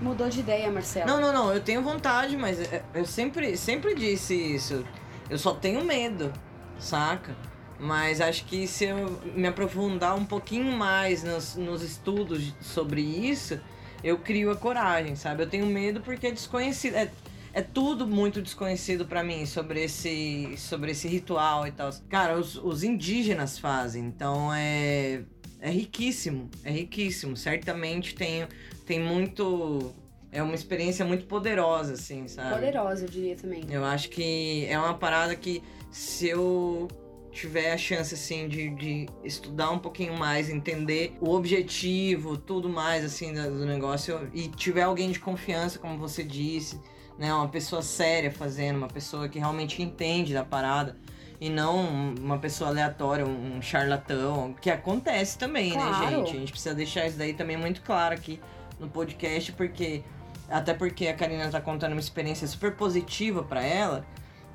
Mudou 0.01 0.29
de 0.31 0.41
ideia, 0.41 0.71
Marcelo. 0.73 1.07
Não, 1.07 1.21
não, 1.21 1.33
não, 1.33 1.53
eu 1.53 1.61
tenho 1.61 1.83
vontade, 1.83 2.35
mas 2.37 2.59
é- 2.61 2.83
eu 2.95 3.05
sempre, 3.05 3.57
sempre 3.59 3.95
disse 3.95 4.35
isso. 4.35 4.85
Eu 5.29 5.37
só 5.37 5.53
tenho 5.53 5.85
medo, 5.85 6.33
saca? 6.79 7.37
Mas 7.79 8.21
acho 8.23 8.45
que 8.47 8.67
se 8.67 8.87
eu 8.87 9.21
me 9.35 9.47
aprofundar 9.47 10.17
um 10.17 10.25
pouquinho 10.25 10.73
mais 10.73 11.23
nos, 11.23 11.55
nos 11.57 11.83
estudos 11.83 12.55
sobre 12.63 13.03
isso, 13.03 13.61
eu 14.03 14.19
crio 14.19 14.51
a 14.51 14.57
coragem, 14.57 15.17
sabe? 15.17 15.43
Eu 15.43 15.49
tenho 15.49 15.67
medo 15.67 16.01
porque 16.01 16.27
é 16.29 16.31
desconhecido. 16.31 16.95
É, 16.95 17.11
é 17.53 17.63
tudo 17.63 18.07
muito 18.07 18.41
desconhecido 18.41 19.07
pra 19.07 19.23
mim 19.23 19.47
sobre 19.47 19.83
esse, 19.83 20.55
sobre 20.57 20.93
esse 20.93 21.09
ritual 21.09 21.67
e 21.67 21.73
tal. 21.73 21.91
Cara, 22.09 22.39
os, 22.39 22.57
os 22.57 22.83
indígenas 22.83 23.59
fazem, 23.59 24.05
então 24.05 24.53
é, 24.55 25.23
é 25.61 25.71
riquíssimo. 25.71 26.51
É 26.63 26.71
riquíssimo. 26.71 27.37
Certamente 27.37 28.15
tem, 28.15 28.47
tem 28.87 29.01
muito. 29.01 29.95
É 30.31 30.43
uma 30.43 30.55
experiência 30.55 31.05
muito 31.05 31.25
poderosa, 31.25 31.95
assim, 31.95 32.29
sabe? 32.29 32.55
Poderosa, 32.55 33.07
eu 33.07 33.09
diria 33.09 33.35
também. 33.35 33.65
Eu 33.71 33.85
acho 33.85 34.11
que 34.11 34.67
é 34.67 34.79
uma 34.79 34.95
parada 34.95 35.35
que 35.35 35.63
se 35.91 36.29
eu 36.29 36.87
tiver 37.33 37.73
a 37.73 37.79
chance, 37.79 38.15
assim, 38.15 38.49
de, 38.49 38.71
de 38.71 39.07
estudar 39.23 39.71
um 39.71 39.79
pouquinho 39.79 40.17
mais, 40.17 40.49
entender 40.49 41.17
o 41.21 41.31
objetivo, 41.35 42.37
tudo 42.37 42.69
mais, 42.69 43.05
assim, 43.05 43.33
do, 43.33 43.67
negócio, 43.67 44.29
e 44.33 44.49
tiver 44.49 44.83
alguém 44.83 45.11
de 45.11 45.21
confiança, 45.21 45.79
como 45.79 45.99
você 45.99 46.25
disse, 46.25 46.81
né, 47.19 47.33
uma 47.33 47.49
pessoa 47.49 47.83
séria 47.83 48.31
fazendo, 48.31 48.77
uma 48.77 48.89
pessoa 48.89 49.29
que 49.29 49.39
realmente 49.39 49.83
entende 49.83 50.33
da 50.33 50.45
parada, 50.45 50.97
e 51.41 51.49
não 51.49 51.79
uma 52.19 52.39
pessoa 52.39 52.71
aleatória, 52.71 53.25
um 53.25 53.63
charlatão, 53.63 54.55
que 54.61 54.71
acontece 54.71 55.39
também, 55.39 55.71
né, 55.71 55.77
Claro. 55.77 56.17
gente? 56.17 56.31
A 56.37 56.41
gente 56.41 56.53
precisa 56.53 56.75
deixar 56.75 57.07
isso 57.07 57.17
daí 57.17 57.33
também 57.33 57.57
muito 57.57 57.83
claro 57.83 58.15
aqui 58.15 58.41
no 58.81 58.89
podcast, 58.89 59.53
porque 59.53 60.03
até 60.49 60.73
porque 60.75 61.07
a 61.07 61.15
Karina 61.15 61.49
tá 61.51 61.61
contando 61.61 61.93
uma 61.93 62.01
experiência 62.01 62.47
super 62.47 62.75
positiva 62.75 63.43
pra 63.43 63.63
ela. 63.63 64.05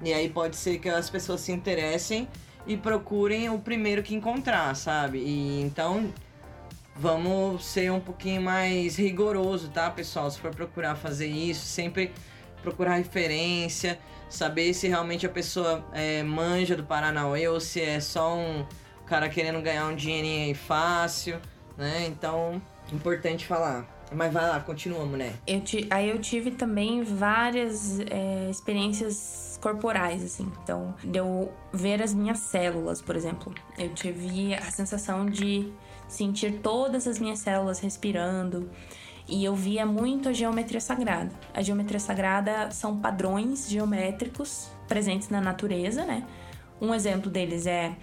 E 0.04 0.12
aí 0.12 0.28
pode 0.28 0.56
ser 0.56 0.80
que 0.80 0.90
as 0.90 1.10
pessoas 1.10 1.42
se 1.42 1.52
interessem 1.52 2.28
e 2.66 2.78
procurem 2.78 3.50
o 3.50 3.60
primeiro 3.60 4.02
que 4.02 4.16
encontrar, 4.16 4.76
sabe? 4.76 5.20
E 5.20 5.62
então 5.62 6.14
vamos 6.96 7.66
ser 7.66 7.92
um 7.92 8.00
pouquinho 8.00 8.42
mais 8.42 8.96
rigoroso, 8.96 9.70
tá, 9.70 9.90
pessoal? 9.90 10.30
Se 10.30 10.40
for 10.40 10.54
procurar 10.54 10.96
fazer 10.96 11.28
isso, 11.28 11.66
sempre 11.66 12.12
procurar 12.62 12.96
referência, 12.96 14.00
saber 14.30 14.74
se 14.74 14.88
realmente 14.88 15.26
a 15.26 15.30
pessoa 15.30 15.86
é, 15.92 16.24
manja 16.24 16.76
do 16.76 16.84
Paranauê 16.84 17.48
ou 17.48 17.60
se 17.60 17.82
é 17.82 18.00
só 18.00 18.36
um 18.36 18.66
cara 19.06 19.28
querendo 19.28 19.62
ganhar 19.62 19.86
um 19.88 19.96
dinheirinho 19.96 20.46
aí 20.46 20.54
fácil, 20.54 21.40
né? 21.78 22.06
Então, 22.08 22.62
importante 22.92 23.46
falar. 23.46 23.86
Mas 24.12 24.32
vai 24.32 24.48
lá, 24.48 24.60
continua, 24.60 25.06
mulher. 25.06 25.34
Eu 25.48 25.62
aí 25.90 26.10
eu 26.10 26.20
tive 26.20 26.52
também 26.52 27.04
várias 27.04 28.00
é, 28.00 28.50
experiências 28.50 29.53
corporais, 29.64 30.22
assim. 30.22 30.52
Então, 30.62 30.94
de 31.02 31.18
eu 31.18 31.50
ver 31.72 32.04
as 32.04 32.14
minhas 32.14 32.40
células, 32.40 33.02
por 33.02 33.16
exemplo. 33.16 33.56
Eu 33.78 33.94
tive 33.94 34.54
a 34.54 34.70
sensação 34.70 35.26
de 35.26 35.72
sentir 36.06 36.60
todas 36.62 37.08
as 37.08 37.18
minhas 37.18 37.40
células 37.40 37.80
respirando. 37.80 38.70
E 39.26 39.46
eu 39.46 39.56
via 39.56 39.86
muito 39.86 40.28
a 40.28 40.34
geometria 40.34 40.82
sagrada. 40.82 41.32
A 41.54 41.62
geometria 41.62 42.00
sagrada 42.00 42.72
são 42.72 43.00
padrões 43.00 43.70
geométricos 43.70 44.68
presentes 44.86 45.30
na 45.30 45.40
natureza, 45.40 46.04
né? 46.04 46.28
Um 46.82 46.94
exemplo 46.94 47.32
deles 47.32 47.66
é 47.66 47.96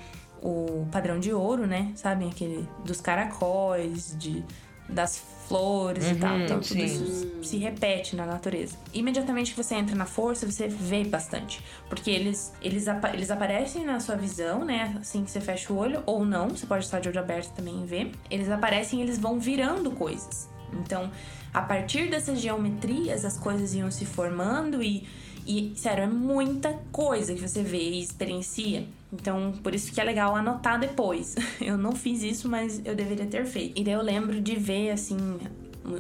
o 0.43 0.87
padrão 0.91 1.21
de 1.21 1.31
ouro, 1.31 1.67
né? 1.67 1.93
Sabem 1.95 2.31
aquele 2.31 2.67
dos 2.87 3.03
caracóis, 3.03 4.17
de 4.19 4.43
das 4.89 5.23
flores 5.51 6.09
e 6.09 6.15
tal. 6.15 6.37
Uhum, 6.37 6.45
Então 6.45 6.61
tudo 6.61 6.69
sim. 6.75 6.85
isso 6.85 7.29
se 7.43 7.59
repete 7.59 8.15
na 8.15 8.25
natureza. 8.25 8.77
Imediatamente 8.95 9.51
que 9.53 9.63
você 9.63 9.75
entra 9.75 9.97
na 9.97 10.07
força, 10.07 10.47
você 10.51 10.69
vê 10.69 11.03
bastante. 11.05 11.61
Porque 11.89 12.09
eles, 12.11 12.53
eles, 12.63 12.87
apa- 12.87 13.11
eles 13.13 13.31
aparecem 13.31 13.85
na 13.85 13.99
sua 13.99 14.15
visão, 14.15 14.65
né? 14.65 14.97
Assim 15.01 15.25
que 15.25 15.31
você 15.31 15.41
fecha 15.41 15.73
o 15.73 15.77
olho, 15.77 16.03
ou 16.07 16.25
não, 16.25 16.51
você 16.51 16.67
pode 16.67 16.85
estar 16.85 17.01
de 17.01 17.09
olho 17.09 17.19
aberto 17.19 17.53
também 17.53 17.83
e 17.83 17.87
ver. 17.87 18.13
Eles 18.31 18.49
aparecem 18.49 19.01
e 19.01 19.03
eles 19.03 19.19
vão 19.19 19.41
virando 19.41 19.91
coisas. 19.91 20.49
Então, 20.73 21.11
a 21.53 21.63
partir 21.63 22.09
dessas 22.09 22.41
geometrias, 22.41 23.25
as 23.25 23.37
coisas 23.37 23.75
iam 23.75 23.91
se 23.91 24.07
formando 24.07 24.81
e, 24.81 25.05
e 25.47 25.73
sério, 25.77 26.05
é 26.05 26.07
muita 26.07 26.79
coisa 26.93 27.35
que 27.35 27.41
você 27.41 27.63
vê 27.63 27.91
e 27.91 28.01
experiencia. 28.01 28.87
Então, 29.13 29.53
por 29.63 29.75
isso 29.75 29.93
que 29.93 30.01
é 30.01 30.05
legal 30.05 30.37
anotar 30.37 30.79
depois. 30.79 31.35
Eu 31.61 31.77
não 31.77 31.93
fiz 31.93 32.23
isso, 32.23 32.49
mas 32.49 32.81
eu 32.85 32.95
deveria 32.95 33.27
ter 33.27 33.45
feito. 33.45 33.79
E 33.79 33.85
daí 33.85 33.95
eu 33.95 34.03
lembro 34.03 34.41
de 34.41 34.55
ver, 34.55 34.91
assim, 34.91 35.17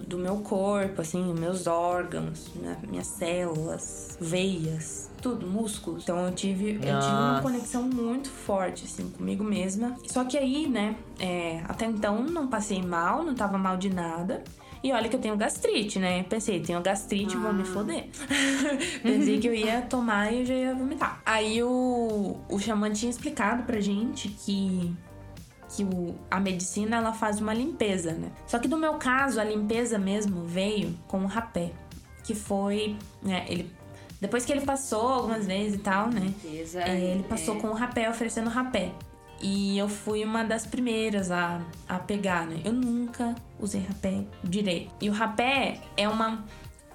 do 0.06 0.18
meu 0.18 0.36
corpo, 0.38 1.00
assim, 1.00 1.32
meus 1.34 1.66
órgãos, 1.66 2.50
minhas 2.88 3.06
células, 3.06 4.16
veias, 4.20 5.10
tudo, 5.20 5.46
músculos. 5.46 6.04
Então 6.04 6.18
eu 6.26 6.32
tive, 6.32 6.74
eu 6.74 6.80
tive 6.80 7.12
uma 7.12 7.40
conexão 7.42 7.82
muito 7.82 8.28
forte, 8.28 8.84
assim, 8.84 9.08
comigo 9.10 9.42
mesma. 9.42 9.96
Só 10.06 10.24
que 10.24 10.36
aí, 10.36 10.68
né, 10.68 10.96
é, 11.18 11.62
até 11.66 11.86
então 11.86 12.22
não 12.22 12.46
passei 12.46 12.82
mal, 12.82 13.22
não 13.22 13.34
tava 13.34 13.58
mal 13.58 13.76
de 13.76 13.90
nada. 13.90 14.42
E 14.82 14.92
olha 14.92 15.08
que 15.08 15.16
eu 15.16 15.20
tenho 15.20 15.36
gastrite, 15.36 15.98
né? 15.98 16.22
Pensei, 16.22 16.60
tenho 16.60 16.80
gastrite, 16.80 17.36
vou 17.36 17.52
me 17.52 17.64
foder. 17.64 18.06
Pensei 19.02 19.38
que 19.38 19.46
eu 19.46 19.54
ia 19.54 19.82
tomar 19.82 20.32
e 20.32 20.40
eu 20.40 20.46
já 20.46 20.54
ia 20.54 20.74
vomitar. 20.74 21.20
Aí 21.24 21.62
o, 21.62 22.36
o 22.48 22.58
xamã 22.58 22.90
tinha 22.90 23.10
explicado 23.10 23.62
pra 23.64 23.80
gente 23.80 24.28
que 24.28 24.92
que 25.76 25.84
o, 25.84 26.16
a 26.28 26.40
medicina 26.40 26.96
ela 26.96 27.12
faz 27.12 27.40
uma 27.40 27.54
limpeza, 27.54 28.12
né? 28.12 28.32
Só 28.46 28.58
que 28.58 28.66
no 28.66 28.76
meu 28.76 28.94
caso, 28.94 29.40
a 29.40 29.44
limpeza 29.44 29.98
mesmo 30.00 30.42
veio 30.44 30.98
com 31.06 31.20
o 31.22 31.26
rapé, 31.26 31.70
que 32.24 32.34
foi, 32.34 32.96
né, 33.22 33.44
ele 33.48 33.70
depois 34.20 34.44
que 34.44 34.50
ele 34.52 34.62
passou 34.62 35.08
algumas 35.08 35.46
vezes 35.46 35.76
e 35.76 35.78
tal, 35.78 36.08
né? 36.10 36.34
Beleza. 36.42 36.82
é, 36.82 37.12
ele 37.12 37.22
passou 37.22 37.56
É. 37.56 37.60
com 37.60 37.68
o 37.68 37.72
rapé, 37.72 38.10
oferecendo 38.10 38.50
rapé. 38.50 38.90
E 39.40 39.78
eu 39.78 39.88
fui 39.88 40.22
uma 40.24 40.44
das 40.44 40.66
primeiras 40.66 41.30
a, 41.30 41.60
a 41.88 41.98
pegar, 41.98 42.46
né? 42.46 42.60
Eu 42.64 42.72
nunca 42.72 43.34
usei 43.58 43.80
rapé 43.82 44.22
direito. 44.44 44.92
E 45.00 45.08
o 45.08 45.12
rapé 45.12 45.80
é 45.96 46.08
uma. 46.08 46.44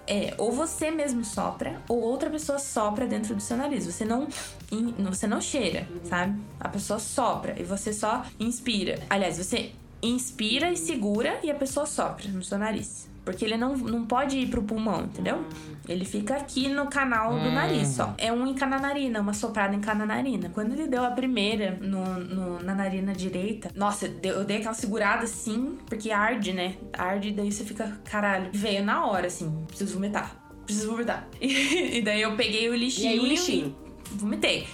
É, 0.07 0.35
ou 0.37 0.51
você 0.51 0.91
mesmo 0.91 1.25
sopra, 1.25 1.81
ou 1.89 1.99
outra 1.99 2.29
pessoa 2.29 2.59
sopra 2.59 3.07
dentro 3.07 3.33
do 3.33 3.41
seu 3.41 3.57
nariz. 3.57 3.87
Você 3.87 4.05
não, 4.05 4.27
in- 4.71 4.93
você 4.99 5.25
não 5.25 5.41
cheira, 5.41 5.87
sabe? 6.03 6.39
A 6.59 6.69
pessoa 6.69 6.99
sopra 6.99 7.55
e 7.59 7.63
você 7.63 7.91
só 7.91 8.23
inspira. 8.39 8.99
Aliás, 9.09 9.37
você 9.39 9.71
inspira 10.03 10.71
e 10.71 10.77
segura 10.77 11.39
e 11.41 11.49
a 11.49 11.55
pessoa 11.55 11.87
sopra 11.87 12.27
no 12.29 12.43
seu 12.43 12.59
nariz. 12.59 13.07
Porque 13.26 13.43
ele 13.43 13.57
não, 13.57 13.76
não 13.76 14.05
pode 14.05 14.38
ir 14.38 14.47
pro 14.47 14.61
pulmão, 14.61 15.05
entendeu? 15.05 15.43
Ele 15.89 16.05
fica 16.05 16.36
aqui 16.36 16.69
no 16.69 16.86
canal 16.88 17.32
do 17.39 17.51
nariz 17.51 17.88
só. 17.89 18.13
É 18.19 18.32
um 18.32 18.45
em 18.45 18.53
cada 18.53 18.78
narina, 18.80 19.19
uma 19.19 19.34
soprada 19.34 19.76
em 19.76 19.80
cada 19.82 20.05
narina. 20.05 20.49
Quando 20.53 20.73
ele 20.73 20.88
deu 20.88 21.03
a 21.03 21.09
primeira 21.11 21.78
no, 21.82 22.05
no- 22.19 22.59
na 22.63 22.76
narina 22.76 23.13
direita, 23.13 23.71
nossa, 23.76 24.05
eu 24.23 24.43
dei 24.45 24.57
aquela 24.57 24.73
segurada 24.76 25.23
assim, 25.23 25.76
porque 25.88 26.11
arde, 26.11 26.53
né? 26.53 26.76
Arde, 26.93 27.32
daí 27.32 27.51
você 27.51 27.65
fica, 27.65 27.99
caralho. 28.05 28.49
Veio 28.53 28.84
na 28.86 29.05
hora, 29.07 29.26
assim, 29.28 29.63
preciso 29.67 29.95
vomitar. 29.95 30.36
Preciso 30.65 30.91
vomitar. 30.91 31.28
E, 31.41 32.01
daí 32.03 32.21
eu 32.21 32.36
peguei 32.36 32.69
o 32.69 32.76
lixinho 32.76 33.07
E 33.09 33.13
aí, 33.13 33.19
o 33.19 33.26
lixinho? 33.26 33.76
e 34.13 34.17
vomitei. 34.17 34.67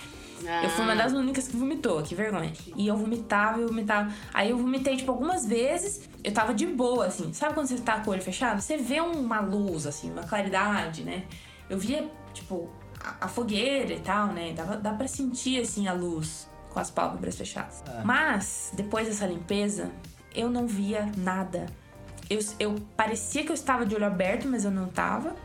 Eu 0.64 0.70
fui 0.70 0.84
uma 0.84 0.94
Ah. 0.94 0.96
das 0.96 1.14
únicas 1.14 1.48
que 1.48 1.56
vomitou, 1.56 2.02
que 2.02 2.16
vergonha. 2.16 2.52
E 2.76 2.88
eu 2.88 2.96
vomitava, 2.98 3.60
eu 3.60 3.68
vomitava. 3.68 4.12
Aí 4.34 4.50
eu 4.50 4.58
vomitei, 4.58 4.98
tipo, 4.98 5.12
algumas 5.12 5.46
vezes. 5.46 6.10
Eu 6.24 6.34
tava 6.34 6.54
de 6.54 6.66
boa, 6.66 7.06
assim. 7.08 7.32
Sabe 7.34 7.54
quando 7.54 7.68
você 7.68 7.78
tá 7.78 8.00
com 8.00 8.10
o 8.10 8.14
olho 8.14 8.22
fechado? 8.22 8.60
Você 8.62 8.78
vê 8.78 9.00
uma 9.02 9.40
luz, 9.40 9.86
assim, 9.86 10.12
uma 10.12 10.24
claridade, 10.24 11.04
né? 11.04 11.24
Eu 11.70 11.78
via, 11.78 12.10
tipo, 12.34 12.70
a, 13.00 13.26
a 13.26 13.28
fogueira 13.28 13.94
e 13.94 14.00
tal, 14.00 14.28
né? 14.28 14.54
Dava, 14.54 14.78
dá 14.78 14.94
pra 14.94 15.08
sentir, 15.08 15.62
assim, 15.62 15.88
a 15.88 15.94
luz 15.94 16.50
com 16.70 16.80
as 16.80 16.90
pálpebras 16.90 17.36
fechadas. 17.38 17.84
Mas, 18.06 18.72
depois 18.74 19.08
dessa 19.08 19.26
limpeza, 19.28 19.92
eu 20.34 20.50
não 20.50 20.66
via 20.68 21.12
nada. 21.18 21.66
Eu, 22.30 22.40
eu 22.60 22.76
parecia 22.96 23.44
que 23.44 23.50
eu 23.52 23.54
estava 23.56 23.86
de 23.86 23.94
olho 23.94 24.06
aberto, 24.06 24.48
mas 24.48 24.64
eu 24.64 24.72
não 24.72 24.88
tava. 24.88 25.36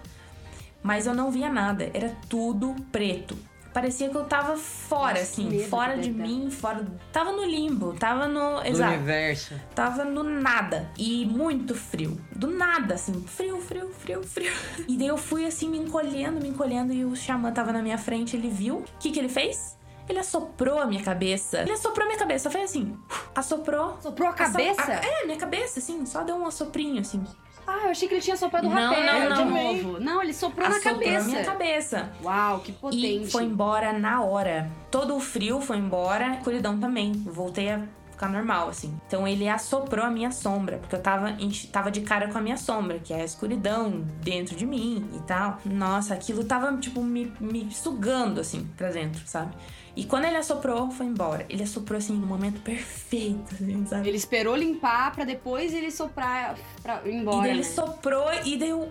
Mas 0.83 1.07
eu 1.07 1.15
não 1.15 1.33
via 1.33 1.51
nada. 1.51 1.91
Era 1.93 2.15
tudo 2.29 2.77
preto. 2.93 3.37
Parecia 3.77 4.09
que 4.09 4.17
eu 4.17 4.25
tava 4.25 4.57
fora, 4.57 5.11
Nossa, 5.19 5.21
assim, 5.21 5.51
medo 5.51 5.69
fora 5.69 5.99
de 5.99 6.11
mim, 6.11 6.51
fora. 6.51 6.83
Tava 7.13 7.31
no 7.31 7.45
limbo, 7.45 7.93
tava 7.93 8.27
no. 8.27 8.63
Do 8.63 8.67
Exato. 8.67 8.95
universo. 8.95 9.55
Tava 9.75 10.03
no 10.03 10.23
nada. 10.23 10.91
E 10.97 11.27
muito 11.27 11.75
frio. 11.75 12.19
Do 12.35 12.47
nada, 12.47 12.95
assim. 12.95 13.13
Frio, 13.27 13.61
frio, 13.61 13.91
frio, 13.93 14.23
frio. 14.23 14.51
E 14.89 14.97
daí 14.97 15.09
eu 15.09 15.19
fui 15.19 15.45
assim, 15.45 15.69
me 15.69 15.77
encolhendo, 15.77 16.41
me 16.41 16.49
encolhendo. 16.49 16.91
E 16.91 17.05
o 17.05 17.15
xamã 17.15 17.53
tava 17.53 17.71
na 17.71 17.83
minha 17.83 17.99
frente, 17.99 18.35
ele 18.35 18.49
viu. 18.49 18.77
O 18.79 18.85
que 18.99 19.11
que 19.11 19.19
ele 19.19 19.29
fez? 19.29 19.77
Ele 20.09 20.21
assoprou 20.21 20.79
a 20.79 20.87
minha 20.87 21.03
cabeça. 21.03 21.61
Ele 21.61 21.73
assoprou 21.73 22.05
a 22.05 22.07
minha 22.07 22.19
cabeça. 22.19 22.49
Fez 22.49 22.71
assim. 22.71 22.97
Assoprou. 23.35 23.99
Soprou 24.01 24.29
a 24.29 24.33
Assop- 24.33 24.53
cabeça? 24.53 24.83
Ah, 24.89 25.07
é, 25.07 25.27
minha 25.27 25.37
cabeça, 25.37 25.81
assim. 25.81 26.07
Só 26.07 26.23
deu 26.25 26.37
um 26.37 26.47
assoprinho, 26.47 26.99
assim. 27.03 27.23
Ah, 27.67 27.81
eu 27.85 27.91
achei 27.91 28.07
que 28.09 28.15
ele 28.15 28.23
tinha 28.23 28.37
soprado 28.37 28.67
o 28.69 28.71
Não, 28.71 28.77
rapé 28.95 29.29
não, 29.29 29.35
de 29.37 29.45
não. 29.45 29.51
novo. 29.51 30.01
Não, 30.01 30.23
ele 30.23 30.33
soprou 30.33 30.69
na 30.69 30.77
Assoprou 30.77 30.95
cabeça. 31.01 31.25
a 31.25 31.29
minha 31.29 31.45
cabeça. 31.45 32.13
Uau, 32.23 32.61
que 32.61 32.73
potente. 32.73 33.25
E 33.25 33.31
foi 33.31 33.45
embora 33.45 33.93
na 33.93 34.23
hora. 34.23 34.71
Todo 34.91 35.17
o 35.17 35.21
frio 35.21 35.61
foi 35.61 35.77
embora, 35.79 36.27
a 36.27 36.35
escuridão 36.37 36.79
também. 36.79 37.13
Voltei 37.13 37.71
a 37.71 37.83
ficar 38.13 38.29
normal, 38.29 38.69
assim. 38.71 38.99
Então 39.07 39.27
ele 39.29 39.49
assoprou 39.49 40.05
a 40.05 40.11
minha 40.11 40.31
sombra, 40.31 40.79
porque 40.79 40.95
eu 40.97 41.03
tava, 41.03 41.37
tava 41.71 41.91
de 41.91 42.01
cara 42.01 42.29
com 42.29 42.39
a 42.39 42.41
minha 42.41 42.57
sombra, 42.57 42.99
que 42.99 43.13
é 43.13 43.21
a 43.21 43.25
escuridão 43.25 44.05
dentro 44.23 44.57
de 44.57 44.65
mim 44.65 45.07
e 45.15 45.21
tal. 45.21 45.59
Nossa, 45.65 46.15
aquilo 46.15 46.45
tava, 46.45 46.75
tipo, 46.79 47.03
me, 47.03 47.33
me 47.41 47.71
sugando, 47.71 48.41
assim, 48.41 48.67
pra 48.77 48.91
dentro, 48.91 49.23
sabe? 49.27 49.55
E 49.97 50.05
quando 50.05 50.27
ele 50.27 50.37
assoprou, 50.37 50.91
foi 50.91 51.07
embora. 51.07 51.47
Ele 51.49 51.63
assoprou, 51.63 51.97
assim, 51.99 52.13
no 52.13 52.27
momento 52.27 52.61
perfeito, 52.61 53.55
assim, 53.55 53.87
sabe? 53.87 54.09
Ele 54.09 54.19
esperou 54.19 54.55
limpar 54.55 55.15
pra 55.15 55.25
depois 55.25 55.73
ele 55.73 55.91
soprar 55.91 56.55
pra 56.83 57.01
ir 57.07 57.13
E 57.13 57.17
embora. 57.17 57.41
daí 57.43 57.51
ele 57.51 57.59
né? 57.59 57.65
soprou 57.65 58.27
e 58.45 58.57
daí 58.59 58.69
eu. 58.71 58.89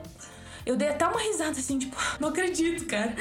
Eu 0.65 0.75
dei 0.75 0.87
até 0.89 1.05
uma 1.07 1.19
risada 1.21 1.51
assim, 1.51 1.77
tipo, 1.77 1.95
não 2.19 2.29
acredito, 2.29 2.85
cara. 2.87 3.15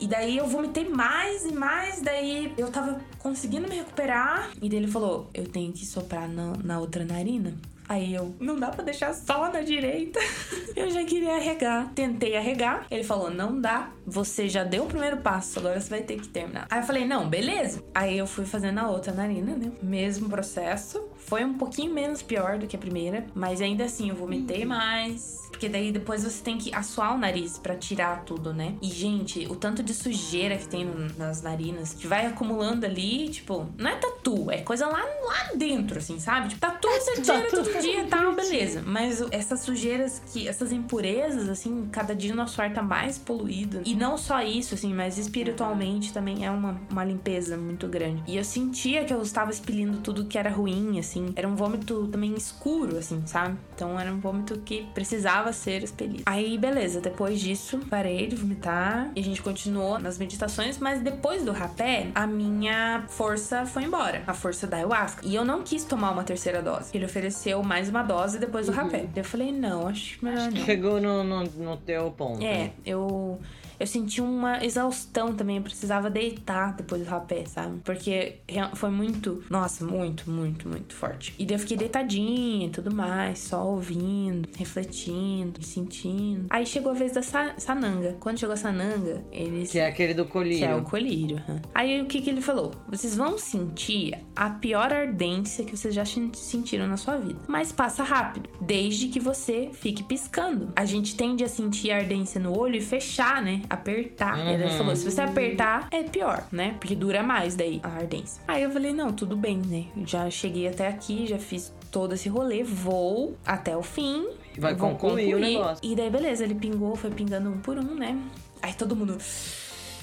E 0.00 0.06
daí 0.08 0.38
eu 0.38 0.46
vomitei 0.46 0.88
mais 0.88 1.44
e 1.44 1.52
mais, 1.52 2.00
daí 2.00 2.54
eu 2.56 2.70
tava 2.70 2.98
conseguindo 3.18 3.68
me 3.68 3.76
recuperar. 3.76 4.50
E 4.62 4.68
daí 4.70 4.78
ele 4.78 4.88
falou: 4.90 5.28
Eu 5.34 5.46
tenho 5.46 5.72
que 5.74 5.84
soprar 5.84 6.26
na, 6.26 6.54
na 6.64 6.80
outra 6.80 7.04
narina. 7.04 7.54
Aí 7.88 8.14
eu, 8.14 8.34
não 8.40 8.58
dá 8.58 8.70
pra 8.70 8.82
deixar 8.82 9.12
só 9.14 9.52
na 9.52 9.60
direita. 9.60 10.18
Eu 10.74 10.90
já 10.90 11.04
queria 11.04 11.36
arregar. 11.36 11.92
Tentei 11.94 12.36
arregar. 12.36 12.86
Ele 12.90 13.04
falou: 13.04 13.30
não 13.30 13.60
dá. 13.60 13.90
Você 14.06 14.48
já 14.48 14.64
deu 14.64 14.84
o 14.84 14.86
primeiro 14.86 15.18
passo, 15.18 15.58
agora 15.58 15.80
você 15.80 15.88
vai 15.88 16.02
ter 16.02 16.16
que 16.16 16.28
terminar. 16.28 16.66
Aí 16.70 16.80
eu 16.80 16.86
falei: 16.86 17.06
não, 17.06 17.28
beleza. 17.28 17.82
Aí 17.94 18.18
eu 18.18 18.26
fui 18.26 18.44
fazendo 18.44 18.78
a 18.78 18.90
outra 18.90 19.12
narina, 19.12 19.54
né? 19.54 19.70
Mesmo 19.82 20.28
processo. 20.28 21.02
Foi 21.26 21.44
um 21.44 21.54
pouquinho 21.54 21.92
menos 21.92 22.22
pior 22.22 22.58
do 22.58 22.66
que 22.66 22.76
a 22.76 22.78
primeira, 22.78 23.26
mas 23.34 23.60
ainda 23.60 23.84
assim 23.84 24.10
eu 24.10 24.16
vomitei 24.16 24.64
mais. 24.64 25.44
Porque 25.54 25.68
daí 25.68 25.92
depois 25.92 26.24
você 26.24 26.42
tem 26.42 26.58
que 26.58 26.74
assoar 26.74 27.14
o 27.14 27.18
nariz 27.18 27.58
pra 27.58 27.76
tirar 27.76 28.24
tudo, 28.24 28.52
né? 28.52 28.74
E, 28.82 28.88
gente, 28.88 29.46
o 29.46 29.54
tanto 29.54 29.84
de 29.84 29.94
sujeira 29.94 30.56
que 30.56 30.66
tem 30.66 30.84
nas 31.16 31.42
narinas, 31.42 31.94
que 31.94 32.08
vai 32.08 32.26
acumulando 32.26 32.84
ali, 32.84 33.28
tipo, 33.28 33.66
não 33.78 33.88
é 33.88 33.94
tatu, 33.94 34.50
é 34.50 34.58
coisa 34.62 34.86
lá, 34.86 34.98
lá 34.98 35.52
dentro, 35.54 35.98
assim, 35.98 36.18
sabe? 36.18 36.48
Tipo, 36.48 36.60
tatu 36.60 36.88
você 36.90 37.22
tira 37.22 37.48
todo 37.48 37.80
dia 37.80 38.02
e 38.02 38.06
tal. 38.08 38.34
beleza. 38.34 38.82
Mas 38.84 39.22
essas 39.30 39.60
sujeiras 39.60 40.20
que. 40.32 40.48
Essas 40.48 40.72
impurezas, 40.72 41.48
assim, 41.48 41.88
cada 41.90 42.16
dia 42.16 42.32
o 42.32 42.36
nosso 42.36 42.60
ar 42.60 42.72
tá 42.72 42.82
mais 42.82 43.16
poluído. 43.16 43.80
E 43.84 43.94
não 43.94 44.18
só 44.18 44.42
isso, 44.42 44.74
assim, 44.74 44.92
mas 44.92 45.18
espiritualmente 45.18 46.12
também 46.12 46.44
é 46.44 46.50
uma, 46.50 46.80
uma 46.90 47.04
limpeza 47.04 47.56
muito 47.56 47.86
grande. 47.86 48.24
E 48.26 48.36
eu 48.36 48.44
sentia 48.44 49.04
que 49.04 49.14
eu 49.14 49.22
estava 49.22 49.52
expelindo 49.52 49.98
tudo 49.98 50.24
que 50.24 50.36
era 50.36 50.50
ruim, 50.50 50.98
assim. 50.98 51.13
Era 51.36 51.48
um 51.48 51.54
vômito 51.54 52.06
também 52.08 52.34
escuro, 52.34 52.98
assim, 52.98 53.22
sabe? 53.26 53.56
Então 53.74 53.98
era 53.98 54.12
um 54.12 54.18
vômito 54.18 54.58
que 54.60 54.86
precisava 54.94 55.52
ser 55.52 55.82
expelido. 55.82 56.22
Aí, 56.26 56.56
beleza, 56.58 57.00
depois 57.00 57.40
disso, 57.40 57.80
parei 57.90 58.26
de 58.26 58.36
vomitar 58.36 59.10
e 59.14 59.20
a 59.20 59.24
gente 59.24 59.42
continuou 59.42 59.98
nas 59.98 60.18
meditações, 60.18 60.78
mas 60.78 61.00
depois 61.00 61.44
do 61.44 61.52
rapé, 61.52 62.08
a 62.14 62.26
minha 62.26 63.04
força 63.08 63.66
foi 63.66 63.84
embora. 63.84 64.22
A 64.26 64.34
força 64.34 64.66
da 64.66 64.78
ayahuasca. 64.78 65.22
E 65.24 65.34
eu 65.34 65.44
não 65.44 65.62
quis 65.62 65.84
tomar 65.84 66.10
uma 66.10 66.24
terceira 66.24 66.62
dose. 66.62 66.90
Ele 66.94 67.04
ofereceu 67.04 67.62
mais 67.62 67.88
uma 67.88 68.02
dose 68.02 68.38
depois 68.38 68.66
do 68.66 68.72
rapé. 68.72 69.06
Eu 69.14 69.24
falei, 69.24 69.52
não, 69.52 69.86
acho 69.86 70.24
melhor 70.24 70.50
não. 70.50 70.64
Chegou 70.64 71.00
no, 71.00 71.24
no, 71.24 71.44
no 71.44 71.76
teu 71.76 72.10
ponto. 72.10 72.42
É, 72.44 72.72
eu. 72.84 73.38
Eu 73.78 73.86
senti 73.86 74.20
uma 74.20 74.64
exaustão 74.64 75.34
também, 75.34 75.56
eu 75.56 75.62
precisava 75.62 76.08
deitar 76.10 76.74
depois 76.76 77.02
do 77.02 77.08
rapé, 77.08 77.44
sabe? 77.46 77.80
Porque 77.84 78.36
foi 78.74 78.90
muito, 78.90 79.42
nossa, 79.50 79.84
muito, 79.84 80.30
muito, 80.30 80.68
muito 80.68 80.94
forte. 80.94 81.34
E 81.38 81.44
daí 81.44 81.56
eu 81.56 81.58
fiquei 81.60 81.76
deitadinha 81.76 82.66
e 82.66 82.70
tudo 82.70 82.94
mais, 82.94 83.38
só 83.40 83.64
ouvindo, 83.66 84.48
refletindo, 84.56 85.62
sentindo. 85.64 86.46
Aí 86.50 86.66
chegou 86.66 86.92
a 86.92 86.94
vez 86.94 87.12
da 87.12 87.22
sa- 87.22 87.54
sananga. 87.58 88.16
Quando 88.20 88.38
chegou 88.38 88.52
a 88.54 88.56
sananga, 88.56 89.24
eles. 89.32 89.70
Que 89.70 89.78
é 89.78 89.86
aquele 89.86 90.14
do 90.14 90.24
colírio. 90.26 90.58
Que 90.58 90.64
é 90.64 90.74
o 90.74 90.82
colírio. 90.82 91.42
Aí 91.74 92.00
o 92.00 92.06
que, 92.06 92.20
que 92.20 92.30
ele 92.30 92.40
falou? 92.40 92.72
Vocês 92.88 93.16
vão 93.16 93.38
sentir 93.38 94.14
a 94.36 94.50
pior 94.50 94.92
ardência 94.92 95.64
que 95.64 95.76
vocês 95.76 95.94
já 95.94 96.04
sen- 96.04 96.30
sentiram 96.34 96.86
na 96.86 96.96
sua 96.96 97.16
vida. 97.16 97.38
Mas 97.48 97.72
passa 97.72 98.02
rápido, 98.02 98.48
desde 98.60 99.08
que 99.08 99.20
você 99.20 99.70
fique 99.72 100.02
piscando. 100.02 100.72
A 100.76 100.84
gente 100.84 101.16
tende 101.16 101.42
a 101.44 101.48
sentir 101.48 101.90
a 101.90 101.96
ardência 101.96 102.40
no 102.40 102.56
olho 102.58 102.76
e 102.76 102.80
fechar, 102.80 103.42
né? 103.42 103.62
Apertar. 103.68 104.38
E 104.46 104.54
Ele 104.54 104.68
falou: 104.70 104.94
se 104.96 105.10
você 105.10 105.20
apertar, 105.20 105.88
é 105.90 106.02
pior, 106.02 106.44
né? 106.52 106.74
Porque 106.78 106.94
dura 106.94 107.22
mais 107.22 107.54
daí 107.54 107.80
a 107.82 107.88
ardência. 107.88 108.42
Aí 108.46 108.62
eu 108.62 108.70
falei: 108.70 108.92
não, 108.92 109.12
tudo 109.12 109.36
bem, 109.36 109.58
né? 109.58 109.84
Já 110.06 110.28
cheguei 110.30 110.68
até 110.68 110.86
aqui, 110.88 111.26
já 111.26 111.38
fiz 111.38 111.72
todo 111.90 112.14
esse 112.14 112.28
rolê, 112.28 112.62
vou 112.62 113.36
até 113.46 113.76
o 113.76 113.82
fim. 113.82 114.26
Vai 114.58 114.74
vou 114.74 114.90
concluir 114.90 115.34
o 115.34 115.38
negócio. 115.40 115.78
E 115.82 115.96
daí, 115.96 116.10
beleza, 116.10 116.44
ele 116.44 116.54
pingou, 116.54 116.94
foi 116.96 117.10
pingando 117.10 117.50
um 117.50 117.58
por 117.58 117.78
um, 117.78 117.94
né? 117.94 118.16
Aí 118.62 118.72
todo 118.74 118.94
mundo. 118.94 119.18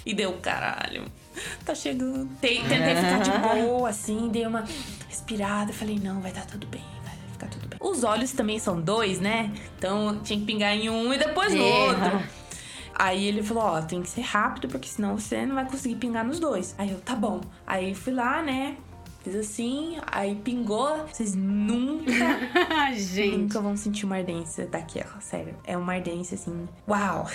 E 0.06 0.14
deu 0.14 0.34
caralho. 0.42 1.04
Tá 1.64 1.76
chegando. 1.76 2.26
Te- 2.42 2.62
Tentei 2.62 2.96
ficar 2.96 3.20
de 3.20 3.32
boa, 3.66 3.90
assim, 3.90 4.30
dei 4.30 4.46
uma 4.46 4.66
respirada. 5.08 5.72
Falei, 5.72 6.00
não, 6.04 6.20
vai 6.20 6.32
dar 6.32 6.46
tudo 6.46 6.66
bem, 6.68 6.84
vai 7.04 7.14
ficar 7.32 7.48
tudo 7.48 7.68
bem. 7.68 7.78
Os 7.80 8.04
olhos 8.04 8.32
também 8.32 8.58
são 8.60 8.82
dois, 8.82 9.20
né? 9.20 9.52
Então 9.78 10.20
tinha 10.24 10.40
que 10.40 10.46
pingar 10.46 10.74
em 10.76 10.90
um 10.90 11.14
e 11.14 11.18
depois 11.18 11.54
no 11.54 11.62
É. 11.64 11.88
outro. 11.90 12.24
Aí 12.96 13.26
ele 13.26 13.42
falou, 13.42 13.64
ó, 13.64 13.82
tem 13.82 14.02
que 14.02 14.10
ser 14.10 14.22
rápido, 14.22 14.68
porque 14.68 14.88
senão 14.88 15.18
você 15.18 15.46
não 15.46 15.56
vai 15.56 15.66
conseguir 15.66 15.96
pingar 15.96 16.26
nos 16.26 16.40
dois. 16.40 16.76
Aí 16.78 16.92
eu, 16.92 17.00
tá 17.00 17.16
bom. 17.16 17.42
Aí 17.66 17.96
fui 17.96 18.14
lá, 18.14 18.42
né? 18.42 18.78
Fiz 19.24 19.36
assim, 19.36 19.98
aí 20.08 20.36
pingou. 20.36 21.06
Vocês 21.08 21.36
nunca 21.36 22.12
Gente. 22.96 23.38
Nunca 23.38 23.62
vão 23.62 23.78
sentir 23.78 24.06
uma 24.06 24.18
ardência 24.18 24.66
daquela, 24.66 25.22
sério. 25.22 25.56
É 25.64 25.78
uma 25.78 25.94
ardência 25.94 26.36
assim. 26.36 26.68
Uau! 26.88 27.28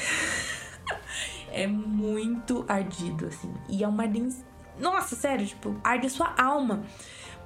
é 1.53 1.67
muito 1.67 2.65
ardido, 2.69 3.27
assim. 3.27 3.53
E 3.69 3.85
é 3.85 3.89
uma 3.89 4.03
ardência. 4.03 4.45
Nossa, 4.79 5.15
sério, 5.15 5.47
tipo, 5.47 5.75
arde 5.83 6.07
a 6.07 6.11
sua 6.11 6.35
alma. 6.37 6.85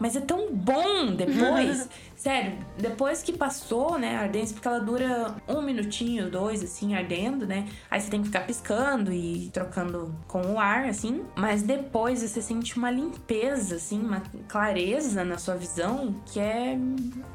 Mas 0.01 0.17
é 0.17 0.21
tão 0.21 0.51
bom 0.53 1.15
depois. 1.15 1.89
sério, 2.17 2.55
depois 2.77 3.23
que 3.23 3.33
passou, 3.33 3.99
né, 3.99 4.17
a 4.17 4.21
ardência, 4.23 4.55
porque 4.55 4.69
ela 4.69 4.81
dura 4.81 5.35
um 5.47 5.63
minutinho, 5.63 6.31
dois, 6.31 6.63
assim, 6.63 6.95
ardendo, 6.95 7.47
né? 7.47 7.69
Aí 7.91 8.01
você 8.01 8.11
tem 8.11 8.21
que 8.21 8.27
ficar 8.27 8.41
piscando 8.41 9.13
e 9.13 9.51
trocando 9.53 10.15
com 10.27 10.55
o 10.55 10.59
ar, 10.59 10.87
assim. 10.87 11.23
Mas 11.37 11.63
depois 11.63 12.21
você 12.21 12.43
sente 12.43 12.77
uma 12.77 12.91
limpeza, 12.91 13.77
assim, 13.77 14.01
uma 14.01 14.23
clareza 14.49 15.25
na 15.25 15.39
sua 15.39 15.55
visão 15.55 16.15
que 16.27 16.41
é 16.41 16.79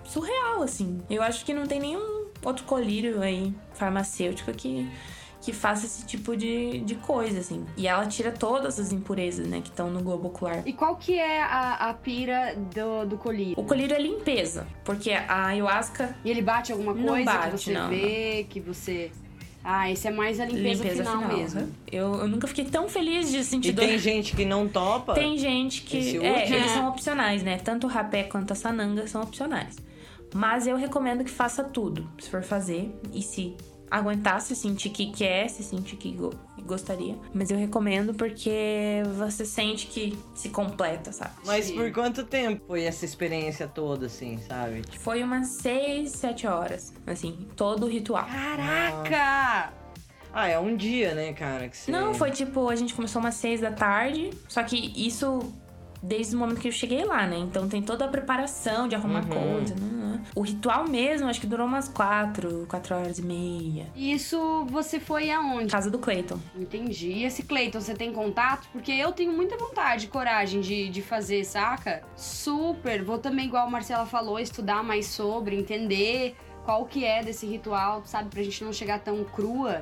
surreal, 0.03 0.63
assim. 0.63 1.01
Eu 1.09 1.21
acho 1.21 1.45
que 1.45 1.53
não 1.53 1.65
tem 1.65 1.79
nenhum 1.79 2.25
outro 2.43 2.65
colírio 2.65 3.21
aí 3.21 3.53
farmacêutico 3.73 4.51
que 4.53 4.87
que 5.45 5.53
faça 5.53 5.85
esse 5.85 6.03
tipo 6.05 6.35
de, 6.35 6.79
de 6.79 6.95
coisa, 6.95 7.39
assim. 7.39 7.63
E 7.77 7.87
ela 7.87 8.05
tira 8.07 8.31
todas 8.31 8.79
as 8.79 8.91
impurezas, 8.91 9.47
né, 9.47 9.61
que 9.61 9.69
estão 9.69 9.91
no 9.91 10.01
globo 10.01 10.29
ocular. 10.29 10.63
E 10.65 10.73
qual 10.73 10.95
que 10.95 11.13
é 11.19 11.41
a, 11.43 11.89
a 11.89 11.93
pira 11.93 12.55
do, 12.73 13.05
do 13.05 13.17
colírio? 13.17 13.53
O 13.55 13.63
colírio 13.63 13.95
é 13.95 14.01
limpeza, 14.01 14.65
porque 14.83 15.11
a 15.11 15.45
ayahuasca 15.47 16.15
E 16.25 16.31
ele 16.31 16.41
bate 16.41 16.71
alguma 16.71 16.93
Não 16.95 17.07
coisa 17.09 17.25
bate, 17.25 17.51
que 17.51 17.57
você 17.63 17.73
não, 17.73 17.89
vê, 17.89 18.47
que 18.49 18.59
você... 18.59 19.11
Ah, 19.63 19.89
esse 19.91 20.07
é 20.07 20.11
mais 20.11 20.39
a 20.39 20.45
limpeza, 20.45 20.83
final, 20.83 21.27
mesmo. 21.27 21.61
né? 21.61 21.67
Eu, 21.91 22.13
eu 22.15 22.27
nunca 22.27 22.47
fiquei 22.47 22.65
tão 22.65 22.87
feliz 22.87 23.31
de 23.31 23.43
sentir 23.43 23.69
E 23.69 23.71
dor. 23.71 23.85
tem 23.85 23.97
gente 23.97 24.35
que 24.35 24.45
não 24.45 24.67
topa. 24.67 25.15
Tem 25.15 25.37
gente 25.39 25.81
que. 25.81 26.17
É, 26.23 26.47
eles 26.53 26.69
são 26.69 26.87
opcionais, 26.87 27.41
né? 27.41 27.57
Tanto 27.57 27.87
o 27.87 27.89
rapé 27.89 28.21
quanto 28.23 28.51
a 28.53 28.55
sananga 28.55 29.07
são 29.07 29.23
opcionais. 29.23 29.75
Mas 30.35 30.67
eu 30.67 30.75
recomendo 30.77 31.23
que 31.23 31.31
faça 31.31 31.63
tudo, 31.63 32.07
se 32.19 32.29
for 32.29 32.43
fazer. 32.43 32.95
E 33.11 33.23
se 33.23 33.55
aguentar, 33.89 34.41
se 34.41 34.55
sentir 34.55 34.89
que 34.89 35.11
quer, 35.11 35.49
se 35.49 35.63
sentir 35.63 35.95
que 35.97 36.11
go- 36.11 36.33
gostaria. 36.63 37.15
Mas 37.33 37.51
eu 37.51 37.57
recomendo 37.57 38.13
porque 38.13 39.03
você 39.17 39.45
sente 39.45 39.87
que 39.87 40.17
se 40.33 40.49
completa, 40.49 41.11
sabe? 41.11 41.31
Mas 41.45 41.65
Sim. 41.65 41.75
por 41.75 41.91
quanto 41.91 42.23
tempo 42.23 42.63
foi 42.67 42.83
essa 42.83 43.05
experiência 43.05 43.67
toda, 43.67 44.07
assim, 44.07 44.37
sabe? 44.47 44.81
Tipo, 44.81 44.99
Foi 45.03 45.21
umas 45.23 45.47
6, 45.47 46.11
7 46.11 46.47
horas, 46.47 46.93
assim, 47.05 47.47
todo 47.55 47.85
o 47.85 47.89
ritual. 47.89 48.25
Caraca! 48.25 49.73
ah, 50.33 50.47
é 50.49 50.59
um 50.59 50.75
dia, 50.75 51.13
né, 51.15 51.31
cara? 51.33 51.69
Que 51.69 51.77
você... 51.77 51.91
Não, 51.91 52.13
foi 52.13 52.31
tipo, 52.31 52.67
a 52.69 52.75
gente 52.75 52.93
começou 52.93 53.21
umas 53.21 53.35
6 53.35 53.61
da 53.61 53.71
tarde, 53.71 54.31
só 54.49 54.61
que 54.63 54.75
isso 54.95 55.39
desde 56.01 56.35
o 56.35 56.39
momento 56.39 56.59
que 56.61 56.67
eu 56.67 56.71
cheguei 56.71 57.03
lá, 57.03 57.25
né? 57.27 57.37
Então 57.37 57.67
tem 57.67 57.81
toda 57.81 58.05
a 58.05 58.07
preparação 58.07 58.87
de 58.87 58.95
arrumar 58.95 59.23
Uhum. 59.23 59.29
coisa. 59.29 59.75
né? 59.75 60.21
O 60.35 60.41
ritual 60.41 60.87
mesmo, 60.87 61.27
acho 61.27 61.39
que 61.39 61.45
durou 61.47 61.67
umas 61.67 61.87
4, 61.87 62.65
4 62.67 62.95
horas 62.95 63.19
e 63.19 63.21
meia. 63.21 63.87
E 63.95 64.11
isso 64.13 64.65
você 64.69 64.99
foi 64.99 65.29
aonde? 65.29 65.71
Casa 65.71 65.89
do 65.91 65.99
Clayton. 65.99 66.39
Entendi. 66.55 67.09
E 67.11 67.23
esse 67.25 67.43
Cleiton, 67.43 67.79
você 67.79 67.93
tem 67.93 68.11
contato? 68.11 68.67
Porque 68.71 68.91
eu 68.91 69.11
tenho 69.11 69.31
muita 69.31 69.55
vontade, 69.57 70.07
coragem 70.07 70.61
de, 70.61 70.89
de 70.89 71.01
fazer, 71.01 71.43
saca? 71.45 72.01
Super. 72.15 73.03
Vou 73.03 73.17
também, 73.19 73.45
igual 73.45 73.67
a 73.67 73.69
Marcela 73.69 74.05
falou, 74.05 74.39
estudar 74.39 74.83
mais 74.83 75.05
sobre, 75.07 75.55
entender 75.57 76.35
qual 76.63 76.85
que 76.85 77.05
é 77.05 77.21
desse 77.23 77.45
ritual, 77.45 78.01
sabe? 78.05 78.29
Pra 78.29 78.41
gente 78.41 78.63
não 78.63 78.73
chegar 78.73 78.99
tão 78.99 79.23
crua. 79.23 79.81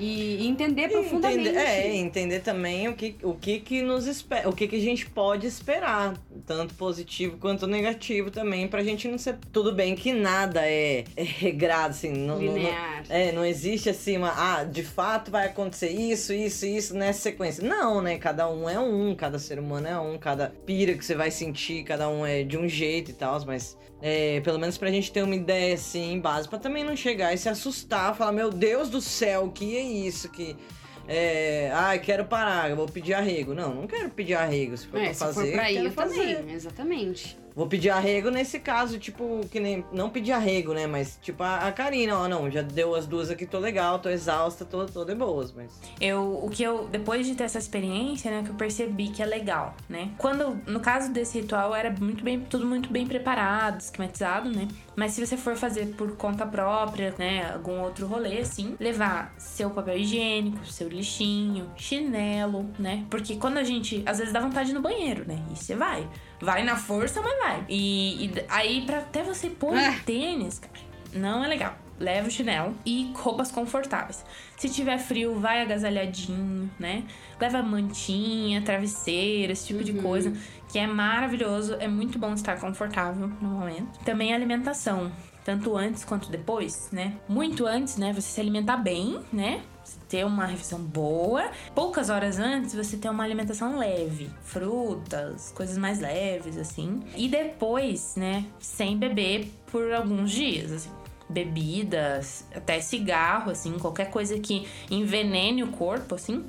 E, 0.00 0.46
entender 0.46 0.88
profundamente. 0.88 1.48
Entender, 1.48 1.58
é, 1.58 1.94
entender 1.96 2.40
também 2.40 2.88
o 2.88 2.94
que, 2.94 3.16
o 3.22 3.34
que 3.34 3.60
que 3.60 3.82
nos 3.82 4.06
espera, 4.06 4.48
o 4.48 4.52
que 4.52 4.66
que 4.66 4.76
a 4.76 4.80
gente 4.80 5.06
pode 5.06 5.46
esperar, 5.46 6.14
tanto 6.46 6.74
positivo 6.74 7.36
quanto 7.38 7.66
negativo 7.66 8.30
também, 8.30 8.66
pra 8.66 8.82
gente 8.82 9.06
não 9.08 9.18
ser... 9.18 9.36
Tudo 9.52 9.72
bem 9.72 9.94
que 9.94 10.12
nada 10.12 10.62
é, 10.66 11.04
é 11.16 11.22
regrado, 11.22 11.90
assim, 11.90 12.12
não, 12.12 12.38
não- 12.40 12.46
não- 12.46 12.54
Linear. 12.54 13.04
é, 13.08 13.32
não 13.32 13.44
existe 13.44 13.90
assim 13.90 14.16
uma, 14.16 14.32
ah, 14.34 14.64
de 14.64 14.82
fato 14.82 15.30
vai 15.30 15.46
acontecer 15.46 15.90
isso, 15.90 16.32
isso, 16.32 16.64
isso 16.64 16.94
nessa 16.94 17.20
sequência. 17.20 17.62
Não, 17.62 18.00
né, 18.00 18.18
cada 18.18 18.50
um 18.50 18.68
é 18.68 18.78
um, 18.78 19.14
cada 19.14 19.38
ser 19.38 19.58
humano 19.58 19.86
é 19.86 19.98
um, 19.98 20.16
cada 20.18 20.52
pira 20.64 20.94
que 20.94 21.04
você 21.04 21.14
vai 21.14 21.30
sentir, 21.30 21.84
cada 21.84 22.08
um 22.08 22.24
é 22.24 22.42
de 22.42 22.56
um 22.56 22.66
jeito 22.66 23.10
e 23.10 23.14
tal, 23.14 23.38
mas... 23.46 23.76
É, 24.02 24.40
pelo 24.40 24.58
menos 24.58 24.78
pra 24.78 24.90
gente 24.90 25.12
ter 25.12 25.22
uma 25.22 25.34
ideia 25.34 25.74
assim, 25.74 26.18
base, 26.20 26.48
pra 26.48 26.58
também 26.58 26.82
não 26.82 26.96
chegar 26.96 27.34
e 27.34 27.38
se 27.38 27.48
assustar, 27.48 28.14
falar, 28.16 28.32
meu 28.32 28.50
Deus 28.50 28.88
do 28.88 29.00
céu, 29.00 29.50
que 29.50 29.76
é 29.76 29.82
isso? 29.82 30.28
Que. 30.30 30.56
É, 31.06 31.70
ai, 31.74 31.98
quero 31.98 32.24
parar, 32.24 32.74
vou 32.76 32.86
pedir 32.86 33.14
arrego. 33.14 33.52
Não, 33.52 33.74
não 33.74 33.86
quero 33.86 34.08
pedir 34.10 34.34
arrego. 34.34 34.76
Se 34.76 34.86
for 34.86 34.98
É, 35.00 35.06
pra 35.06 35.14
fazer, 35.14 35.46
for 35.46 35.52
pra 35.54 35.72
ir 35.72 35.90
fazer. 35.90 36.36
também. 36.36 36.54
Exatamente. 36.54 37.36
Vou 37.54 37.66
pedir 37.66 37.90
arrego 37.90 38.30
nesse 38.30 38.58
caso, 38.58 38.98
tipo, 38.98 39.40
que 39.50 39.60
nem. 39.60 39.84
Não 39.92 40.10
pedir 40.10 40.32
arrego, 40.32 40.72
né? 40.72 40.86
Mas, 40.86 41.18
tipo, 41.20 41.42
a, 41.42 41.66
a 41.68 41.72
Karina, 41.72 42.16
ó, 42.16 42.28
não, 42.28 42.50
já 42.50 42.62
deu 42.62 42.94
as 42.94 43.06
duas 43.06 43.30
aqui, 43.30 43.46
tô 43.46 43.58
legal, 43.58 43.98
tô 43.98 44.08
exausta, 44.08 44.64
tô, 44.64 44.86
tô 44.86 45.04
de 45.04 45.14
boas, 45.14 45.52
mas. 45.52 45.80
Eu, 46.00 46.40
o 46.44 46.48
que 46.48 46.62
eu, 46.62 46.88
depois 46.88 47.26
de 47.26 47.34
ter 47.34 47.44
essa 47.44 47.58
experiência, 47.58 48.30
né, 48.30 48.42
que 48.42 48.50
eu 48.50 48.54
percebi 48.54 49.08
que 49.08 49.22
é 49.22 49.26
legal, 49.26 49.74
né? 49.88 50.10
Quando, 50.18 50.60
no 50.66 50.80
caso 50.80 51.12
desse 51.12 51.40
ritual, 51.40 51.74
era 51.74 51.94
muito 52.00 52.22
bem, 52.22 52.40
tudo 52.40 52.66
muito 52.66 52.90
bem 52.90 53.06
preparado, 53.06 53.80
esquematizado, 53.80 54.50
né? 54.50 54.68
Mas 54.96 55.12
se 55.12 55.24
você 55.24 55.36
for 55.36 55.56
fazer 55.56 55.94
por 55.96 56.16
conta 56.16 56.46
própria, 56.46 57.14
né, 57.18 57.52
algum 57.52 57.80
outro 57.80 58.06
rolê, 58.06 58.38
assim, 58.38 58.76
levar 58.78 59.34
seu 59.38 59.70
papel 59.70 59.96
higiênico, 59.96 60.66
seu 60.66 60.88
lixinho, 60.88 61.70
chinelo, 61.76 62.68
né? 62.78 63.04
Porque 63.10 63.36
quando 63.36 63.58
a 63.58 63.64
gente, 63.64 64.02
às 64.06 64.18
vezes 64.18 64.32
dá 64.32 64.40
vontade 64.40 64.72
no 64.72 64.80
banheiro, 64.80 65.26
né? 65.26 65.42
E 65.50 65.56
você 65.56 65.74
vai. 65.74 66.08
Vai 66.40 66.62
na 66.64 66.76
força, 66.76 67.20
mas 67.20 67.38
vai. 67.38 67.64
E, 67.68 68.26
e 68.26 68.32
aí, 68.48 68.82
pra 68.86 68.98
até 68.98 69.22
você 69.22 69.50
pôr 69.50 69.76
Ah. 69.76 69.94
tênis, 70.06 70.58
cara, 70.58 70.72
não 71.12 71.44
é 71.44 71.48
legal. 71.48 71.74
Leva 71.98 72.28
o 72.28 72.30
chinelo 72.30 72.74
e 72.86 73.12
roupas 73.14 73.50
confortáveis. 73.52 74.24
Se 74.56 74.70
tiver 74.70 74.96
frio, 74.98 75.38
vai 75.38 75.60
agasalhadinho, 75.60 76.70
né? 76.78 77.04
Leva 77.38 77.62
mantinha, 77.62 78.62
travesseiro, 78.62 79.52
esse 79.52 79.66
tipo 79.66 79.84
de 79.84 79.92
coisa, 79.94 80.32
que 80.72 80.78
é 80.78 80.86
maravilhoso. 80.86 81.76
É 81.78 81.86
muito 81.86 82.18
bom 82.18 82.32
estar 82.32 82.58
confortável 82.58 83.28
no 83.40 83.48
momento. 83.50 83.98
Também 84.04 84.32
a 84.32 84.36
alimentação. 84.36 85.12
tanto 85.42 85.74
antes 85.76 86.04
quanto 86.04 86.30
depois, 86.30 86.90
né? 86.92 87.14
Muito 87.28 87.66
antes, 87.66 87.96
né? 87.96 88.12
Você 88.12 88.28
se 88.28 88.40
alimentar 88.40 88.76
bem, 88.76 89.18
né? 89.32 89.62
Ter 90.10 90.26
uma 90.26 90.44
refeição 90.44 90.80
boa. 90.80 91.50
Poucas 91.74 92.10
horas 92.10 92.38
antes, 92.38 92.74
você 92.74 92.98
ter 92.98 93.08
uma 93.08 93.24
alimentação 93.24 93.78
leve. 93.78 94.28
Frutas, 94.42 95.52
coisas 95.52 95.78
mais 95.78 96.00
leves, 96.00 96.58
assim. 96.58 97.00
E 97.16 97.28
depois, 97.28 98.16
né? 98.16 98.44
Sem 98.58 98.98
beber 98.98 99.50
por 99.70 99.90
alguns 99.92 100.30
dias, 100.30 100.72
assim 100.72 100.90
bebidas, 101.30 102.44
até 102.52 102.80
cigarro, 102.80 103.52
assim, 103.52 103.78
qualquer 103.78 104.10
coisa 104.10 104.38
que 104.38 104.66
envenene 104.90 105.62
o 105.62 105.68
corpo, 105.68 106.16
assim. 106.16 106.44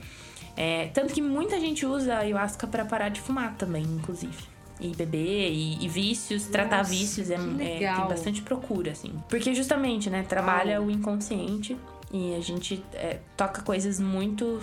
É, 0.57 0.87
tanto 0.87 1.13
que 1.13 1.21
muita 1.21 1.59
gente 1.59 1.85
usa 1.85 2.17
ayahuasca 2.17 2.67
para 2.67 2.83
parar 2.83 3.09
de 3.09 3.21
fumar 3.21 3.55
também, 3.55 3.83
inclusive. 3.83 4.43
E 4.79 4.89
beber, 4.95 5.51
e, 5.51 5.85
e 5.85 5.87
vícios, 5.87 6.41
Nossa, 6.41 6.51
tratar 6.51 6.81
vícios 6.81 7.29
é, 7.29 7.35
é, 7.35 7.93
tem 7.95 8.07
bastante 8.07 8.41
procura, 8.41 8.91
assim. 8.91 9.13
Porque 9.29 9.53
justamente, 9.53 10.09
né, 10.09 10.23
trabalha 10.23 10.81
o 10.81 10.89
inconsciente 10.89 11.77
e 12.13 12.35
a 12.35 12.39
gente 12.39 12.83
é, 12.93 13.19
toca 13.35 13.61
coisas 13.61 13.99
muito 13.99 14.61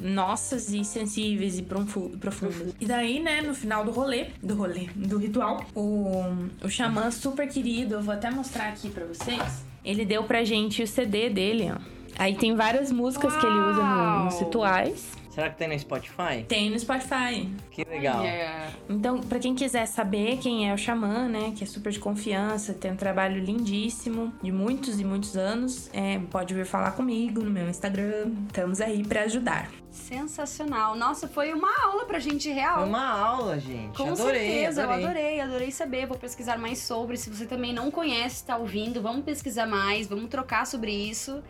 nossas 0.00 0.72
e 0.72 0.84
sensíveis 0.84 1.58
e 1.58 1.62
profundas. 1.62 2.74
E 2.80 2.86
daí, 2.86 3.20
né, 3.20 3.42
no 3.42 3.54
final 3.54 3.84
do 3.84 3.90
rolê, 3.90 4.28
do 4.42 4.54
rolê, 4.54 4.88
do 4.94 5.18
ritual, 5.18 5.64
o, 5.74 6.22
o 6.64 6.68
xamã 6.68 7.10
super 7.10 7.46
querido, 7.48 7.96
eu 7.96 8.02
vou 8.02 8.14
até 8.14 8.30
mostrar 8.30 8.68
aqui 8.68 8.88
para 8.88 9.04
vocês. 9.04 9.64
Ele 9.84 10.04
deu 10.04 10.24
pra 10.24 10.42
gente 10.44 10.82
o 10.82 10.86
CD 10.86 11.28
dele, 11.28 11.70
ó. 11.70 11.78
Aí 12.18 12.34
tem 12.34 12.54
várias 12.54 12.90
músicas 12.90 13.32
Uau! 13.32 13.40
que 13.40 13.46
ele 13.46 13.58
usa 13.58 13.82
no, 13.82 14.24
nos 14.24 14.40
rituais. 14.40 15.19
Será 15.30 15.48
que 15.48 15.56
tem 15.56 15.68
no 15.68 15.78
Spotify? 15.78 16.44
Tem 16.46 16.70
no 16.70 16.78
Spotify. 16.78 17.48
Que 17.70 17.84
legal. 17.84 18.22
Yeah. 18.24 18.72
Então, 18.88 19.20
para 19.20 19.38
quem 19.38 19.54
quiser 19.54 19.86
saber 19.86 20.38
quem 20.38 20.68
é 20.68 20.74
o 20.74 20.76
Xamã, 20.76 21.28
né, 21.28 21.52
que 21.56 21.62
é 21.62 21.66
super 21.66 21.92
de 21.92 22.00
confiança, 22.00 22.74
tem 22.74 22.90
um 22.90 22.96
trabalho 22.96 23.42
lindíssimo 23.42 24.32
de 24.42 24.50
muitos 24.50 24.98
e 24.98 25.04
muitos 25.04 25.36
anos, 25.36 25.88
é, 25.92 26.18
pode 26.30 26.52
vir 26.52 26.66
falar 26.66 26.92
comigo 26.92 27.42
no 27.42 27.50
meu 27.50 27.68
Instagram. 27.68 28.32
Estamos 28.48 28.80
aí 28.80 29.04
para 29.04 29.22
ajudar. 29.22 29.70
Sensacional. 29.90 30.96
Nossa, 30.96 31.28
foi 31.28 31.52
uma 31.52 31.70
aula 31.84 32.04
pra 32.04 32.18
gente 32.18 32.50
real. 32.50 32.78
Foi 32.78 32.88
uma 32.88 33.08
aula, 33.08 33.58
gente. 33.58 33.96
Com 33.96 34.10
adorei, 34.10 34.50
certeza, 34.50 34.82
adorei. 34.82 35.04
eu 35.04 35.08
adorei, 35.08 35.40
adorei 35.40 35.70
saber. 35.70 36.06
Vou 36.06 36.18
pesquisar 36.18 36.58
mais 36.58 36.78
sobre. 36.78 37.16
Se 37.16 37.30
você 37.30 37.46
também 37.46 37.72
não 37.72 37.90
conhece, 37.90 38.44
tá 38.44 38.56
ouvindo, 38.56 39.00
vamos 39.00 39.24
pesquisar 39.24 39.66
mais, 39.66 40.08
vamos 40.08 40.28
trocar 40.28 40.66
sobre 40.66 40.92
isso. 40.92 41.42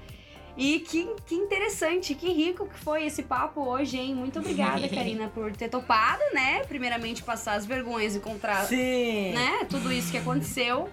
E 0.57 0.80
que, 0.80 1.09
que 1.26 1.34
interessante, 1.34 2.14
que 2.14 2.32
rico 2.32 2.66
que 2.66 2.78
foi 2.78 3.07
esse 3.07 3.22
papo 3.22 3.62
hoje, 3.62 3.96
hein? 3.96 4.14
Muito 4.14 4.38
obrigada, 4.38 4.86
Karina, 4.88 5.28
por 5.28 5.55
ter 5.57 5.68
topado, 5.68 6.22
né? 6.32 6.64
Primeiramente, 6.66 7.22
passar 7.22 7.55
as 7.55 7.64
vergonhas 7.64 8.14
e 8.14 8.20
contar 8.20 8.64
Sim. 8.64 9.32
né? 9.32 9.66
tudo 9.68 9.92
isso 9.92 10.11
que 10.11 10.18
aconteceu. 10.18 10.88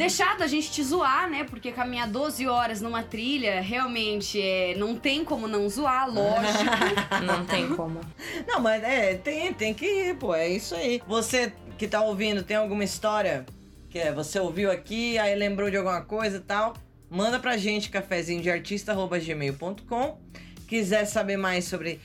Deixado 0.00 0.42
a 0.42 0.46
gente 0.46 0.70
te 0.70 0.82
zoar, 0.82 1.28
né? 1.28 1.44
Porque 1.44 1.70
caminhar 1.72 2.08
12 2.08 2.46
horas 2.46 2.80
numa 2.80 3.02
trilha, 3.02 3.60
realmente, 3.60 4.40
é, 4.40 4.74
não 4.78 4.96
tem 4.96 5.22
como 5.22 5.46
não 5.46 5.68
zoar, 5.68 6.08
lógico. 6.10 6.64
não 7.22 7.44
tem 7.44 7.68
como. 7.76 8.00
Não, 8.48 8.60
mas 8.60 8.82
é, 8.82 9.14
tem, 9.14 9.52
tem 9.52 9.74
que 9.74 9.84
ir, 9.84 10.16
pô, 10.16 10.34
é 10.34 10.48
isso 10.48 10.74
aí. 10.74 11.02
Você 11.06 11.52
que 11.76 11.86
tá 11.86 12.00
ouvindo, 12.00 12.42
tem 12.42 12.56
alguma 12.56 12.82
história 12.82 13.44
que 13.90 13.98
é, 13.98 14.10
você 14.10 14.38
ouviu 14.38 14.70
aqui, 14.70 15.18
aí 15.18 15.34
lembrou 15.34 15.70
de 15.70 15.76
alguma 15.76 16.00
coisa 16.00 16.38
e 16.38 16.40
tal? 16.40 16.74
Manda 17.10 17.38
pra 17.38 17.56
gente 17.56 17.90
cafezinho 17.90 18.40
de 18.40 18.50
artista@gmail.com. 18.50 20.18
Quiser 20.66 21.04
saber 21.04 21.36
mais 21.36 21.64
sobre 21.64 22.00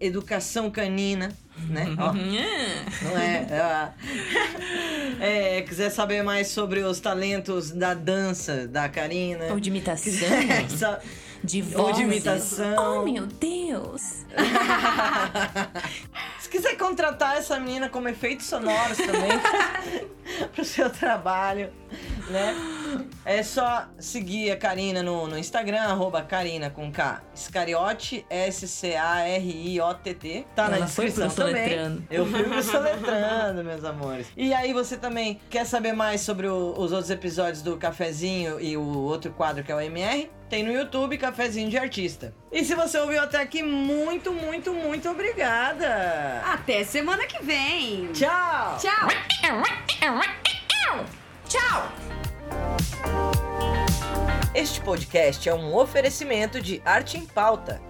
educação 0.00 0.70
canina, 0.70 1.30
né? 1.68 1.94
Ó, 1.98 2.12
não 3.04 3.18
é, 3.18 3.46
é, 5.20 5.58
é, 5.58 5.62
quiser 5.62 5.90
saber 5.90 6.22
mais 6.22 6.48
sobre 6.48 6.80
os 6.80 7.00
talentos 7.00 7.70
da 7.70 7.94
dança 7.94 8.66
da 8.66 8.88
Karina. 8.88 9.52
Ou 9.52 9.60
de 9.60 9.68
imitação. 9.68 10.12
Quiser, 10.12 10.66
de 11.42 11.62
voz. 11.62 11.86
Ou 11.86 11.92
de 11.92 12.02
imitação. 12.02 13.02
Oh, 13.02 13.04
meu 13.04 13.26
Deus! 13.26 14.24
Se 16.40 16.48
quiser 16.48 16.76
contratar 16.76 17.36
essa 17.36 17.58
menina 17.58 17.88
como 17.88 18.08
efeitos 18.08 18.46
sonoros 18.46 18.96
também 18.98 19.30
pro 20.54 20.64
seu 20.64 20.90
trabalho, 20.90 21.70
né? 22.28 22.54
É 23.24 23.42
só 23.42 23.86
seguir 23.98 24.52
a 24.52 24.56
Karina 24.56 25.02
no, 25.02 25.26
no 25.26 25.36
Instagram, 25.36 25.80
arroba 25.80 26.22
Karina 26.22 26.70
com 26.70 26.92
K. 26.92 27.20
Scariotti, 27.36 28.24
S-C-A-R-I-O-T-T. 28.30 30.46
Tá 30.54 30.66
Ela 30.66 30.78
na 30.78 30.86
descrição 30.86 31.28
foi 31.28 31.46
também. 31.46 32.06
Eu 32.10 32.24
fui 32.26 32.62
soletrando, 32.62 33.64
meus 33.64 33.82
amores. 33.84 34.28
E 34.36 34.54
aí 34.54 34.72
você 34.72 34.96
também 34.96 35.40
quer 35.50 35.66
saber 35.66 35.92
mais 35.92 36.20
sobre 36.20 36.46
o, 36.46 36.74
os 36.78 36.92
outros 36.92 37.10
episódios 37.10 37.62
do 37.62 37.76
Cafezinho 37.76 38.60
e 38.60 38.76
o 38.76 38.98
outro 38.98 39.32
quadro 39.32 39.64
que 39.64 39.72
é 39.72 39.74
o 39.74 39.80
MR? 39.80 40.30
Tem 40.48 40.62
no 40.62 40.70
YouTube 40.70 41.18
Cafezinho 41.18 41.68
de 41.68 41.76
Artista. 41.76 42.32
E 42.52 42.64
se 42.64 42.76
você 42.76 42.98
ouviu 42.98 43.20
até 43.20 43.40
aqui, 43.40 43.64
muito, 43.64 44.32
muito, 44.32 44.72
muito 44.72 45.10
obrigada! 45.10 46.40
Até 46.44 46.84
semana 46.84 47.26
que 47.26 47.42
vem! 47.44 48.12
Tchau! 48.12 48.78
Tchau! 48.78 49.08
Tchau! 51.56 51.90
Este 54.54 54.78
podcast 54.82 55.48
é 55.48 55.54
um 55.54 55.74
oferecimento 55.74 56.60
de 56.60 56.82
Arte 56.84 57.16
em 57.16 57.24
Pauta 57.24 57.80